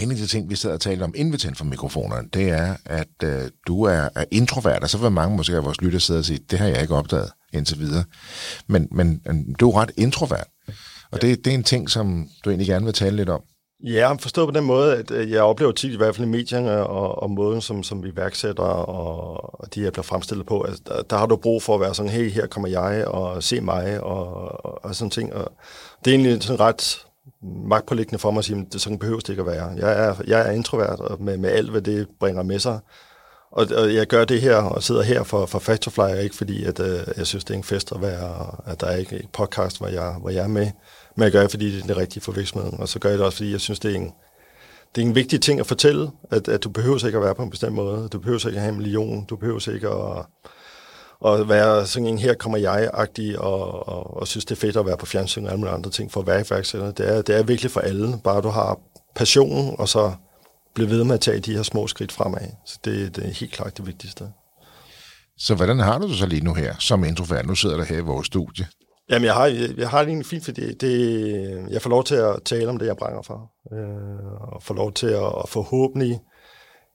En 0.00 0.10
af 0.10 0.16
de 0.16 0.26
ting, 0.26 0.50
vi 0.50 0.56
sidder 0.56 0.74
og 0.74 0.80
taler 0.80 1.04
om 1.04 1.14
inden 1.16 1.32
vi 1.32 1.38
tænder 1.38 1.56
for 1.56 1.64
mikrofonerne, 1.64 2.28
det 2.34 2.48
er, 2.48 2.76
at 2.84 3.08
øh, 3.24 3.50
du 3.66 3.82
er, 3.82 4.08
er 4.14 4.24
introvert, 4.30 4.82
og 4.82 4.90
så 4.90 4.98
vil 4.98 5.10
mange 5.10 5.36
måske 5.36 5.56
af 5.56 5.64
vores 5.64 5.80
lytter 5.80 5.98
sidde 5.98 6.18
og 6.18 6.24
sige, 6.24 6.40
det 6.50 6.58
har 6.58 6.66
jeg 6.66 6.82
ikke 6.82 6.94
opdaget 6.94 7.30
indtil 7.52 7.78
videre. 7.78 8.04
Men, 8.66 8.88
men 8.90 9.22
du 9.60 9.70
er 9.70 9.80
ret 9.80 9.90
introvert, 9.96 10.46
og 11.10 11.22
det, 11.22 11.44
det 11.44 11.50
er 11.50 11.54
en 11.54 11.64
ting, 11.64 11.90
som 11.90 12.28
du 12.44 12.50
egentlig 12.50 12.68
gerne 12.68 12.84
vil 12.84 12.94
tale 12.94 13.16
lidt 13.16 13.28
om. 13.28 13.42
Ja, 13.84 14.12
forstået 14.12 14.48
på 14.48 14.58
den 14.58 14.64
måde, 14.64 14.96
at 14.96 15.10
øh, 15.10 15.30
jeg 15.30 15.42
oplever 15.42 15.72
tit, 15.72 15.92
i 15.92 15.96
hvert 15.96 16.16
fald 16.16 16.26
i 16.26 16.30
medierne 16.30 16.86
og, 16.86 17.22
og 17.22 17.30
måden, 17.30 17.60
som, 17.60 17.82
som 17.82 18.04
vi 18.04 18.16
værksætter 18.16 18.62
og, 18.62 19.60
og 19.60 19.74
de 19.74 19.82
her 19.82 19.90
bliver 19.90 20.02
fremstillet 20.02 20.46
på, 20.46 20.60
at 20.60 20.78
der, 20.86 21.02
der 21.02 21.16
har 21.16 21.26
du 21.26 21.36
brug 21.36 21.62
for 21.62 21.74
at 21.74 21.80
være 21.80 21.94
sådan, 21.94 22.10
hey, 22.10 22.30
her 22.30 22.46
kommer 22.46 22.68
jeg, 22.68 23.06
og 23.06 23.42
se 23.42 23.60
mig, 23.60 24.00
og, 24.00 24.26
og, 24.64 24.84
og 24.84 24.94
sådan 24.94 25.10
ting. 25.10 25.34
Og 25.34 25.52
det 26.04 26.10
er 26.10 26.14
egentlig 26.14 26.42
sådan 26.42 26.60
ret 26.60 27.06
magtpålæggende 27.42 28.18
for 28.18 28.30
mig 28.30 28.38
at 28.38 28.44
sige, 28.44 28.60
at 28.60 28.72
det 28.72 28.80
sådan 28.80 28.98
behøves 28.98 29.24
det 29.24 29.32
ikke 29.32 29.40
at 29.40 29.46
være. 29.46 29.72
Jeg 29.76 30.06
er, 30.06 30.14
jeg 30.26 30.48
er 30.48 30.50
introvert 30.50 31.00
og 31.00 31.22
med, 31.22 31.36
med 31.36 31.50
alt, 31.50 31.70
hvad 31.70 31.82
det 31.82 32.08
bringer 32.20 32.42
med 32.42 32.58
sig. 32.58 32.78
Og, 33.52 33.66
og 33.76 33.94
jeg 33.94 34.06
gør 34.06 34.24
det 34.24 34.40
her 34.40 34.56
og 34.56 34.82
sidder 34.82 35.02
her 35.02 35.22
for, 35.22 35.46
for 35.46 35.58
Factorfly, 35.58 36.22
ikke 36.22 36.36
fordi 36.36 36.64
at, 36.64 36.80
øh, 36.80 37.00
jeg 37.16 37.26
synes, 37.26 37.44
det 37.44 37.54
er 37.54 37.58
en 37.58 37.64
fest 37.64 37.92
at 37.92 38.02
være, 38.02 38.56
at 38.66 38.80
der 38.80 38.86
er 38.86 38.96
ikke 38.96 39.16
et 39.16 39.28
podcast, 39.32 39.78
hvor 39.78 39.88
jeg, 39.88 40.16
hvor 40.20 40.30
jeg 40.30 40.44
er 40.44 40.48
med. 40.48 40.70
Men 41.16 41.24
jeg 41.24 41.32
gør 41.32 41.40
det, 41.40 41.50
fordi 41.50 41.74
det 41.76 41.82
er 41.82 41.86
det 41.86 41.96
rigtige 41.96 42.22
for 42.22 42.32
virksomheden. 42.32 42.80
Og 42.80 42.88
så 42.88 42.98
gør 42.98 43.08
jeg 43.08 43.18
det 43.18 43.26
også, 43.26 43.36
fordi 43.36 43.52
jeg 43.52 43.60
synes, 43.60 43.80
det 43.80 43.90
er 43.92 43.96
en, 43.96 44.12
det 44.94 45.02
er 45.02 45.06
en 45.06 45.14
vigtig 45.14 45.40
ting 45.40 45.60
at 45.60 45.66
fortælle, 45.66 46.10
at, 46.30 46.48
at 46.48 46.64
du 46.64 46.68
behøver 46.68 47.06
ikke 47.06 47.18
at 47.18 47.24
være 47.24 47.34
på 47.34 47.42
en 47.42 47.50
bestemt 47.50 47.74
måde. 47.74 48.08
Du 48.08 48.18
behøver 48.18 48.46
ikke 48.46 48.56
at 48.56 48.62
have 48.62 48.72
en 48.72 48.78
million. 48.78 49.24
Du 49.24 49.36
behøver 49.36 49.68
ikke 49.74 49.88
at, 49.88 50.26
at 51.32 51.48
være 51.48 51.86
sådan 51.86 52.06
en 52.06 52.18
her 52.18 52.34
kommer 52.34 52.58
jeg-agtig 52.58 53.38
og, 53.38 53.88
og, 53.88 54.16
og 54.16 54.28
synes, 54.28 54.44
det 54.44 54.56
er 54.56 54.60
fedt 54.60 54.76
at 54.76 54.86
være 54.86 54.96
på 54.96 55.06
fjernsyn 55.06 55.44
og 55.44 55.50
alle 55.50 55.60
mulige 55.60 55.74
andre 55.74 55.90
ting 55.90 56.12
for 56.12 56.20
at 56.20 56.26
være 56.26 56.44
iværksætter. 56.50 56.90
Det 56.90 57.08
er, 57.08 57.22
det 57.22 57.36
er 57.36 57.42
virkelig 57.42 57.70
for 57.70 57.80
alle. 57.80 58.18
Bare 58.24 58.40
du 58.40 58.48
har 58.48 58.78
passionen, 59.14 59.74
og 59.78 59.88
så 59.88 60.12
blive 60.74 60.90
ved 60.90 61.04
med 61.04 61.14
at 61.14 61.20
tage 61.20 61.40
de 61.40 61.54
her 61.54 61.62
små 61.62 61.86
skridt 61.86 62.12
fremad. 62.12 62.48
Så 62.66 62.78
det, 62.84 63.16
det 63.16 63.26
er 63.26 63.30
helt 63.30 63.52
klart 63.52 63.76
det 63.76 63.86
vigtigste. 63.86 64.24
Så 65.38 65.54
hvordan 65.54 65.78
har 65.78 65.98
du 65.98 66.08
det 66.08 66.18
så 66.18 66.26
lige 66.26 66.44
nu 66.44 66.54
her, 66.54 66.74
som 66.78 67.04
introvert? 67.04 67.46
Nu 67.46 67.54
sidder 67.54 67.76
der 67.76 67.84
her 67.84 67.96
i 67.96 68.00
vores 68.00 68.26
studie. 68.26 68.66
Jamen, 69.12 69.26
jeg 69.26 69.34
har, 69.34 69.46
jeg, 69.78 69.88
har 69.88 69.98
det 69.98 70.08
egentlig 70.08 70.26
fint, 70.26 70.44
fordi 70.44 70.74
det, 70.74 71.68
jeg 71.70 71.82
får 71.82 71.90
lov 71.90 72.04
til 72.04 72.14
at 72.14 72.36
tale 72.44 72.68
om 72.68 72.78
det, 72.78 72.86
jeg 72.86 72.96
brænder 72.96 73.22
for. 73.22 73.50
Øh, 73.72 74.52
og 74.54 74.62
får 74.62 74.74
lov 74.74 74.92
til 74.92 75.06
at, 75.06 75.26
at 75.42 75.48
forhåbentlig 75.48 76.20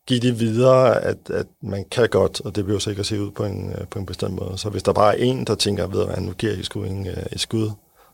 give 0.08 0.20
det 0.20 0.40
videre, 0.40 1.02
at, 1.02 1.30
at 1.30 1.46
man 1.64 1.86
kan 1.92 2.10
godt, 2.10 2.42
og 2.42 2.56
det 2.56 2.64
behøver 2.64 2.80
sikkert 2.80 3.06
se 3.06 3.22
ud 3.22 3.32
på 3.32 3.46
en, 3.46 3.72
øh, 3.72 3.88
på 3.88 4.00
en 4.00 4.06
bestemt 4.06 4.34
måde. 4.34 4.58
Så 4.58 4.70
hvis 4.70 4.84
der 4.84 4.94
bare 4.94 5.20
er 5.20 5.24
en, 5.24 5.46
der 5.46 5.56
tænker, 5.56 5.88
ved 5.88 6.08
at 6.08 6.22
nu 6.22 6.32
giver 6.32 6.54
I 6.54 6.64
sgu 6.64 6.84
en, 6.84 7.08
øh, 7.08 7.26
et 7.32 7.40
skud, 7.40 7.72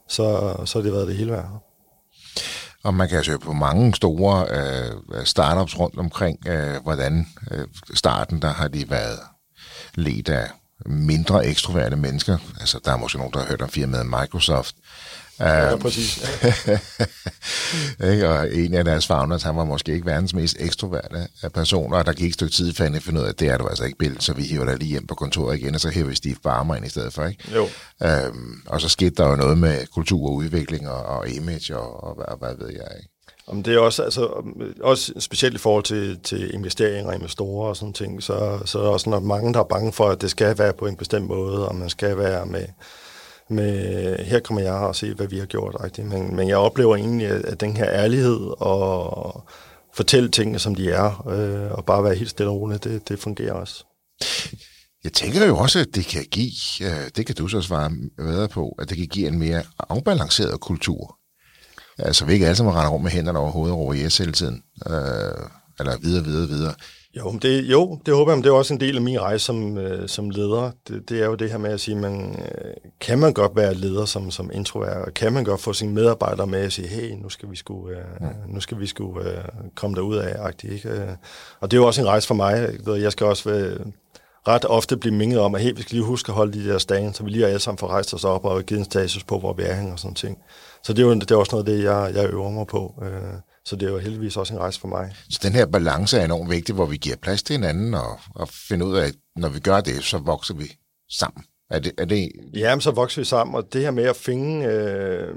så, 0.08 0.56
så 0.66 0.78
har 0.78 0.84
det 0.84 0.94
været 0.94 1.08
det 1.08 1.16
hele 1.16 1.32
værd. 1.32 1.64
Og 2.84 2.94
man 2.94 3.10
kan 3.10 3.18
altså 3.18 3.38
på 3.38 3.54
mange 3.54 3.96
store 3.96 4.46
øh, 4.50 5.26
startups 5.26 5.80
rundt 5.80 5.98
omkring, 5.98 6.48
øh, 6.48 6.84
hvordan 6.84 7.28
øh, 7.52 7.68
starten, 7.94 8.42
der 8.42 8.48
har 8.48 8.68
de 8.68 8.90
været 8.90 9.20
ledt 9.96 10.30
af 10.30 10.50
mindre 10.86 11.46
ekstroverte 11.46 11.96
mennesker. 11.96 12.38
Altså, 12.60 12.80
der 12.86 12.92
er 12.92 12.98
måske 12.98 13.18
nogen, 13.18 13.34
der 13.34 13.40
har 13.40 13.48
hørt 13.48 13.62
om 13.62 13.70
firmaet 13.70 14.06
Microsoft, 14.06 14.76
Ja, 15.40 15.72
øhm, 15.72 15.80
præcis. 15.80 16.18
ikke? 18.12 18.30
og 18.30 18.56
en 18.56 18.74
af 18.74 18.86
deres 18.86 19.08
founders, 19.08 19.44
han 19.44 19.56
var 19.56 19.66
måske 19.66 19.94
ikke 19.94 20.06
verdens 20.06 20.34
mest 20.34 20.58
ekstroverte 20.60 21.28
personer, 21.54 21.98
og 21.98 22.06
der 22.06 22.14
gik 22.14 22.28
et 22.28 22.34
stykke 22.34 22.54
tid, 22.54 22.74
for 22.74 22.84
at 22.84 23.04
finde 23.04 23.20
ud 23.20 23.26
af, 23.26 23.30
at 23.30 23.40
det 23.40 23.50
er 23.50 23.58
du 23.58 23.68
altså 23.68 23.84
ikke, 23.84 23.98
Bill, 23.98 24.22
så 24.22 24.34
vi 24.34 24.44
hiver 24.44 24.66
dig 24.66 24.78
lige 24.78 24.90
hjem 24.90 25.08
på 25.08 25.16
kontoret 25.16 25.58
igen, 25.58 25.76
og 25.76 25.82
så 25.82 25.90
hæver 25.90 26.08
vi 26.08 26.16
Steve 26.16 26.36
Barmer 26.44 26.76
ind 26.76 26.86
i 26.86 26.90
stedet 26.90 27.14
for, 27.14 27.26
ikke? 27.26 27.44
Jo. 27.56 27.68
Øhm, 28.04 28.62
og 28.68 28.82
så 28.82 28.90
skete 28.90 29.16
der 29.16 29.30
jo 29.30 29.36
noget 29.36 29.58
med 29.58 29.88
kultur 29.88 30.28
og 30.28 30.34
udvikling 30.34 30.90
og, 30.90 31.06
og 31.06 31.30
image 31.30 31.78
og, 31.78 32.04
og, 32.04 32.16
og 32.28 32.38
hvad 32.38 32.56
ved 32.60 32.70
jeg, 32.70 32.88
ikke? 32.98 33.13
Om 33.48 33.64
det 33.64 33.76
er 33.76 33.80
også, 33.80 34.04
altså, 34.04 34.44
øh, 34.62 34.76
også 34.82 35.14
specielt 35.20 35.56
i 35.56 35.58
forhold 35.58 35.84
til, 35.84 36.20
til 36.20 36.54
investeringer 36.54 37.08
og 37.08 37.16
investorer 37.16 37.70
og 37.70 37.78
sådan 37.78 37.94
ting, 37.94 38.24
så, 38.24 38.60
så 38.66 38.80
er 38.80 38.84
der 38.84 38.90
også 38.90 39.10
mange, 39.10 39.54
der 39.54 39.60
er 39.60 39.64
bange 39.64 39.94
for, 39.94 40.10
at 40.10 40.22
det 40.22 40.32
skal 40.32 40.58
være 40.58 40.74
på 40.74 40.86
en 40.86 40.96
bestemt 40.96 41.28
måde, 41.28 41.68
og 41.68 41.76
man 41.76 41.90
skal 41.90 42.18
være 42.18 42.46
med 42.46 42.66
med, 43.50 44.18
her 44.26 44.40
kommer 44.40 44.62
jeg 44.62 44.74
og 44.74 44.96
se, 44.96 45.14
hvad 45.14 45.28
vi 45.28 45.40
har 45.40 45.46
gjort. 45.46 45.76
Rigtigt. 45.84 46.08
Men, 46.08 46.36
men 46.36 46.48
jeg 46.48 46.58
oplever 46.58 46.96
egentlig, 46.96 47.28
at, 47.28 47.60
den 47.60 47.78
her 47.78 47.90
ærlighed 47.90 48.62
og 48.62 49.44
fortælle 49.94 50.30
tingene, 50.30 50.60
som 50.60 50.76
de 50.76 50.92
er, 50.92 51.28
øh, 51.28 51.72
og 51.72 51.86
bare 51.86 52.04
være 52.04 52.16
helt 52.16 52.30
stille 52.30 52.50
og 52.50 52.62
roligt, 52.62 52.84
det, 52.84 53.10
det 53.10 53.20
fungerer 53.20 53.54
også. 53.54 53.86
Jeg 55.04 55.14
tænker 55.14 55.46
jo 55.46 55.58
også, 55.58 55.80
at 55.80 55.88
det 55.96 56.06
kan 56.06 56.26
give, 56.32 56.52
øh, 56.82 57.10
det 57.16 57.26
kan 57.26 57.36
du 57.36 57.48
så 57.48 57.62
svare 57.62 57.92
bedre 58.18 58.48
på, 58.48 58.76
at 58.80 58.90
det 58.90 58.98
kan 58.98 59.08
give 59.08 59.28
en 59.28 59.40
mere 59.40 59.64
afbalanceret 59.90 60.60
kultur. 60.60 61.18
Altså 62.00 62.26
vi 62.26 62.34
ikke 62.34 62.46
alle 62.46 62.56
sammen 62.56 62.76
render 62.76 62.90
rundt 62.90 63.04
med 63.04 63.12
hænderne 63.12 63.40
over 63.40 63.52
hovedet 63.52 63.76
over 63.76 63.94
i 63.94 63.98
hele 63.98 64.32
tiden, 64.32 64.64
øh, 64.88 64.94
eller 65.80 65.98
videre, 66.02 66.24
videre, 66.24 66.48
videre. 66.48 66.74
Jo, 67.18 67.32
det, 67.42 67.64
jo, 67.64 68.00
det 68.06 68.14
håber 68.14 68.32
jeg, 68.32 68.38
men 68.38 68.44
det 68.44 68.50
er 68.50 68.54
også 68.54 68.74
en 68.74 68.80
del 68.80 68.96
af 68.96 69.02
min 69.02 69.22
rejse 69.22 69.46
som, 69.46 69.78
øh, 69.78 70.10
som 70.10 70.30
leder. 70.30 70.72
Det, 70.88 71.10
det 71.10 71.22
er 71.22 71.26
jo 71.26 71.36
det 71.36 71.52
her 71.52 71.58
med 71.58 71.72
at 71.72 71.80
sige, 71.80 71.96
man, 71.96 72.40
øh, 72.40 72.74
kan 73.02 73.20
man 73.20 73.34
godt 73.34 73.56
være 73.56 73.74
leder 73.74 74.06
som, 74.06 74.32
som 74.32 74.50
introvert? 74.54 75.14
Kan 75.14 75.34
man 75.34 75.44
godt 75.44 75.62
få 75.62 75.74
sine 75.74 75.94
medarbejdere 75.94 76.48
med 76.48 76.60
at 76.60 76.74
sige, 76.74 76.88
hey, 76.88 77.12
nu 77.12 77.30
skal 77.30 77.52
vi 77.52 77.56
sgu, 77.56 77.90
øh, 77.90 77.98
nu 78.48 78.60
skal 78.60 78.80
vi 78.80 78.88
sgu 78.88 79.20
øh, 79.20 79.44
komme 79.76 79.96
derud 79.96 80.16
af, 80.16 80.52
ikke? 80.64 81.18
Og 81.60 81.72
det 81.72 81.78
er 81.78 81.82
jo 81.82 81.88
også 81.88 82.02
en 82.02 82.08
rejse 82.08 82.28
for 82.28 82.36
mig. 82.36 82.70
Jeg 82.88 83.12
skal 83.12 83.28
også 83.28 83.50
være, 83.50 83.78
ret 84.48 84.66
ofte 84.66 84.98
blive 84.98 85.16
minget 85.16 85.40
om, 85.40 85.56
at 85.56 85.62
hey, 85.62 85.74
vi 85.76 85.82
skal 85.82 85.96
lige 85.96 86.06
huske 86.06 86.30
at 86.30 86.36
holde 86.36 86.60
de 86.60 86.70
der 86.70 86.78
stande, 86.78 87.14
så 87.14 87.24
vi 87.24 87.30
lige 87.30 87.48
alle 87.48 87.60
sammen 87.60 87.78
får 87.78 87.88
rejst 87.88 88.14
os 88.14 88.24
op 88.24 88.46
og 88.46 88.64
givet 88.64 88.80
en 88.80 88.86
status 88.86 89.24
på, 89.24 89.40
hvor 89.40 89.54
vi 89.54 89.64
er 89.64 89.92
og 89.92 90.00
sådan 90.00 90.16
ting. 90.16 90.38
Så 90.84 90.94
det 90.94 91.00
er 91.00 91.08
jo 91.08 91.14
det 91.14 91.32
er 91.32 91.36
også 91.36 91.56
noget 91.56 91.68
af 91.68 91.74
det, 91.74 91.84
jeg, 91.84 92.12
jeg 92.16 92.30
øver 92.30 92.50
mig 92.50 92.68
på. 92.68 93.04
Øh, 93.04 93.34
så 93.66 93.76
det 93.76 93.88
er 93.88 93.92
jo 93.92 93.98
heldigvis 93.98 94.38
også 94.38 94.54
en 94.54 94.60
rejse 94.60 94.80
for 94.80 94.88
mig. 94.88 95.16
Så 95.30 95.40
den 95.44 95.54
her 95.54 95.66
balance 95.66 96.18
er 96.18 96.26
enormt 96.26 96.50
vigtig, 96.50 96.76
hvor 96.76 96.86
vi 96.86 96.98
giver 96.98 97.16
plads 97.16 97.44
til 97.44 97.54
hinanden 97.54 97.94
og, 97.94 98.20
og 98.36 98.50
finder 98.50 98.86
ud 98.86 98.96
af, 98.96 99.08
at 99.08 99.16
når 99.36 99.50
vi 99.50 99.60
gør 99.60 99.82
det, 99.82 100.04
så 100.04 100.18
vokser 100.18 100.54
vi 100.54 100.72
sammen. 101.10 101.44
Er 101.70 101.80
det, 101.80 101.92
er 101.98 102.06
det... 102.06 102.32
Ja, 102.54 102.80
så 102.80 102.92
vokser 102.92 103.22
vi 103.22 103.26
sammen, 103.26 103.56
og 103.56 103.74
det 103.74 103.82
her 103.82 103.92
med 103.92 104.04
at 104.04 104.16
finde... 104.16 104.66
Øh... 104.66 105.36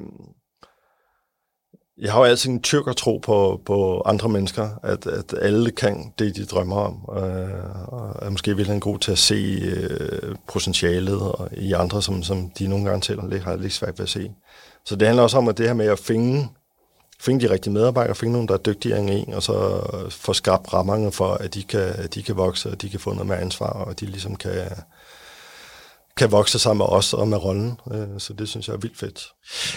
Jeg 1.98 2.12
har 2.12 2.18
jo 2.18 2.24
altid 2.24 2.50
en 2.50 2.62
tro 2.62 3.18
på, 3.18 3.60
på 3.66 4.02
andre 4.06 4.28
mennesker, 4.28 4.68
at, 4.82 5.06
at 5.06 5.34
alle 5.40 5.70
kan 5.70 6.12
det, 6.18 6.36
de 6.36 6.44
drømmer 6.44 6.76
om, 6.76 7.16
øh, 7.16 7.88
og 7.88 8.26
er 8.26 8.30
måske 8.30 8.56
virkelig 8.56 8.82
god 8.82 8.98
til 8.98 9.12
at 9.12 9.18
se 9.18 9.34
øh, 9.64 10.36
potentialet 10.48 11.20
i 11.56 11.72
andre, 11.72 12.02
som, 12.02 12.22
som 12.22 12.50
de 12.50 12.68
nogle 12.68 12.84
gange 12.84 13.02
selv 13.02 13.42
har 13.42 13.56
lidt 13.56 13.72
svært 13.72 13.98
ved 13.98 14.02
at 14.02 14.08
se. 14.08 14.30
Så 14.86 14.96
det 14.96 15.08
handler 15.08 15.22
også 15.22 15.38
om, 15.38 15.48
at 15.48 15.58
det 15.58 15.66
her 15.66 15.74
med 15.74 15.86
at 15.86 15.98
finde 15.98 16.48
finde 17.20 17.48
de 17.48 17.52
rigtige 17.52 17.72
medarbejdere, 17.72 18.14
finde 18.14 18.32
nogen, 18.32 18.48
der 18.48 18.54
er 18.54 18.58
dygtigere 18.58 18.98
end 18.98 19.10
en, 19.10 19.34
og 19.34 19.42
så 19.42 19.80
få 20.10 20.32
skabt 20.32 20.72
rammerne 20.72 21.12
for, 21.12 21.34
at 21.34 21.54
de 21.54 21.62
kan, 21.62 21.80
at 21.80 22.14
de 22.14 22.22
kan 22.22 22.36
vokse, 22.36 22.70
og 22.70 22.82
de 22.82 22.90
kan 22.90 23.00
få 23.00 23.12
noget 23.12 23.26
mere 23.26 23.40
ansvar, 23.40 23.66
og 23.66 24.00
de 24.00 24.06
ligesom 24.06 24.36
kan, 24.36 24.52
kan 26.16 26.32
vokse 26.32 26.58
sammen 26.58 26.78
med 26.78 26.86
os 26.86 27.14
og 27.14 27.28
med 27.28 27.38
rollen. 27.38 27.80
Øh, 27.92 28.06
så 28.18 28.32
det 28.32 28.48
synes 28.48 28.68
jeg 28.68 28.74
er 28.74 28.78
vildt 28.78 28.98
fedt. 28.98 29.26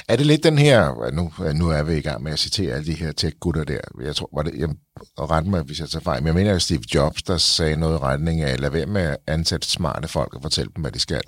Er 0.07 0.15
det 0.15 0.25
lidt 0.25 0.43
den 0.43 0.57
her, 0.57 1.11
nu, 1.11 1.31
nu 1.53 1.69
er 1.69 1.83
vi 1.83 1.97
i 1.97 2.01
gang 2.01 2.23
med 2.23 2.31
at 2.31 2.39
citere 2.39 2.73
alle 2.73 2.85
de 2.85 2.93
her 2.93 3.11
tech-gutter 3.11 3.63
der, 3.63 3.79
jeg 4.03 4.15
tror, 4.15 4.29
var 4.35 4.43
det, 4.43 4.53
jeg, 4.57 4.69
og 5.17 5.31
ret 5.31 5.47
mig, 5.47 5.61
hvis 5.61 5.79
jeg 5.79 5.89
tager 5.89 6.03
fejl, 6.03 6.23
men 6.23 6.27
jeg 6.27 6.35
mener, 6.35 6.55
at 6.55 6.61
Steve 6.61 6.83
Jobs, 6.95 7.23
der 7.23 7.37
sagde 7.37 7.75
noget 7.75 7.95
i 7.95 8.01
retning 8.01 8.41
af, 8.41 8.59
lad 8.59 8.69
være 8.69 8.85
med 8.85 9.01
at 9.01 9.17
ansætte 9.27 9.67
smarte 9.67 10.07
folk 10.07 10.33
og 10.33 10.41
fortælle 10.41 10.71
dem, 10.75 10.81
hvad 10.81 10.91
de 10.91 10.99
skal. 10.99 11.21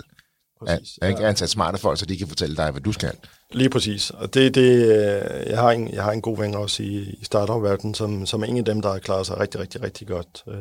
Præcis. 0.66 0.98
An, 1.02 1.10
ikke 1.10 1.26
ansat 1.26 1.50
smarte 1.50 1.78
folk, 1.78 1.98
så 1.98 2.06
de 2.06 2.18
kan 2.18 2.28
fortælle 2.28 2.56
dig, 2.56 2.70
hvad 2.70 2.80
du 2.80 2.92
skal. 2.92 3.12
Lige 3.52 3.70
præcis. 3.70 4.10
Og 4.10 4.34
det, 4.34 4.54
det, 4.54 4.86
øh, 4.86 5.50
jeg, 5.50 5.58
har 5.58 5.70
en, 5.70 5.94
jeg 5.94 6.02
har 6.04 6.12
en 6.12 6.22
god 6.22 6.36
ven 6.36 6.54
også 6.54 6.82
i, 6.82 7.16
i 7.20 7.24
startup-verdenen, 7.24 7.94
som, 7.94 8.26
som 8.26 8.42
er 8.42 8.46
en 8.46 8.56
af 8.56 8.64
dem, 8.64 8.82
der 8.82 8.92
har 8.92 8.98
klaret 8.98 9.26
sig 9.26 9.40
rigtig, 9.40 9.60
rigtig, 9.60 9.82
rigtig 9.82 10.06
godt. 10.06 10.44
Øh, 10.48 10.54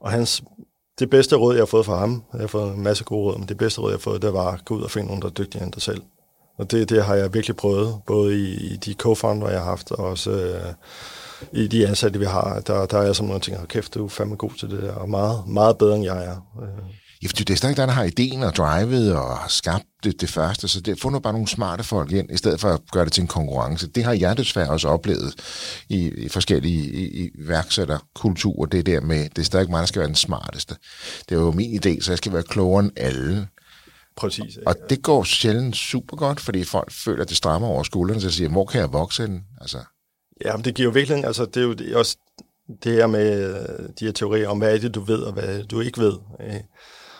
og 0.00 0.10
hans, 0.10 0.42
det 0.98 1.10
bedste 1.10 1.36
råd, 1.36 1.54
jeg 1.54 1.60
har 1.60 1.66
fået 1.66 1.86
fra 1.86 1.98
ham, 1.98 2.22
jeg 2.32 2.40
har 2.40 2.46
fået 2.46 2.74
en 2.74 2.82
masse 2.82 3.04
gode 3.04 3.24
råd, 3.32 3.38
men 3.38 3.48
det 3.48 3.56
bedste 3.56 3.80
råd, 3.80 3.90
jeg 3.90 3.96
har 3.96 4.00
fået, 4.00 4.22
det 4.22 4.32
var 4.32 4.52
at 4.52 4.64
gå 4.64 4.74
ud 4.74 4.82
og 4.82 4.90
finde 4.90 5.06
nogen, 5.06 5.22
der 5.22 5.28
er 5.28 5.32
dygtigere 5.32 5.64
end 5.64 5.72
dig 5.72 5.82
selv. 5.82 6.02
Og 6.58 6.70
det, 6.70 6.88
det 6.90 7.04
har 7.04 7.14
jeg 7.14 7.34
virkelig 7.34 7.56
prøvet, 7.56 8.00
både 8.06 8.38
i, 8.38 8.72
i 8.72 8.76
de 8.76 8.94
co-founder, 9.02 9.48
jeg 9.48 9.58
har 9.58 9.64
haft, 9.64 9.92
og 9.92 10.04
også 10.04 10.30
øh, 10.30 10.72
i 11.52 11.66
de 11.66 11.88
ansatte, 11.88 12.18
vi 12.18 12.24
har. 12.24 12.60
Der, 12.60 12.86
der 12.86 12.98
er 12.98 13.02
jeg 13.02 13.16
sådan 13.16 13.28
nogle 13.28 13.40
ting, 13.40 13.68
kæft, 13.68 13.94
du 13.94 14.04
er 14.04 14.08
fandme 14.08 14.36
god 14.36 14.50
til 14.50 14.70
det 14.70 14.90
og 14.90 15.08
meget, 15.08 15.42
meget 15.46 15.78
bedre, 15.78 15.94
end 15.94 16.04
jeg 16.04 16.24
er. 16.24 16.36
Øh. 16.62 17.03
Ja, 17.22 17.28
fordi 17.28 17.44
det 17.44 17.52
er 17.52 17.56
stadig 17.56 17.76
der, 17.76 17.86
der 17.86 17.92
har 17.92 18.04
ideen 18.04 18.42
og 18.42 18.56
drivet 18.56 19.16
og 19.16 19.38
har 19.38 19.48
skabt 19.48 19.84
det, 20.04 20.20
det 20.20 20.28
første, 20.28 20.68
så 20.68 20.80
det, 20.80 21.00
få 21.00 21.08
nu 21.08 21.18
bare 21.18 21.32
nogle 21.32 21.48
smarte 21.48 21.84
folk 21.84 22.12
ind, 22.12 22.30
i 22.30 22.36
stedet 22.36 22.60
for 22.60 22.68
at 22.68 22.80
gøre 22.92 23.04
det 23.04 23.12
til 23.12 23.20
en 23.20 23.26
konkurrence. 23.26 23.86
Det 23.86 24.04
har 24.04 24.12
jeg 24.12 24.36
desværre 24.36 24.70
også 24.70 24.88
oplevet 24.88 25.34
i, 25.88 26.08
i 26.08 26.28
forskellige 26.28 26.84
i, 26.92 27.24
i 27.24 27.30
værksætterkulturer, 27.38 28.66
det 28.66 28.86
der 28.86 29.00
med, 29.00 29.22
det 29.22 29.38
er 29.38 29.42
stadig 29.42 29.70
mig, 29.70 29.80
der 29.80 29.86
skal 29.86 30.00
være 30.00 30.08
den 30.08 30.14
smarteste. 30.14 30.76
Det 31.28 31.34
er 31.34 31.40
jo 31.40 31.50
min 31.50 31.80
idé, 31.84 32.00
så 32.00 32.10
jeg 32.10 32.18
skal 32.18 32.32
være 32.32 32.42
klogere 32.42 32.84
end 32.84 32.92
alle. 32.96 33.48
Præcis. 34.16 34.58
Og 34.66 34.76
det 34.90 35.02
går 35.02 35.24
sjældent 35.24 35.76
super 35.76 36.16
godt, 36.16 36.40
fordi 36.40 36.64
folk 36.64 36.92
føler, 36.92 37.22
at 37.22 37.28
det 37.28 37.36
strammer 37.36 37.68
over 37.68 37.82
skuldrene, 37.82 38.20
så 38.20 38.30
siger, 38.30 38.48
hvor 38.48 38.64
kan 38.64 38.80
jeg 38.80 38.92
vokse 38.92 39.26
den? 39.26 39.44
Altså. 39.60 39.78
Ja, 40.44 40.56
men 40.56 40.64
det 40.64 40.74
giver 40.74 40.86
jo 40.86 40.92
virkelig, 40.92 41.24
altså 41.24 41.44
det 41.44 41.56
er 41.56 41.84
jo 41.90 41.98
også 41.98 42.16
det 42.84 42.92
her 42.92 43.06
med 43.06 43.54
de 44.00 44.04
her 44.04 44.12
teorier 44.12 44.48
om, 44.48 44.58
hvad 44.58 44.74
er 44.74 44.78
det, 44.78 44.94
du 44.94 45.00
ved, 45.00 45.18
og 45.18 45.32
hvad 45.32 45.64
du 45.64 45.80
ikke 45.80 46.00
ved. 46.00 46.12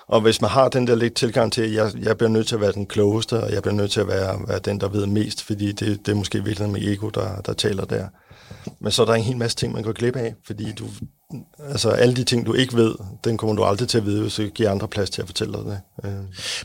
Og 0.08 0.20
hvis 0.20 0.40
man 0.40 0.50
har 0.50 0.68
den 0.68 0.86
der 0.86 0.94
lidt 0.94 1.14
tilgang 1.14 1.52
til, 1.52 1.62
at 1.62 1.72
jeg, 1.72 1.92
jeg 2.02 2.16
bliver 2.16 2.30
nødt 2.30 2.46
til 2.46 2.54
at 2.54 2.60
være 2.60 2.72
den 2.72 2.86
klogeste, 2.86 3.42
og 3.42 3.52
jeg 3.52 3.62
bliver 3.62 3.74
nødt 3.74 3.90
til 3.90 4.00
at 4.00 4.08
være, 4.08 4.40
være 4.48 4.58
den, 4.58 4.80
der 4.80 4.88
ved 4.88 5.06
mest, 5.06 5.42
fordi 5.42 5.72
det, 5.72 6.06
det 6.06 6.12
er 6.12 6.16
måske 6.16 6.44
virkelig 6.44 6.70
med 6.70 6.82
ego, 6.82 7.08
der, 7.08 7.40
der 7.40 7.52
taler 7.52 7.84
der. 7.84 8.08
Men 8.80 8.92
så 8.92 9.02
er 9.02 9.06
der 9.06 9.14
en 9.14 9.22
hel 9.22 9.36
masse 9.36 9.56
ting, 9.56 9.72
man 9.72 9.82
går 9.82 9.92
glip 9.92 10.16
af, 10.16 10.34
fordi 10.46 10.72
du, 10.72 10.86
altså 11.58 11.90
alle 11.90 12.14
de 12.14 12.24
ting, 12.24 12.46
du 12.46 12.52
ikke 12.52 12.74
ved, 12.74 12.94
den 13.24 13.36
kommer 13.36 13.56
du 13.56 13.64
aldrig 13.64 13.88
til 13.88 13.98
at 13.98 14.06
vide, 14.06 14.22
hvis 14.22 14.34
du 14.34 14.48
giver 14.48 14.70
andre 14.70 14.88
plads 14.88 15.10
til 15.10 15.22
at 15.22 15.28
fortælle 15.28 15.52
dig 15.52 15.64
det. 15.64 15.80
Øh. 16.04 16.12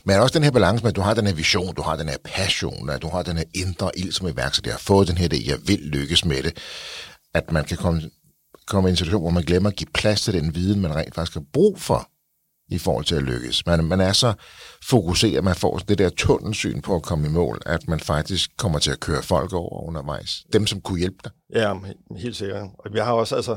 Men 0.04 0.16
er 0.16 0.20
også 0.20 0.34
den 0.34 0.44
her 0.44 0.50
balance 0.50 0.82
med, 0.82 0.90
at 0.90 0.96
du 0.96 1.00
har 1.00 1.14
den 1.14 1.26
her 1.26 1.34
vision, 1.34 1.74
du 1.74 1.82
har 1.82 1.96
den 1.96 2.08
her 2.08 2.16
passion, 2.24 2.90
at 2.90 3.02
du 3.02 3.08
har 3.08 3.22
den 3.22 3.36
her 3.36 3.44
indre 3.54 3.90
ild 3.96 4.12
som 4.12 4.28
iværksætter, 4.28 4.70
jeg 4.70 4.74
har 4.74 4.82
fået 4.86 5.08
den 5.08 5.16
her 5.16 5.28
det, 5.28 5.46
jeg 5.46 5.58
vil 5.66 5.78
lykkes 5.78 6.24
med 6.24 6.42
det, 6.42 6.56
at 7.34 7.52
man 7.52 7.64
kan 7.64 7.76
komme, 7.76 8.02
komme 8.66 8.88
i 8.88 8.90
en 8.90 8.96
situation, 8.96 9.22
hvor 9.22 9.30
man 9.30 9.42
glemmer 9.42 9.70
at 9.70 9.76
give 9.76 9.88
plads 9.94 10.20
til 10.22 10.34
den 10.34 10.54
viden, 10.54 10.80
man 10.80 10.96
rent 10.96 11.14
faktisk 11.14 11.34
har 11.34 11.44
brug 11.52 11.80
for 11.80 12.08
i 12.70 12.78
forhold 12.78 13.04
til 13.04 13.14
at 13.14 13.22
lykkes. 13.22 13.66
Man, 13.66 13.84
man 13.84 14.00
er 14.00 14.12
så 14.12 14.32
fokuseret, 14.84 15.44
man 15.44 15.54
får 15.54 15.78
det 15.78 15.98
der 15.98 16.08
tunnelsyn 16.08 16.80
på 16.80 16.96
at 16.96 17.02
komme 17.02 17.26
i 17.28 17.30
mål, 17.30 17.60
at 17.66 17.88
man 17.88 18.00
faktisk 18.00 18.50
kommer 18.56 18.78
til 18.78 18.90
at 18.90 19.00
køre 19.00 19.22
folk 19.22 19.52
over 19.52 19.88
undervejs. 19.88 20.44
Dem, 20.52 20.66
som 20.66 20.80
kunne 20.80 20.98
hjælpe 20.98 21.18
dig. 21.24 21.32
Ja, 21.54 21.74
helt 22.16 22.36
sikkert. 22.36 22.68
Og 22.78 22.92
vi 22.92 22.98
har 22.98 23.12
også, 23.12 23.36
altså, 23.36 23.56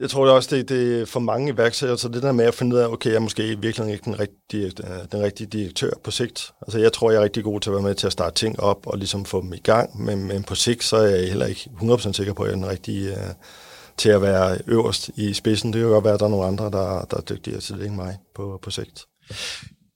jeg 0.00 0.10
tror 0.10 0.24
det 0.24 0.34
også, 0.34 0.56
det, 0.56 0.68
det 0.68 1.00
er 1.00 1.06
for 1.06 1.20
mange 1.20 1.52
iværksættere, 1.52 1.98
så 1.98 2.08
det 2.08 2.22
der 2.22 2.32
med 2.32 2.44
at 2.44 2.54
finde 2.54 2.76
ud 2.76 2.80
af, 2.80 2.88
okay, 2.88 3.10
jeg 3.10 3.16
er 3.16 3.20
måske 3.20 3.58
virkelig 3.60 3.92
ikke 3.92 4.04
den 4.04 4.20
rigtige, 4.20 4.66
øh, 4.66 5.12
den 5.12 5.22
rigtige 5.22 5.46
direktør 5.46 5.90
på 6.04 6.10
sigt. 6.10 6.52
Altså 6.62 6.78
jeg 6.78 6.92
tror, 6.92 7.10
jeg 7.10 7.18
er 7.18 7.24
rigtig 7.24 7.44
god 7.44 7.60
til 7.60 7.70
at 7.70 7.74
være 7.74 7.82
med 7.82 7.94
til 7.94 8.06
at 8.06 8.12
starte 8.12 8.34
ting 8.34 8.60
op 8.60 8.86
og 8.86 8.98
ligesom 8.98 9.24
få 9.24 9.40
dem 9.40 9.52
i 9.52 9.58
gang, 9.58 10.02
men, 10.02 10.24
men 10.28 10.42
på 10.42 10.54
sigt, 10.54 10.84
så 10.84 10.96
er 10.96 11.06
jeg 11.06 11.28
heller 11.28 11.46
ikke 11.46 11.70
100% 11.80 12.12
sikker 12.12 12.32
på, 12.32 12.42
at 12.42 12.48
jeg 12.48 12.52
er 12.52 12.60
den 12.60 12.70
rigtige 12.70 13.10
uh, 13.10 13.18
til 13.96 14.08
at 14.08 14.22
være 14.22 14.58
øverst 14.66 15.10
i 15.16 15.34
spidsen. 15.34 15.72
Det 15.72 15.80
kan 15.80 15.88
godt 15.88 16.04
være, 16.04 16.14
at 16.14 16.20
der 16.20 16.26
er 16.26 16.30
nogle 16.30 16.46
andre, 16.46 16.64
der, 16.64 17.06
der 17.10 17.16
er 17.16 17.20
dygtigere 17.20 17.60
til 17.60 17.78
det 17.78 17.86
end 17.86 17.94
mig 17.94 18.18
på, 18.34 18.58
på 18.62 18.70
sigt. 18.70 19.04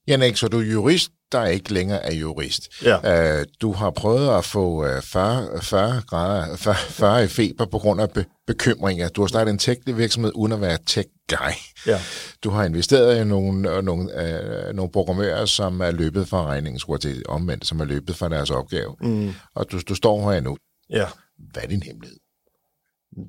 Janik, 0.09 0.37
så 0.37 0.49
du 0.49 0.59
er 0.61 0.65
jurist, 0.65 1.11
der 1.33 1.47
ikke 1.47 1.73
længere 1.73 2.03
er 2.03 2.15
jurist. 2.15 2.69
Ja. 2.85 3.39
Uh, 3.39 3.45
du 3.61 3.73
har 3.73 3.91
prøvet 3.91 4.39
at 4.39 4.45
få 4.45 4.87
40, 5.01 5.63
40 5.63 6.03
grader, 6.07 6.57
40, 6.57 6.75
40 6.75 7.25
i 7.25 7.27
feber 7.27 7.67
på 7.67 7.79
grund 7.79 8.01
af 8.01 8.11
be, 8.11 8.25
bekymringer. 8.47 9.09
Du 9.09 9.21
har 9.21 9.29
startet 9.29 9.53
en 9.53 9.59
tech-virksomhed 9.59 10.33
uden 10.35 10.53
at 10.53 10.61
være 10.61 10.79
tech-guy. 10.91 11.53
Ja. 11.87 12.01
Du 12.45 12.51
har 12.51 12.65
investeret 12.65 13.21
i 13.21 13.25
nogle, 13.25 13.83
nogle, 13.83 14.03
uh, 14.03 14.77
nogle 14.77 14.93
programmører, 14.93 15.45
som 15.45 15.81
er 15.81 15.91
løbet 15.91 16.29
fra 16.29 16.47
regningen, 16.47 16.79
skulle 16.79 17.01
til 17.01 17.23
omvendt, 17.29 17.67
som 17.67 17.81
er 17.81 17.85
løbet 17.85 18.17
fra 18.17 18.29
deres 18.29 18.51
opgave. 18.51 18.97
Mm. 19.01 19.33
Og 19.55 19.73
du, 19.73 19.81
du 19.89 19.95
står 19.95 20.33
her 20.33 20.41
nu. 20.41 20.57
Ja. 20.91 21.07
Hvad 21.53 21.63
er 21.63 21.67
din 21.67 21.83
hemmelighed? 21.83 22.19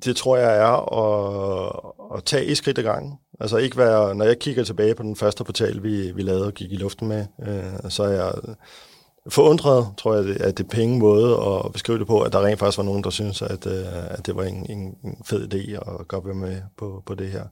Det 0.04 0.16
tror 0.16 0.36
jeg 0.36 0.58
er 0.58 0.94
at, 0.98 2.16
at 2.16 2.24
tage 2.24 2.44
et 2.44 2.56
skridt 2.56 2.78
ad 2.78 2.82
gangen. 2.82 3.18
Altså 3.40 3.56
ikke 3.56 3.76
være, 3.76 4.14
når 4.14 4.24
jeg 4.24 4.38
kigger 4.38 4.64
tilbage 4.64 4.94
på 4.94 5.02
den 5.02 5.16
første 5.16 5.44
portal, 5.44 5.82
vi, 5.82 6.12
vi 6.12 6.22
lavede 6.22 6.46
og 6.46 6.54
gik 6.54 6.72
i 6.72 6.76
luften 6.76 7.08
med, 7.08 7.26
øh, 7.46 7.90
så 7.90 8.02
er 8.02 8.08
jeg 8.08 8.32
forundret, 9.28 9.88
tror 9.98 10.14
jeg, 10.14 10.36
at 10.40 10.58
det 10.58 10.64
er 10.64 10.68
penge 10.68 10.98
måde 10.98 11.36
at 11.36 11.72
beskrive 11.72 11.98
det 11.98 12.06
på, 12.06 12.20
at 12.20 12.32
der 12.32 12.44
rent 12.44 12.58
faktisk 12.58 12.78
var 12.78 12.84
nogen, 12.84 13.04
der 13.04 13.10
synes, 13.10 13.42
at, 13.42 13.66
øh, 13.66 14.10
at 14.10 14.26
det 14.26 14.36
var 14.36 14.42
en, 14.42 14.66
en, 14.70 14.94
fed 15.24 15.54
idé 15.54 15.90
at 16.00 16.08
gøre 16.08 16.34
med 16.34 16.62
på, 16.78 17.02
på 17.06 17.14
det 17.14 17.28
her. 17.28 17.44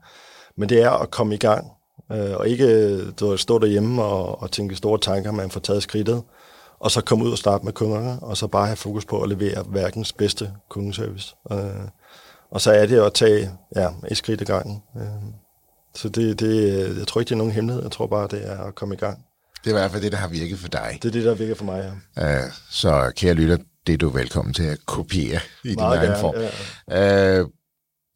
Men 0.57 0.69
det 0.69 0.83
er 0.83 0.91
at 0.91 1.11
komme 1.11 1.35
i 1.35 1.39
gang, 1.39 1.67
øh, 2.13 2.37
og 2.37 2.49
ikke 2.49 3.11
du, 3.11 3.37
stå 3.37 3.59
derhjemme 3.59 4.03
og, 4.03 4.43
og 4.43 4.51
tænke 4.51 4.77
store 4.77 4.99
tanker, 4.99 5.33
man 5.33 5.51
får 5.51 5.61
taget 5.61 5.83
skridtet, 5.83 6.23
og 6.81 6.91
så 6.91 7.01
komme 7.01 7.25
ud 7.25 7.33
og 7.33 7.39
starte 7.39 7.65
med 7.65 7.73
kunderne, 7.73 8.19
og 8.23 8.37
så 8.37 8.47
bare 8.47 8.67
have 8.67 8.77
fokus 8.77 9.05
på 9.05 9.23
at 9.23 9.29
levere 9.29 9.65
verdens 9.69 10.13
bedste 10.13 10.53
kundeservice. 10.69 11.35
Øh, 11.53 11.59
og 12.57 12.63
så 12.63 12.73
er 12.73 12.87
det 12.87 13.01
at 13.01 13.15
tage 13.15 13.51
ja, 13.77 13.89
et 14.11 14.17
skridt 14.17 14.41
i 14.41 14.45
gangen. 14.45 14.83
Øh, 14.97 15.03
så 15.95 16.09
det, 16.09 16.41
det, 16.41 16.99
jeg 16.99 17.07
tror 17.07 17.21
ikke, 17.21 17.29
det 17.29 17.35
er 17.35 17.39
nogen 17.39 17.53
hemmelighed. 17.53 17.83
Jeg 17.83 17.93
tror 17.93 18.07
bare, 18.07 18.29
det 18.29 18.49
er 18.49 18.61
at 18.61 18.75
komme 18.75 18.95
i 18.95 18.99
gang. 18.99 19.19
Det 19.65 19.71
er 19.71 19.77
i 19.77 19.79
hvert 19.79 19.91
fald 19.91 20.03
det, 20.03 20.13
der 20.13 20.19
har 20.19 20.29
virket 20.29 20.59
for 20.59 20.69
dig. 20.69 20.99
Det 21.03 21.09
er 21.09 21.13
det, 21.13 21.25
der 21.25 21.35
virker 21.35 21.55
for 21.55 21.65
mig, 21.65 21.93
ja. 22.17 22.45
Uh, 22.45 22.53
så 22.71 23.13
kære 23.17 23.35
lytter, 23.35 23.57
det 23.87 23.93
er 23.93 23.97
du 23.97 24.09
velkommen 24.09 24.55
til 24.55 24.63
at 24.63 24.79
kopiere 24.87 25.41
i 25.65 25.69
din 25.69 25.79
egen 25.79 26.21
form. 26.21 26.35
Ja. 26.91 27.41
Uh, 27.41 27.49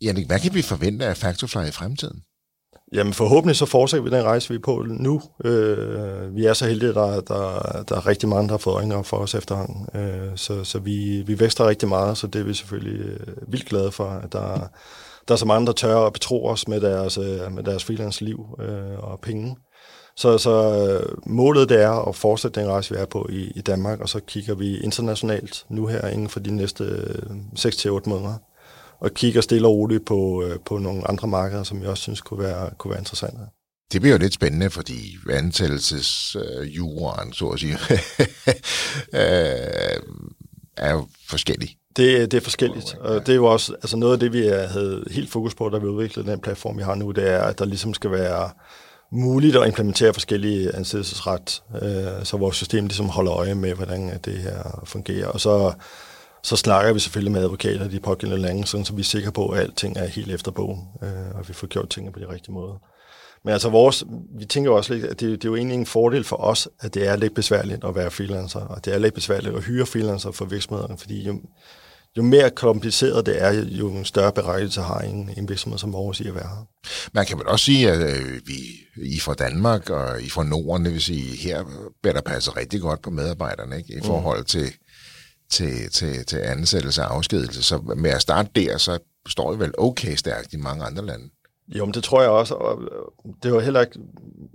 Jannik, 0.03 0.27
hvad 0.27 0.41
kan 0.41 0.55
vi 0.55 0.63
forvente 0.63 1.07
af 1.07 1.17
Factorfly 1.17 1.69
i 1.69 1.71
fremtiden? 1.71 2.23
Jamen 2.93 3.13
forhåbentlig 3.13 3.57
så 3.57 3.67
fortsætter 3.67 4.05
vi 4.05 4.17
den 4.17 4.25
rejse, 4.25 4.49
vi 4.49 4.55
er 4.55 4.61
på 4.63 4.85
nu. 4.89 5.23
Øh, 5.45 6.37
vi 6.37 6.45
er 6.45 6.53
så 6.53 6.67
heldige, 6.67 6.89
at 6.89 6.95
der, 6.95 7.21
der, 7.21 7.83
der 7.89 7.97
er 7.97 8.07
rigtig 8.07 8.29
mange, 8.29 8.49
der 8.49 8.53
har 8.53 8.59
fået 8.59 8.75
øjnene 8.75 8.97
op 8.97 9.07
for 9.07 9.17
os 9.17 9.35
efterhånden. 9.35 9.87
Øh, 9.95 10.37
så 10.37 10.65
så 10.65 10.79
vi, 10.79 11.23
vi 11.27 11.41
vækster 11.41 11.69
rigtig 11.69 11.89
meget, 11.89 12.19
så 12.19 12.27
det 12.27 12.41
er 12.41 12.45
vi 12.45 12.55
selvfølgelig 12.55 13.01
øh, 13.01 13.53
vildt 13.53 13.67
glade 13.67 13.93
for, 13.93 14.05
at 14.05 14.33
der, 14.33 14.69
der 15.29 15.35
er 15.35 15.37
så 15.37 15.47
mange, 15.47 15.67
der 15.67 15.73
tør 15.73 15.97
at 15.97 16.13
betro 16.13 16.47
os 16.47 16.69
med 16.69 16.81
deres, 16.81 17.19
øh, 17.19 17.53
med 17.53 17.63
deres 17.63 17.85
freelance-liv 17.85 18.47
øh, 18.61 18.99
og 18.99 19.21
penge. 19.21 19.57
Så, 20.17 20.39
så 20.39 20.87
øh, 20.89 21.17
målet 21.27 21.69
det 21.69 21.83
er 21.83 22.09
at 22.09 22.17
fortsætte 22.17 22.61
den 22.61 22.71
rejse, 22.71 22.95
vi 22.95 23.01
er 23.01 23.07
på 23.07 23.29
i, 23.33 23.53
i 23.57 23.61
Danmark, 23.61 24.01
og 24.01 24.09
så 24.09 24.21
kigger 24.21 24.55
vi 24.55 24.79
internationalt 24.79 25.65
nu 25.69 25.87
her 25.87 26.09
inden 26.09 26.29
for 26.29 26.41
de 26.41 26.51
næste 26.51 26.85
øh, 26.85 27.23
6-8 27.59 28.01
måneder 28.07 28.35
og 29.01 29.15
kigger 29.15 29.41
stille 29.41 29.69
og 29.69 29.75
roligt 29.75 30.07
på, 30.07 30.45
øh, 30.45 30.59
på 30.67 30.79
nogle 30.79 31.09
andre 31.09 31.29
markeder, 31.29 31.63
som 31.63 31.83
jeg 31.83 31.91
også 31.91 32.03
synes 32.03 32.21
kunne 32.21 32.41
være, 32.41 32.71
kunne 32.79 32.91
være 32.91 33.01
interessante. 33.01 33.41
Det 33.93 34.01
bliver 34.01 34.15
jo 34.15 34.19
lidt 34.19 34.35
spændende, 34.35 34.71
fordi 34.71 35.17
ansættelsesjuraen, 35.31 37.29
øh, 37.29 37.35
så 37.35 37.49
at 37.49 37.61
sige, 37.61 37.73
øh, 39.21 40.03
er 40.77 40.93
jo 40.93 41.07
forskellig. 41.29 41.77
Det, 41.97 42.31
det 42.31 42.37
er 42.37 42.41
forskelligt, 42.41 42.97
og 43.01 43.27
det 43.27 43.33
er 43.33 43.37
jo 43.37 43.45
også 43.45 43.73
altså 43.73 43.97
noget 43.97 44.13
af 44.13 44.21
det, 44.21 44.33
vi 44.33 44.47
havde 44.47 45.05
helt 45.11 45.31
fokus 45.31 45.55
på, 45.55 45.69
da 45.69 45.79
vi 45.79 45.87
udviklede 45.87 46.31
den 46.31 46.41
platform, 46.41 46.79
vi 46.79 46.83
har 46.83 46.95
nu, 46.95 47.11
det 47.11 47.31
er, 47.31 47.43
at 47.43 47.59
der 47.59 47.65
ligesom 47.65 47.95
skal 47.95 48.11
være 48.11 48.51
muligt 49.13 49.57
at 49.57 49.67
implementere 49.67 50.13
forskellige 50.13 50.77
ansættelsesret, 50.77 51.63
øh, 51.83 52.25
så 52.25 52.37
vores 52.37 52.57
system 52.57 52.87
ligesom 52.87 53.09
holder 53.09 53.33
øje 53.33 53.55
med, 53.55 53.75
hvordan 53.75 54.21
det 54.25 54.39
her 54.39 54.83
fungerer. 54.85 55.27
Og 55.27 55.41
så 55.41 55.73
så 56.43 56.57
snakker 56.57 56.93
vi 56.93 57.01
selvfølgelig 57.01 57.33
med 57.33 57.43
advokater 57.43 57.85
i 57.85 57.89
de 57.89 58.01
pågældende 58.01 58.43
lande, 58.43 58.67
så 58.67 58.93
vi 58.95 59.01
er 59.01 59.05
sikre 59.05 59.33
på, 59.33 59.49
at 59.49 59.61
alting 59.61 59.97
er 59.97 60.07
helt 60.07 60.33
efter 60.33 60.51
bogen, 60.51 60.89
øh, 61.03 61.35
og 61.35 61.49
vi 61.49 61.53
får 61.53 61.67
gjort 61.67 61.89
tingene 61.89 62.13
på 62.13 62.21
de 62.21 62.29
rigtige 62.29 62.53
måde. 62.53 62.75
Men 63.45 63.53
altså 63.53 63.69
vores, 63.69 64.05
vi 64.39 64.45
tænker 64.45 64.71
også 64.71 64.95
lidt, 64.95 65.05
at 65.05 65.21
det, 65.21 65.31
det 65.31 65.45
er 65.45 65.49
jo 65.49 65.57
egentlig 65.57 65.79
en 65.79 65.87
fordel 65.87 66.25
for 66.25 66.37
os, 66.37 66.69
at 66.81 66.95
det 66.95 67.09
er 67.09 67.17
lidt 67.17 67.35
besværligt 67.35 67.85
at 67.85 67.95
være 67.95 68.11
freelancer, 68.11 68.61
og 68.61 68.85
det 68.85 68.95
er 68.95 68.99
lidt 68.99 69.15
besværligt 69.15 69.57
at 69.57 69.65
hyre 69.65 69.87
freelancer 69.87 70.31
for 70.31 70.45
virksomhederne, 70.45 70.99
fordi 70.99 71.23
jo, 71.23 71.41
jo 72.17 72.23
mere 72.23 72.51
kompliceret 72.51 73.27
det 73.27 73.43
er, 73.43 73.53
jo 73.53 74.05
større 74.05 74.33
berettigelse 74.33 74.81
har 74.81 74.99
en, 74.99 75.31
en 75.37 75.49
virksomhed 75.49 75.79
som 75.79 75.93
vores 75.93 76.21
i 76.21 76.29
at 76.29 76.35
være 76.35 76.49
her. 76.49 76.67
Man 77.13 77.27
kan 77.27 77.39
vel 77.39 77.47
også 77.47 77.65
sige, 77.65 77.91
at 77.91 78.01
øh, 78.01 78.41
vi 78.47 78.59
I 79.03 79.21
fra 79.21 79.35
Danmark 79.35 79.91
og 79.91 80.23
I 80.23 80.31
fra 80.31 80.45
Norden, 80.45 80.85
det 80.85 80.93
vil 80.93 81.03
sige, 81.03 81.37
her 81.37 81.65
bliver 82.03 82.15
der 82.15 82.21
passet 82.21 82.57
rigtig 82.57 82.81
godt 82.81 83.03
på 83.03 83.11
medarbejderne, 83.11 83.77
ikke? 83.77 83.93
i 83.93 83.97
mm. 83.97 84.05
forhold 84.05 84.45
til 84.45 84.73
til, 85.51 85.91
til, 85.91 86.25
til 86.27 86.37
ansættelse 86.37 87.03
og 87.03 87.15
afskedelse. 87.15 87.63
Så 87.63 87.79
med 87.97 88.11
at 88.11 88.23
starte 88.23 88.51
der, 88.55 88.79
så 88.79 88.99
står 89.29 89.51
det 89.51 89.61
vel 89.61 89.73
okay 89.79 90.15
stærkt 90.15 90.53
i 90.53 90.57
mange 90.57 90.85
andre 90.85 91.07
lande. 91.07 91.31
Jo, 91.69 91.85
men 91.85 91.95
det 91.95 92.05
tror 92.05 92.23
jeg 92.23 92.31
også. 92.31 92.55
Og 92.55 92.79
det 93.43 93.53
var 93.53 93.61
heller 93.61 93.81
ikke, 93.81 93.99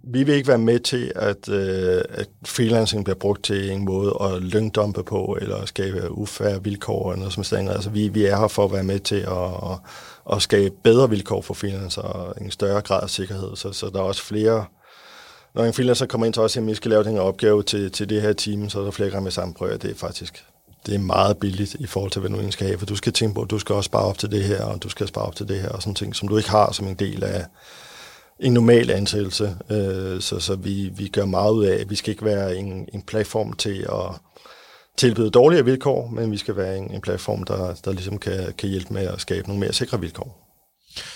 vi 0.04 0.24
vil 0.24 0.36
ikke 0.36 0.48
være 0.48 0.58
med 0.58 0.80
til, 0.80 1.12
at, 1.16 1.50
øh, 1.50 2.02
at 2.10 2.30
freelancing 2.46 3.04
bliver 3.04 3.18
brugt 3.18 3.44
til 3.44 3.72
en 3.72 3.86
måde 3.86 4.18
at 4.22 4.42
løndumpe 4.44 5.04
på, 5.04 5.38
eller 5.42 5.66
skabe 5.66 6.12
ufærre 6.12 6.64
vilkår, 6.64 7.12
eller 7.12 7.20
noget 7.20 7.34
som 7.34 7.44
sådan. 7.44 7.68
Altså, 7.68 7.90
vi, 7.90 8.08
vi 8.08 8.26
er 8.26 8.38
her 8.38 8.48
for 8.48 8.66
at 8.66 8.72
være 8.72 8.84
med 8.84 9.00
til 9.00 9.16
at, 9.16 9.72
at, 9.72 9.78
at 10.32 10.42
skabe 10.42 10.76
bedre 10.84 11.10
vilkår 11.10 11.42
for 11.42 11.54
freelancer, 11.54 12.02
og 12.02 12.36
en 12.42 12.52
større 12.52 12.82
grad 12.82 13.04
af 13.04 13.10
sikkerhed. 13.10 13.56
Så, 13.56 13.72
så 13.72 13.90
der 13.90 14.00
er 14.00 14.04
også 14.04 14.24
flere 14.24 14.66
når 15.56 15.64
en 15.64 15.74
freelancer 15.74 16.06
kommer 16.06 16.26
ind 16.26 16.34
til 16.34 16.44
os, 16.44 16.58
at 16.58 16.68
vi 16.68 16.76
skal 16.76 16.92
lave 16.92 17.04
den 17.04 17.14
her 17.14 17.22
opgave 17.22 17.64
til, 17.64 17.92
til 17.92 18.10
det 18.10 18.22
her 18.22 18.34
team, 18.34 18.70
så 18.70 18.80
er 18.80 18.84
der 18.84 18.92
flere 18.92 19.10
gange 19.10 19.24
med 19.24 19.32
samme 19.32 19.54
prøve. 19.54 19.78
Det 19.78 19.92
er 19.92 19.96
faktisk 19.96 20.46
det 20.86 20.96
er 20.96 21.00
meget 21.00 21.38
billigt 21.38 21.74
i 21.74 21.86
forhold 21.86 22.12
til, 22.12 22.20
hvad 22.20 22.30
du 22.30 22.36
egentlig 22.36 22.54
skal 22.54 22.68
have, 22.68 22.80
for 22.80 22.86
du 22.86 22.96
skal 22.96 23.14
tænke 23.14 23.36
på, 23.36 23.42
at 23.42 23.50
du 23.50 23.60
skal 23.60 23.76
også 23.76 23.88
spare 23.88 24.06
op 24.06 24.18
til 24.18 24.32
det 24.32 24.44
her, 24.44 24.64
og 24.64 24.84
du 24.84 24.90
skal 24.90 25.08
spare 25.08 25.26
op 25.26 25.36
til 25.36 25.48
det 25.48 25.62
her, 25.62 25.70
og 25.70 25.82
sådan 25.82 25.96
ting, 25.96 26.16
som 26.16 26.28
du 26.28 26.38
ikke 26.38 26.50
har 26.50 26.72
som 26.72 26.88
en 26.88 26.96
del 26.96 27.24
af 27.24 27.46
en 28.40 28.54
normal 28.54 28.92
ansættelse. 28.92 29.58
Øh, 29.70 30.22
så 30.22 30.40
så 30.40 30.56
vi, 30.56 30.92
vi 30.98 31.08
gør 31.08 31.26
meget 31.26 31.52
ud 31.52 31.66
af, 31.66 31.76
at 31.82 31.90
vi 31.90 31.96
skal 31.96 32.12
ikke 32.12 32.26
være 32.26 32.56
en, 32.56 32.90
en 32.94 33.02
platform 33.02 33.54
til 33.54 33.88
at 33.90 34.12
tilbyde 34.98 35.30
dårligere 35.30 35.66
vilkår, 35.66 36.08
men 36.08 36.32
vi 36.32 36.38
skal 36.38 36.56
være 36.56 36.78
en, 36.78 36.92
en 36.92 37.02
platform, 37.02 37.44
der, 37.44 37.74
der 37.86 37.92
ligesom 37.92 38.18
kan, 38.18 38.54
kan 38.58 38.70
hjælpe 38.70 38.94
med 38.94 39.08
at 39.08 39.22
skabe 39.22 39.48
nogle 39.48 39.60
mere 39.60 39.74
sikre 39.74 40.00
vilkår. 40.00 40.45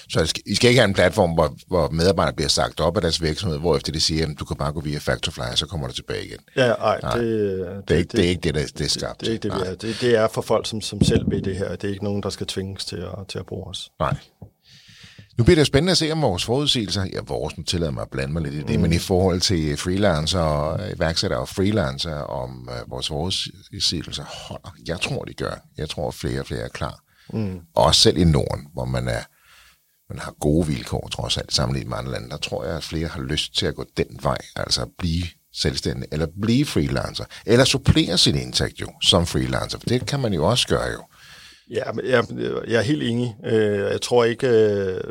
Så 0.09 0.41
I 0.45 0.55
skal 0.55 0.69
ikke 0.69 0.81
have 0.81 0.87
en 0.87 0.93
platform, 0.93 1.31
hvor, 1.31 1.55
hvor 1.67 1.89
medarbejdere 1.89 2.35
bliver 2.35 2.49
sagt 2.49 2.79
op 2.79 2.95
af 2.95 3.01
deres 3.01 3.21
virksomhed, 3.21 3.57
hvor 3.59 3.75
efter 3.75 3.91
de 3.91 3.99
siger, 3.99 4.27
at 4.27 4.39
du 4.39 4.45
kan 4.45 4.57
bare 4.57 4.71
gå 4.71 4.81
via 4.81 4.97
Factorfly, 4.97 5.43
og 5.51 5.57
så 5.57 5.65
kommer 5.65 5.87
du 5.87 5.93
tilbage 5.93 6.25
igen. 6.25 6.39
Ja, 6.55 6.71
ej, 6.71 6.99
nej, 7.01 7.17
det, 7.17 7.83
det, 7.87 7.93
er 7.93 7.97
ikke, 7.97 8.07
det, 8.07 8.11
det 8.11 8.25
er 8.25 8.29
ikke 8.29 8.41
det, 8.41 8.55
der, 8.55 8.65
det 8.77 8.85
er 8.85 8.89
skabt. 8.89 9.19
Det, 9.19 9.27
det 9.27 9.27
er 9.27 9.33
ikke 9.33 9.49
det, 9.49 9.55
vi 9.55 9.71
er. 9.71 9.75
Det, 9.75 10.01
det 10.01 10.15
er 10.15 10.27
for 10.27 10.41
folk, 10.41 10.67
som, 10.67 10.81
som 10.81 11.03
selv 11.03 11.31
ved 11.31 11.41
det 11.41 11.55
her. 11.55 11.75
Det 11.75 11.83
er 11.83 11.91
ikke 11.91 12.03
nogen, 12.03 12.23
der 12.23 12.29
skal 12.29 12.47
tvinges 12.47 12.85
til 12.85 12.97
at, 12.97 13.27
til 13.27 13.39
at 13.39 13.45
bruge 13.45 13.69
os. 13.69 13.89
Nej. 13.99 14.15
Nu 15.37 15.43
bliver 15.43 15.55
det 15.55 15.67
spændende 15.67 15.91
at 15.91 15.97
se 15.97 16.11
om 16.11 16.21
vores 16.21 16.45
forudsigelser, 16.45 17.05
ja 17.13 17.19
vores, 17.27 17.57
nu 17.57 17.63
tillader 17.63 17.91
mig 17.91 18.01
at 18.01 18.09
blande 18.09 18.33
mig 18.33 18.41
lidt 18.41 18.53
i 18.53 18.57
det, 18.57 18.75
mm. 18.75 18.81
men 18.81 18.93
i 18.93 18.97
forhold 18.97 19.41
til 19.41 19.77
freelancer 19.77 20.39
og 20.39 20.91
iværksættere 20.95 21.39
og 21.39 21.49
freelancer, 21.49 22.15
om 22.15 22.69
uh, 22.69 22.91
vores 22.91 23.07
forudsigelser 23.07 24.23
holder. 24.23 24.75
Jeg 24.87 25.01
tror, 25.01 25.23
de 25.23 25.33
gør. 25.33 25.65
Jeg 25.77 25.89
tror, 25.89 26.11
flere 26.11 26.39
og 26.39 26.45
flere 26.45 26.61
er 26.61 26.67
klar. 26.67 26.99
Mm. 27.33 27.59
Også 27.75 28.01
selv 28.01 28.17
i 28.17 28.23
Norden, 28.23 28.67
hvor 28.73 28.85
man 28.85 29.07
er 29.07 29.21
man 30.09 30.19
har 30.19 30.31
gode 30.39 30.67
vilkår, 30.67 31.07
trods 31.11 31.37
alt, 31.37 31.53
sammenlignet 31.53 31.89
med 31.89 31.97
andre 31.97 32.11
lande, 32.11 32.29
der 32.29 32.37
tror 32.37 32.65
jeg, 32.65 32.75
at 32.77 32.83
flere 32.83 33.07
har 33.07 33.21
lyst 33.21 33.57
til 33.57 33.65
at 33.65 33.75
gå 33.75 33.85
den 33.97 34.19
vej, 34.21 34.37
altså 34.55 34.81
at 34.81 34.87
blive 34.97 35.23
selvstændig, 35.53 36.07
eller 36.11 36.27
blive 36.41 36.65
freelancer, 36.65 37.25
eller 37.45 37.65
supplere 37.65 38.17
sin 38.17 38.35
indtægt 38.35 38.81
jo, 38.81 38.87
som 39.01 39.25
freelancer, 39.25 39.79
for 39.79 39.85
det 39.85 40.05
kan 40.05 40.19
man 40.19 40.33
jo 40.33 40.45
også 40.45 40.67
gøre 40.67 40.91
jo. 40.91 41.03
Ja, 41.69 41.83
jeg, 42.03 42.25
øh, 42.37 42.71
jeg 42.71 42.77
er 42.77 42.81
helt 42.81 43.03
enig. 43.03 43.35
Øh, 43.45 43.79
jeg 43.91 44.01
tror 44.01 44.23
ikke, 44.23 44.47
øh, 44.47 45.01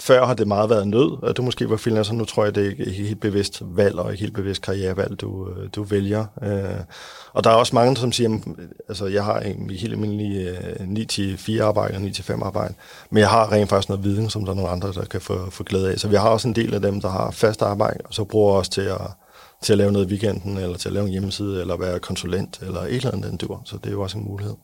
før 0.00 0.26
har 0.26 0.34
det 0.34 0.48
meget 0.48 0.70
været 0.70 0.88
nød, 0.88 1.18
at 1.22 1.36
du 1.36 1.42
måske 1.42 1.70
var 1.70 1.76
freelancer. 1.76 2.12
Nu 2.12 2.24
tror 2.24 2.44
jeg, 2.44 2.54
det 2.54 2.66
er 2.66 2.70
ikke 2.70 2.90
helt 2.90 3.20
bevidst 3.20 3.62
valg 3.64 3.98
og 3.98 4.12
ikke 4.12 4.20
helt 4.20 4.34
bevidst 4.34 4.62
karrierevalg, 4.62 5.20
du, 5.20 5.48
du 5.76 5.82
vælger. 5.82 6.26
Og 7.32 7.44
der 7.44 7.50
er 7.50 7.54
også 7.54 7.74
mange, 7.74 7.96
som 7.96 8.12
siger, 8.12 8.28
mm, 8.28 8.56
altså 8.88 9.06
jeg 9.06 9.24
har 9.24 9.40
en 9.40 9.70
helt 9.70 9.92
almindelig 9.92 10.56
9-4 11.58 11.62
arbejde 11.62 11.94
og 11.94 12.00
9-5 12.00 12.44
arbejde, 12.44 12.74
men 13.10 13.20
jeg 13.20 13.28
har 13.28 13.52
rent 13.52 13.68
faktisk 13.68 13.88
noget 13.88 14.04
viden, 14.04 14.30
som 14.30 14.44
der 14.44 14.52
er 14.52 14.56
nogle 14.56 14.70
andre, 14.70 14.92
der 14.92 15.04
kan 15.04 15.20
få, 15.20 15.50
få 15.50 15.62
glæde 15.64 15.92
af. 15.92 15.98
Så 15.98 16.08
vi 16.08 16.16
har 16.16 16.28
også 16.28 16.48
en 16.48 16.54
del 16.54 16.74
af 16.74 16.80
dem, 16.80 17.00
der 17.00 17.08
har 17.08 17.30
fast 17.30 17.62
arbejde, 17.62 18.00
og 18.04 18.14
så 18.14 18.24
bruger 18.24 18.54
os 18.54 18.68
til 18.68 18.80
at, 18.80 19.00
til 19.62 19.72
at 19.72 19.78
lave 19.78 19.92
noget 19.92 20.06
i 20.06 20.08
weekenden, 20.08 20.58
eller 20.58 20.76
til 20.76 20.88
at 20.88 20.92
lave 20.92 21.06
en 21.06 21.12
hjemmeside, 21.12 21.60
eller 21.60 21.76
være 21.76 21.98
konsulent, 21.98 22.60
eller 22.62 22.80
et 22.80 22.94
eller 22.94 23.10
andet 23.10 23.30
den 23.30 23.36
dur. 23.36 23.62
Så 23.64 23.76
det 23.76 23.86
er 23.86 23.92
jo 23.92 24.02
også 24.02 24.18
en 24.18 24.24
mulighed 24.24 24.54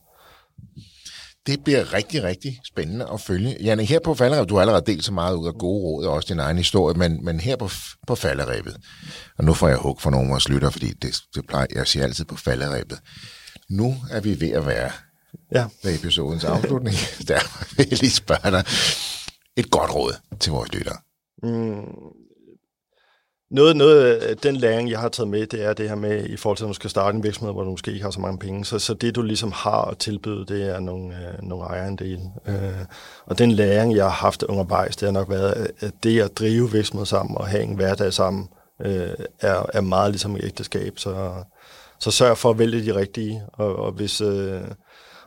det 1.48 1.64
bliver 1.64 1.94
rigtig, 1.94 2.22
rigtig 2.22 2.60
spændende 2.64 3.06
at 3.12 3.20
følge. 3.20 3.56
Janne, 3.60 3.84
her 3.84 3.98
på 4.04 4.14
falderevet, 4.14 4.48
du 4.48 4.54
har 4.54 4.60
allerede 4.60 4.84
delt 4.86 5.04
så 5.04 5.12
meget 5.12 5.36
ud 5.36 5.46
af 5.46 5.54
gode 5.54 5.82
råd, 5.82 6.06
og 6.06 6.14
også 6.14 6.26
din 6.28 6.40
egen 6.40 6.56
historie, 6.56 6.98
men, 6.98 7.24
men 7.24 7.40
her 7.40 7.56
på, 7.56 7.70
på 8.06 8.14
falderevet, 8.14 8.76
og 9.38 9.44
nu 9.44 9.54
får 9.54 9.68
jeg 9.68 9.76
hug 9.76 10.00
for 10.00 10.10
nogle 10.10 10.26
af 10.26 10.30
vores 10.30 10.48
lytter, 10.48 10.70
fordi 10.70 10.92
det, 11.02 11.16
det 11.34 11.46
plejer, 11.48 11.66
jeg 11.74 11.86
siger 11.86 12.04
altid 12.04 12.24
på 12.24 12.36
falderevet. 12.36 12.98
Nu 13.70 13.96
er 14.10 14.20
vi 14.20 14.40
ved 14.40 14.50
at 14.50 14.66
være 14.66 14.90
ja. 15.54 15.66
ved 15.82 15.94
episodens 15.94 16.44
afslutning. 16.44 16.96
Der 17.28 17.40
vil 17.76 17.86
jeg 17.90 17.98
lige 17.98 18.10
spørge 18.10 18.50
dig 18.50 18.64
et 19.56 19.70
godt 19.70 19.94
råd 19.94 20.12
til 20.40 20.52
vores 20.52 20.72
lyttere. 20.72 20.96
Mm, 21.42 21.82
noget, 23.50 23.76
noget 23.76 24.04
af 24.04 24.36
den 24.36 24.56
læring, 24.56 24.90
jeg 24.90 24.98
har 24.98 25.08
taget 25.08 25.28
med, 25.28 25.46
det 25.46 25.64
er 25.64 25.72
det 25.72 25.88
her 25.88 25.96
med, 25.96 26.24
i 26.24 26.36
forhold 26.36 26.56
til, 26.56 26.64
at 26.64 26.68
du 26.68 26.74
skal 26.74 26.90
starte 26.90 27.16
en 27.16 27.22
virksomhed, 27.22 27.52
hvor 27.52 27.64
du 27.64 27.70
måske 27.70 27.90
ikke 27.92 28.04
har 28.04 28.10
så 28.10 28.20
mange 28.20 28.38
penge. 28.38 28.64
Så, 28.64 28.78
så 28.78 28.94
det, 28.94 29.14
du 29.14 29.22
ligesom 29.22 29.52
har 29.52 29.82
at 29.82 29.98
tilbyde, 29.98 30.46
det 30.46 30.68
er 30.68 30.80
nogle, 30.80 31.14
øh, 31.14 31.48
nogle 31.48 31.64
ejerandele. 31.64 32.22
Øh, 32.46 32.84
og 33.26 33.38
den 33.38 33.52
læring, 33.52 33.96
jeg 33.96 34.04
har 34.04 34.10
haft 34.10 34.42
undervejs, 34.42 34.96
det 34.96 35.06
har 35.06 35.12
nok 35.12 35.30
været, 35.30 35.70
at 35.80 35.92
det 36.02 36.20
at 36.20 36.38
drive 36.38 36.72
virksomhed 36.72 37.06
sammen 37.06 37.36
og 37.36 37.46
have 37.46 37.62
en 37.62 37.74
hverdag 37.74 38.12
sammen, 38.12 38.48
øh, 38.84 39.10
er, 39.40 39.66
er 39.72 39.80
meget 39.80 40.10
ligesom 40.10 40.36
et 40.36 40.44
ægteskab. 40.44 40.98
Så, 40.98 41.32
så 41.98 42.10
sørg 42.10 42.38
for 42.38 42.50
at 42.50 42.58
vælge 42.58 42.92
de 42.92 42.94
rigtige. 42.98 43.42
Og, 43.52 43.76
og 43.76 43.92
hvis... 43.92 44.20
Øh, 44.20 44.60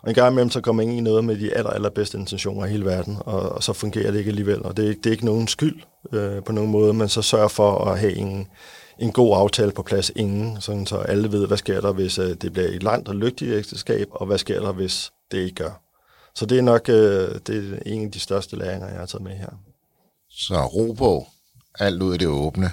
og 0.01 0.09
en 0.09 0.15
gang 0.15 0.33
imellem, 0.33 0.49
så 0.49 0.61
kommer 0.61 0.83
ind 0.83 0.91
i 0.91 0.99
noget 0.99 1.25
med 1.25 1.39
de 1.39 1.53
aller, 1.53 1.69
allerbedste 1.69 2.17
intentioner 2.17 2.65
i 2.65 2.69
hele 2.69 2.85
verden, 2.85 3.17
og, 3.19 3.49
og 3.49 3.63
så 3.63 3.73
fungerer 3.73 4.11
det 4.11 4.19
ikke 4.19 4.29
alligevel. 4.29 4.63
Og 4.63 4.77
det, 4.77 4.97
det 4.97 5.05
er 5.05 5.11
ikke 5.11 5.25
nogen 5.25 5.47
skyld 5.47 5.81
øh, 6.13 6.43
på 6.43 6.51
nogen 6.51 6.71
måde, 6.71 6.93
men 6.93 7.09
så 7.09 7.21
sørg 7.21 7.51
for 7.51 7.85
at 7.85 7.99
have 7.99 8.15
en, 8.15 8.47
en 8.99 9.11
god 9.11 9.37
aftale 9.37 9.71
på 9.71 9.83
plads 9.83 10.11
inden, 10.15 10.61
sådan 10.61 10.85
så 10.85 10.97
alle 10.97 11.31
ved, 11.31 11.47
hvad 11.47 11.57
sker 11.57 11.81
der, 11.81 11.91
hvis 11.91 12.19
øh, 12.19 12.33
det 12.33 12.53
bliver 12.53 12.67
et 12.67 12.83
langt 12.83 13.09
og 13.09 13.15
lykkeligt 13.15 13.55
ægteskab, 13.55 14.07
og 14.11 14.25
hvad 14.25 14.37
sker 14.37 14.61
der, 14.61 14.71
hvis 14.71 15.11
det 15.31 15.37
ikke 15.37 15.55
gør. 15.55 15.81
Så 16.35 16.45
det 16.45 16.57
er 16.57 16.61
nok 16.61 16.89
øh, 16.89 17.39
det 17.47 17.73
er 17.73 17.79
en 17.85 18.05
af 18.05 18.11
de 18.11 18.19
største 18.19 18.55
læringer, 18.55 18.87
jeg 18.87 18.99
har 18.99 19.05
taget 19.05 19.23
med 19.23 19.31
her. 19.31 19.49
Så 20.29 20.65
ro 20.65 20.93
på, 20.93 21.25
alt 21.79 22.01
ud 22.01 22.15
i 22.15 22.17
det 22.17 22.27
åbne. 22.27 22.71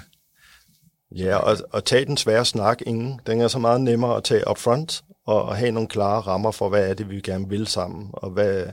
Ja, 1.15 1.35
og, 1.35 1.57
og 1.71 1.85
tage 1.85 2.05
den 2.05 2.17
svære 2.17 2.45
snak 2.45 2.81
inden. 2.85 3.19
Den 3.27 3.41
er 3.41 3.47
så 3.47 3.59
meget 3.59 3.81
nemmere 3.81 4.17
at 4.17 4.23
tage 4.23 4.49
up 4.49 4.57
front, 4.57 5.03
og, 5.35 5.55
have 5.57 5.71
nogle 5.71 5.89
klare 5.89 6.21
rammer 6.21 6.51
for, 6.51 6.69
hvad 6.69 6.89
er 6.89 6.93
det, 6.93 7.09
vi 7.09 7.21
gerne 7.21 7.49
vil 7.49 7.67
sammen, 7.67 8.09
og 8.13 8.29
hvad, 8.29 8.65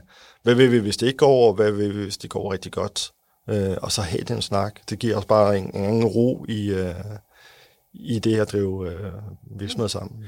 hvad 0.43 0.55
vil 0.55 0.71
vi, 0.71 0.77
hvis 0.77 0.97
det 0.97 1.07
ikke 1.07 1.17
går, 1.17 1.47
og 1.47 1.53
hvad 1.53 1.71
vil 1.71 1.97
vi, 1.97 2.03
hvis 2.03 2.17
det 2.17 2.29
går 2.29 2.53
rigtig 2.53 2.71
godt. 2.71 3.11
Øh, 3.49 3.77
og 3.81 3.91
så 3.91 4.01
have 4.01 4.23
den 4.23 4.41
snak. 4.41 4.79
Det 4.89 4.99
giver 4.99 5.17
os 5.17 5.25
bare 5.25 5.57
en, 5.57 5.75
en 5.75 5.85
anden 5.85 6.05
ro 6.05 6.45
i, 6.49 6.69
øh, 6.69 6.95
i 7.93 8.19
det 8.19 8.39
at 8.39 8.51
drive 8.51 8.91
øh, 8.91 9.11
virksomhed 9.59 9.89
sammen. 9.89 10.23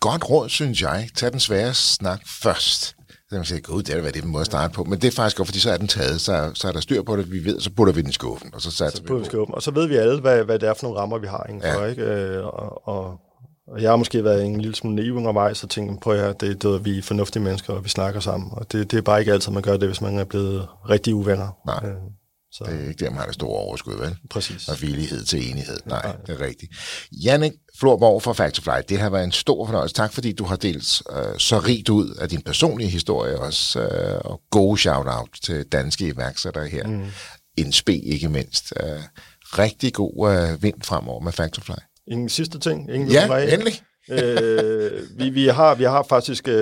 Godt 0.00 0.30
råd, 0.30 0.48
synes 0.48 0.82
jeg. 0.82 1.08
Tag 1.16 1.32
den 1.32 1.40
svære 1.40 1.74
snak 1.74 2.20
først. 2.42 2.94
Så 3.28 3.34
man 3.34 3.44
siger, 3.44 3.60
gud, 3.60 3.82
det 3.82 4.06
er 4.06 4.10
det, 4.10 4.24
må 4.24 4.44
starte 4.44 4.74
på. 4.74 4.84
Men 4.84 5.00
det 5.00 5.08
er 5.08 5.12
faktisk 5.12 5.36
godt, 5.36 5.48
fordi 5.48 5.58
så 5.60 5.70
er 5.70 5.76
den 5.76 5.88
taget, 5.88 6.20
så, 6.20 6.50
så 6.54 6.68
er 6.68 6.72
der 6.72 6.80
styr 6.80 7.02
på 7.02 7.16
det, 7.16 7.32
vi 7.32 7.44
ved, 7.44 7.60
så 7.60 7.70
putter 7.70 7.94
vi 7.94 8.00
den 8.00 8.10
i 8.10 8.12
skuffen, 8.12 8.54
og 8.54 8.62
så 8.62 8.70
Så 8.70 8.84
vi 8.84 9.00
putter 9.00 9.14
vi 9.14 9.20
på. 9.20 9.24
skuffen. 9.24 9.54
Og 9.54 9.62
så 9.62 9.70
ved 9.70 9.86
vi 9.86 9.96
alle, 9.96 10.20
hvad, 10.20 10.44
hvad 10.44 10.58
det 10.58 10.68
er 10.68 10.74
for 10.74 10.82
nogle 10.82 11.00
rammer, 11.00 11.18
vi 11.18 11.26
har 11.26 11.46
indenfor. 11.48 11.82
Ja. 11.82 11.84
Ikke? 11.84 12.02
Øh, 12.02 12.44
og, 12.46 12.88
og, 12.88 13.20
og 13.72 13.82
jeg 13.82 13.90
har 13.90 13.96
måske 13.96 14.24
været 14.24 14.44
en 14.44 14.60
lille 14.60 14.74
smule 14.76 14.96
naiv 14.96 15.16
undervejs, 15.16 15.58
så 15.58 15.66
tænkte 15.66 15.92
jeg, 15.92 16.00
prøv 16.00 16.18
at 16.18 16.40
det, 16.40 16.62
det, 16.62 16.84
vi 16.84 16.98
er 16.98 17.02
fornuftige 17.02 17.42
mennesker, 17.42 17.72
og 17.72 17.84
vi 17.84 17.88
snakker 17.88 18.20
sammen. 18.20 18.50
Og 18.52 18.72
det, 18.72 18.90
det 18.90 18.96
er 18.96 19.02
bare 19.02 19.20
ikke 19.20 19.32
altid, 19.32 19.52
man 19.52 19.62
gør 19.62 19.76
det, 19.76 19.88
hvis 19.88 20.00
man 20.00 20.18
er 20.18 20.24
blevet 20.24 20.66
rigtig 20.90 21.14
uvenner. 21.14 21.48
Nej. 21.66 21.90
Øh, 21.90 21.96
så 22.52 22.64
Det 22.64 22.74
er 22.84 22.88
ikke 22.88 23.04
der, 23.04 23.10
man 23.10 23.18
har 23.18 23.26
det 23.26 23.34
store 23.34 23.58
overskud, 23.60 23.98
vel? 23.98 24.16
præcis. 24.30 24.68
Og 24.68 24.82
villighed 24.82 25.24
til 25.24 25.50
enighed. 25.50 25.78
Nej, 25.86 26.02
Nej. 26.02 26.16
det 26.26 26.40
er 26.40 26.46
rigtigt. 26.46 26.72
Jannik 27.24 27.52
Florborg 27.78 28.22
fra 28.22 28.32
Factorfly, 28.32 28.70
det 28.88 28.98
har 28.98 29.10
været 29.10 29.24
en 29.24 29.32
stor 29.32 29.66
fornøjelse. 29.66 29.94
Tak 29.94 30.12
fordi 30.12 30.32
du 30.32 30.44
har 30.44 30.56
delt 30.56 31.02
øh, 31.10 31.38
så 31.38 31.58
rigt 31.58 31.88
ud 31.88 32.10
af 32.14 32.28
din 32.28 32.42
personlige 32.42 32.90
historie 32.90 33.38
også, 33.38 33.80
øh, 33.80 34.20
og 34.24 34.40
gode 34.50 34.78
shout-out 34.78 35.28
til 35.42 35.64
danske 35.64 36.06
iværksættere 36.06 36.68
her. 36.68 36.86
Mm. 36.86 37.04
En 37.56 37.72
spe 37.72 37.98
ikke 37.98 38.28
mindst. 38.28 38.72
Øh, 38.80 39.00
rigtig 39.58 39.92
god 39.94 40.32
øh, 40.32 40.62
vind 40.62 40.82
fremover 40.82 41.20
med 41.20 41.32
Factorfly. 41.32 41.74
Ingen 42.10 42.28
sidste 42.28 42.58
ting? 42.58 42.94
Ingen 42.94 43.10
Ja, 43.10 43.34
af? 43.34 43.52
endelig. 43.54 43.72
øh, 44.10 45.02
vi, 45.18 45.30
vi, 45.30 45.46
har, 45.46 45.74
vi 45.74 45.84
har 45.84 46.02
faktisk, 46.08 46.48
øh, 46.48 46.54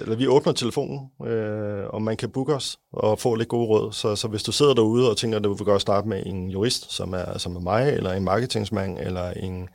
eller 0.00 0.16
vi 0.16 0.26
åbner 0.28 0.52
telefonen, 0.52 1.00
øh, 1.26 1.84
og 1.88 2.02
man 2.02 2.16
kan 2.16 2.28
booke 2.30 2.54
os 2.54 2.76
og 2.92 3.18
få 3.18 3.34
lidt 3.34 3.48
gode 3.48 3.66
råd. 3.66 3.92
Så, 3.92 4.16
så 4.16 4.28
hvis 4.28 4.42
du 4.42 4.52
sidder 4.52 4.74
derude 4.74 5.10
og 5.10 5.16
tænker, 5.16 5.38
at 5.38 5.44
du 5.44 5.54
vil 5.54 5.64
godt 5.64 5.82
starte 5.82 6.08
med 6.08 6.22
en 6.26 6.50
jurist, 6.50 6.92
som 6.92 7.12
er, 7.12 7.38
som 7.38 7.56
er 7.56 7.60
mig, 7.60 7.88
eller 7.92 8.12
en 8.12 8.24
marketingsmand, 8.24 8.98
eller 8.98 9.30
en 9.30 9.68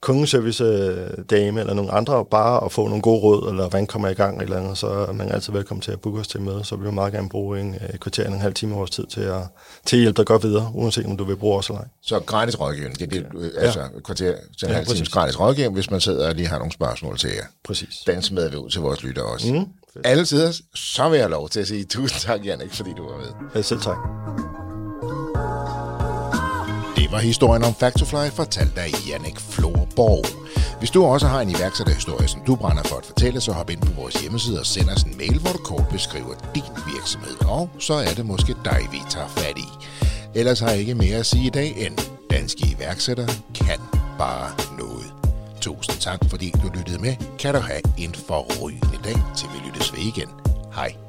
kundeservice-dame, 0.00 1.60
eller 1.60 1.74
nogle 1.74 1.92
andre, 1.92 2.24
bare 2.24 2.64
at 2.64 2.72
få 2.72 2.88
nogle 2.88 3.02
gode 3.02 3.20
råd, 3.20 3.50
eller 3.50 3.68
hvordan 3.68 3.86
kommer 3.86 4.08
jeg 4.08 4.18
i 4.18 4.22
gang, 4.22 4.42
eller 4.42 4.56
andet, 4.56 4.78
så 4.78 4.86
er 4.86 5.12
man 5.12 5.28
altid 5.32 5.52
velkommen 5.52 5.82
til 5.82 5.92
at 5.92 6.00
booke 6.00 6.20
os 6.20 6.28
til 6.28 6.40
møde. 6.40 6.64
Så 6.64 6.76
vil 6.76 6.86
vi 6.86 6.94
meget 6.94 7.12
gerne 7.12 7.28
bruge 7.28 7.60
en 7.60 7.74
øh, 7.74 7.98
kvarter 7.98 8.22
eller 8.22 8.36
en 8.36 8.42
halv 8.42 8.54
time 8.54 8.72
af 8.72 8.78
vores 8.78 8.90
tid 8.90 9.06
til 9.06 9.20
at, 9.20 9.42
til 9.86 9.96
at 9.96 10.00
hjælpe 10.00 10.16
dig 10.16 10.26
godt 10.26 10.42
videre, 10.42 10.70
uanset 10.74 11.06
om 11.06 11.16
du 11.16 11.24
vil 11.24 11.36
bruge 11.36 11.58
os 11.58 11.68
eller 11.68 11.80
ej. 11.80 11.86
Så 12.02 12.20
gratis 12.20 12.60
rådgivning, 12.60 12.98
det 12.98 13.16
er 13.16 13.20
det, 13.20 13.52
ja. 13.54 13.60
altså 13.60 13.88
kvarter 14.04 14.34
til 14.58 14.66
en 14.66 14.70
Ja, 14.70 14.74
halv 14.76 14.86
times 14.86 15.08
gratis 15.08 15.40
rådgivning, 15.40 15.74
hvis 15.74 15.90
man 15.90 16.00
sidder 16.00 16.28
og 16.28 16.34
lige 16.34 16.48
har 16.48 16.58
nogle 16.58 16.72
spørgsmål 16.72 17.18
til 17.18 17.30
jer. 17.30 17.44
Præcis. 17.64 17.96
Den 18.06 18.22
smider 18.22 18.50
vi 18.50 18.56
ud 18.56 18.70
til 18.70 18.80
vores 18.80 19.02
lyttere 19.02 19.24
også. 19.24 19.52
Mm. 19.52 19.64
Alle 20.04 20.24
tider, 20.24 20.60
så 20.74 21.08
vil 21.08 21.18
jeg 21.18 21.30
lov 21.30 21.48
til 21.48 21.60
at 21.60 21.68
sige 21.68 21.84
tusind 21.84 22.20
tak, 22.20 22.46
Jannik, 22.46 22.72
fordi 22.72 22.90
du 22.96 23.02
var 23.02 23.16
med. 23.18 23.48
Ja, 23.54 23.62
selv 23.62 23.80
tak. 23.80 23.96
Det 27.06 27.12
var 27.12 27.18
historien 27.18 27.64
om 27.64 27.74
Factorfly, 27.74 28.30
fortalt 28.32 28.78
af 28.78 28.90
Jannik 29.08 29.40
Florborg. 29.40 30.26
Hvis 30.78 30.90
du 30.90 31.04
også 31.04 31.26
har 31.26 31.40
en 31.40 31.50
iværksætterhistorie, 31.50 32.28
som 32.28 32.40
du 32.46 32.56
brænder 32.56 32.82
for 32.82 32.96
at 32.96 33.06
fortælle, 33.06 33.40
så 33.40 33.52
hop 33.52 33.70
ind 33.70 33.80
på 33.80 33.92
vores 34.00 34.14
hjemmeside 34.14 34.60
og 34.60 34.66
send 34.66 34.90
os 34.90 35.02
en 35.02 35.18
mail, 35.18 35.38
hvor 35.40 35.50
du 35.50 35.58
kort 35.58 35.88
beskriver 35.92 36.34
din 36.54 36.62
virksomhed. 36.94 37.46
Og 37.48 37.70
så 37.78 37.94
er 37.94 38.14
det 38.16 38.26
måske 38.26 38.54
dig, 38.64 38.80
vi 38.92 38.98
tager 39.10 39.28
fat 39.28 39.58
i. 39.58 39.68
Ellers 40.34 40.60
har 40.60 40.70
jeg 40.70 40.78
ikke 40.78 40.94
mere 40.94 41.16
at 41.16 41.26
sige 41.26 41.46
i 41.46 41.50
dag, 41.50 41.86
end 41.86 41.98
danske 42.30 42.76
iværksættere 42.76 43.28
kan 43.54 43.80
bare 44.18 44.50
noget. 44.78 45.12
Tusind 45.60 45.96
tak, 46.00 46.18
fordi 46.30 46.52
du 46.62 46.68
lyttede 46.78 46.98
med. 46.98 47.14
Kan 47.38 47.54
du 47.54 47.60
have 47.60 47.80
en 47.98 48.14
forrygende 48.14 48.98
dag, 49.04 49.18
til 49.36 49.48
vi 49.54 49.68
lyttes 49.68 49.92
ved 49.92 50.00
igen. 50.00 50.28
Hej. 50.74 51.05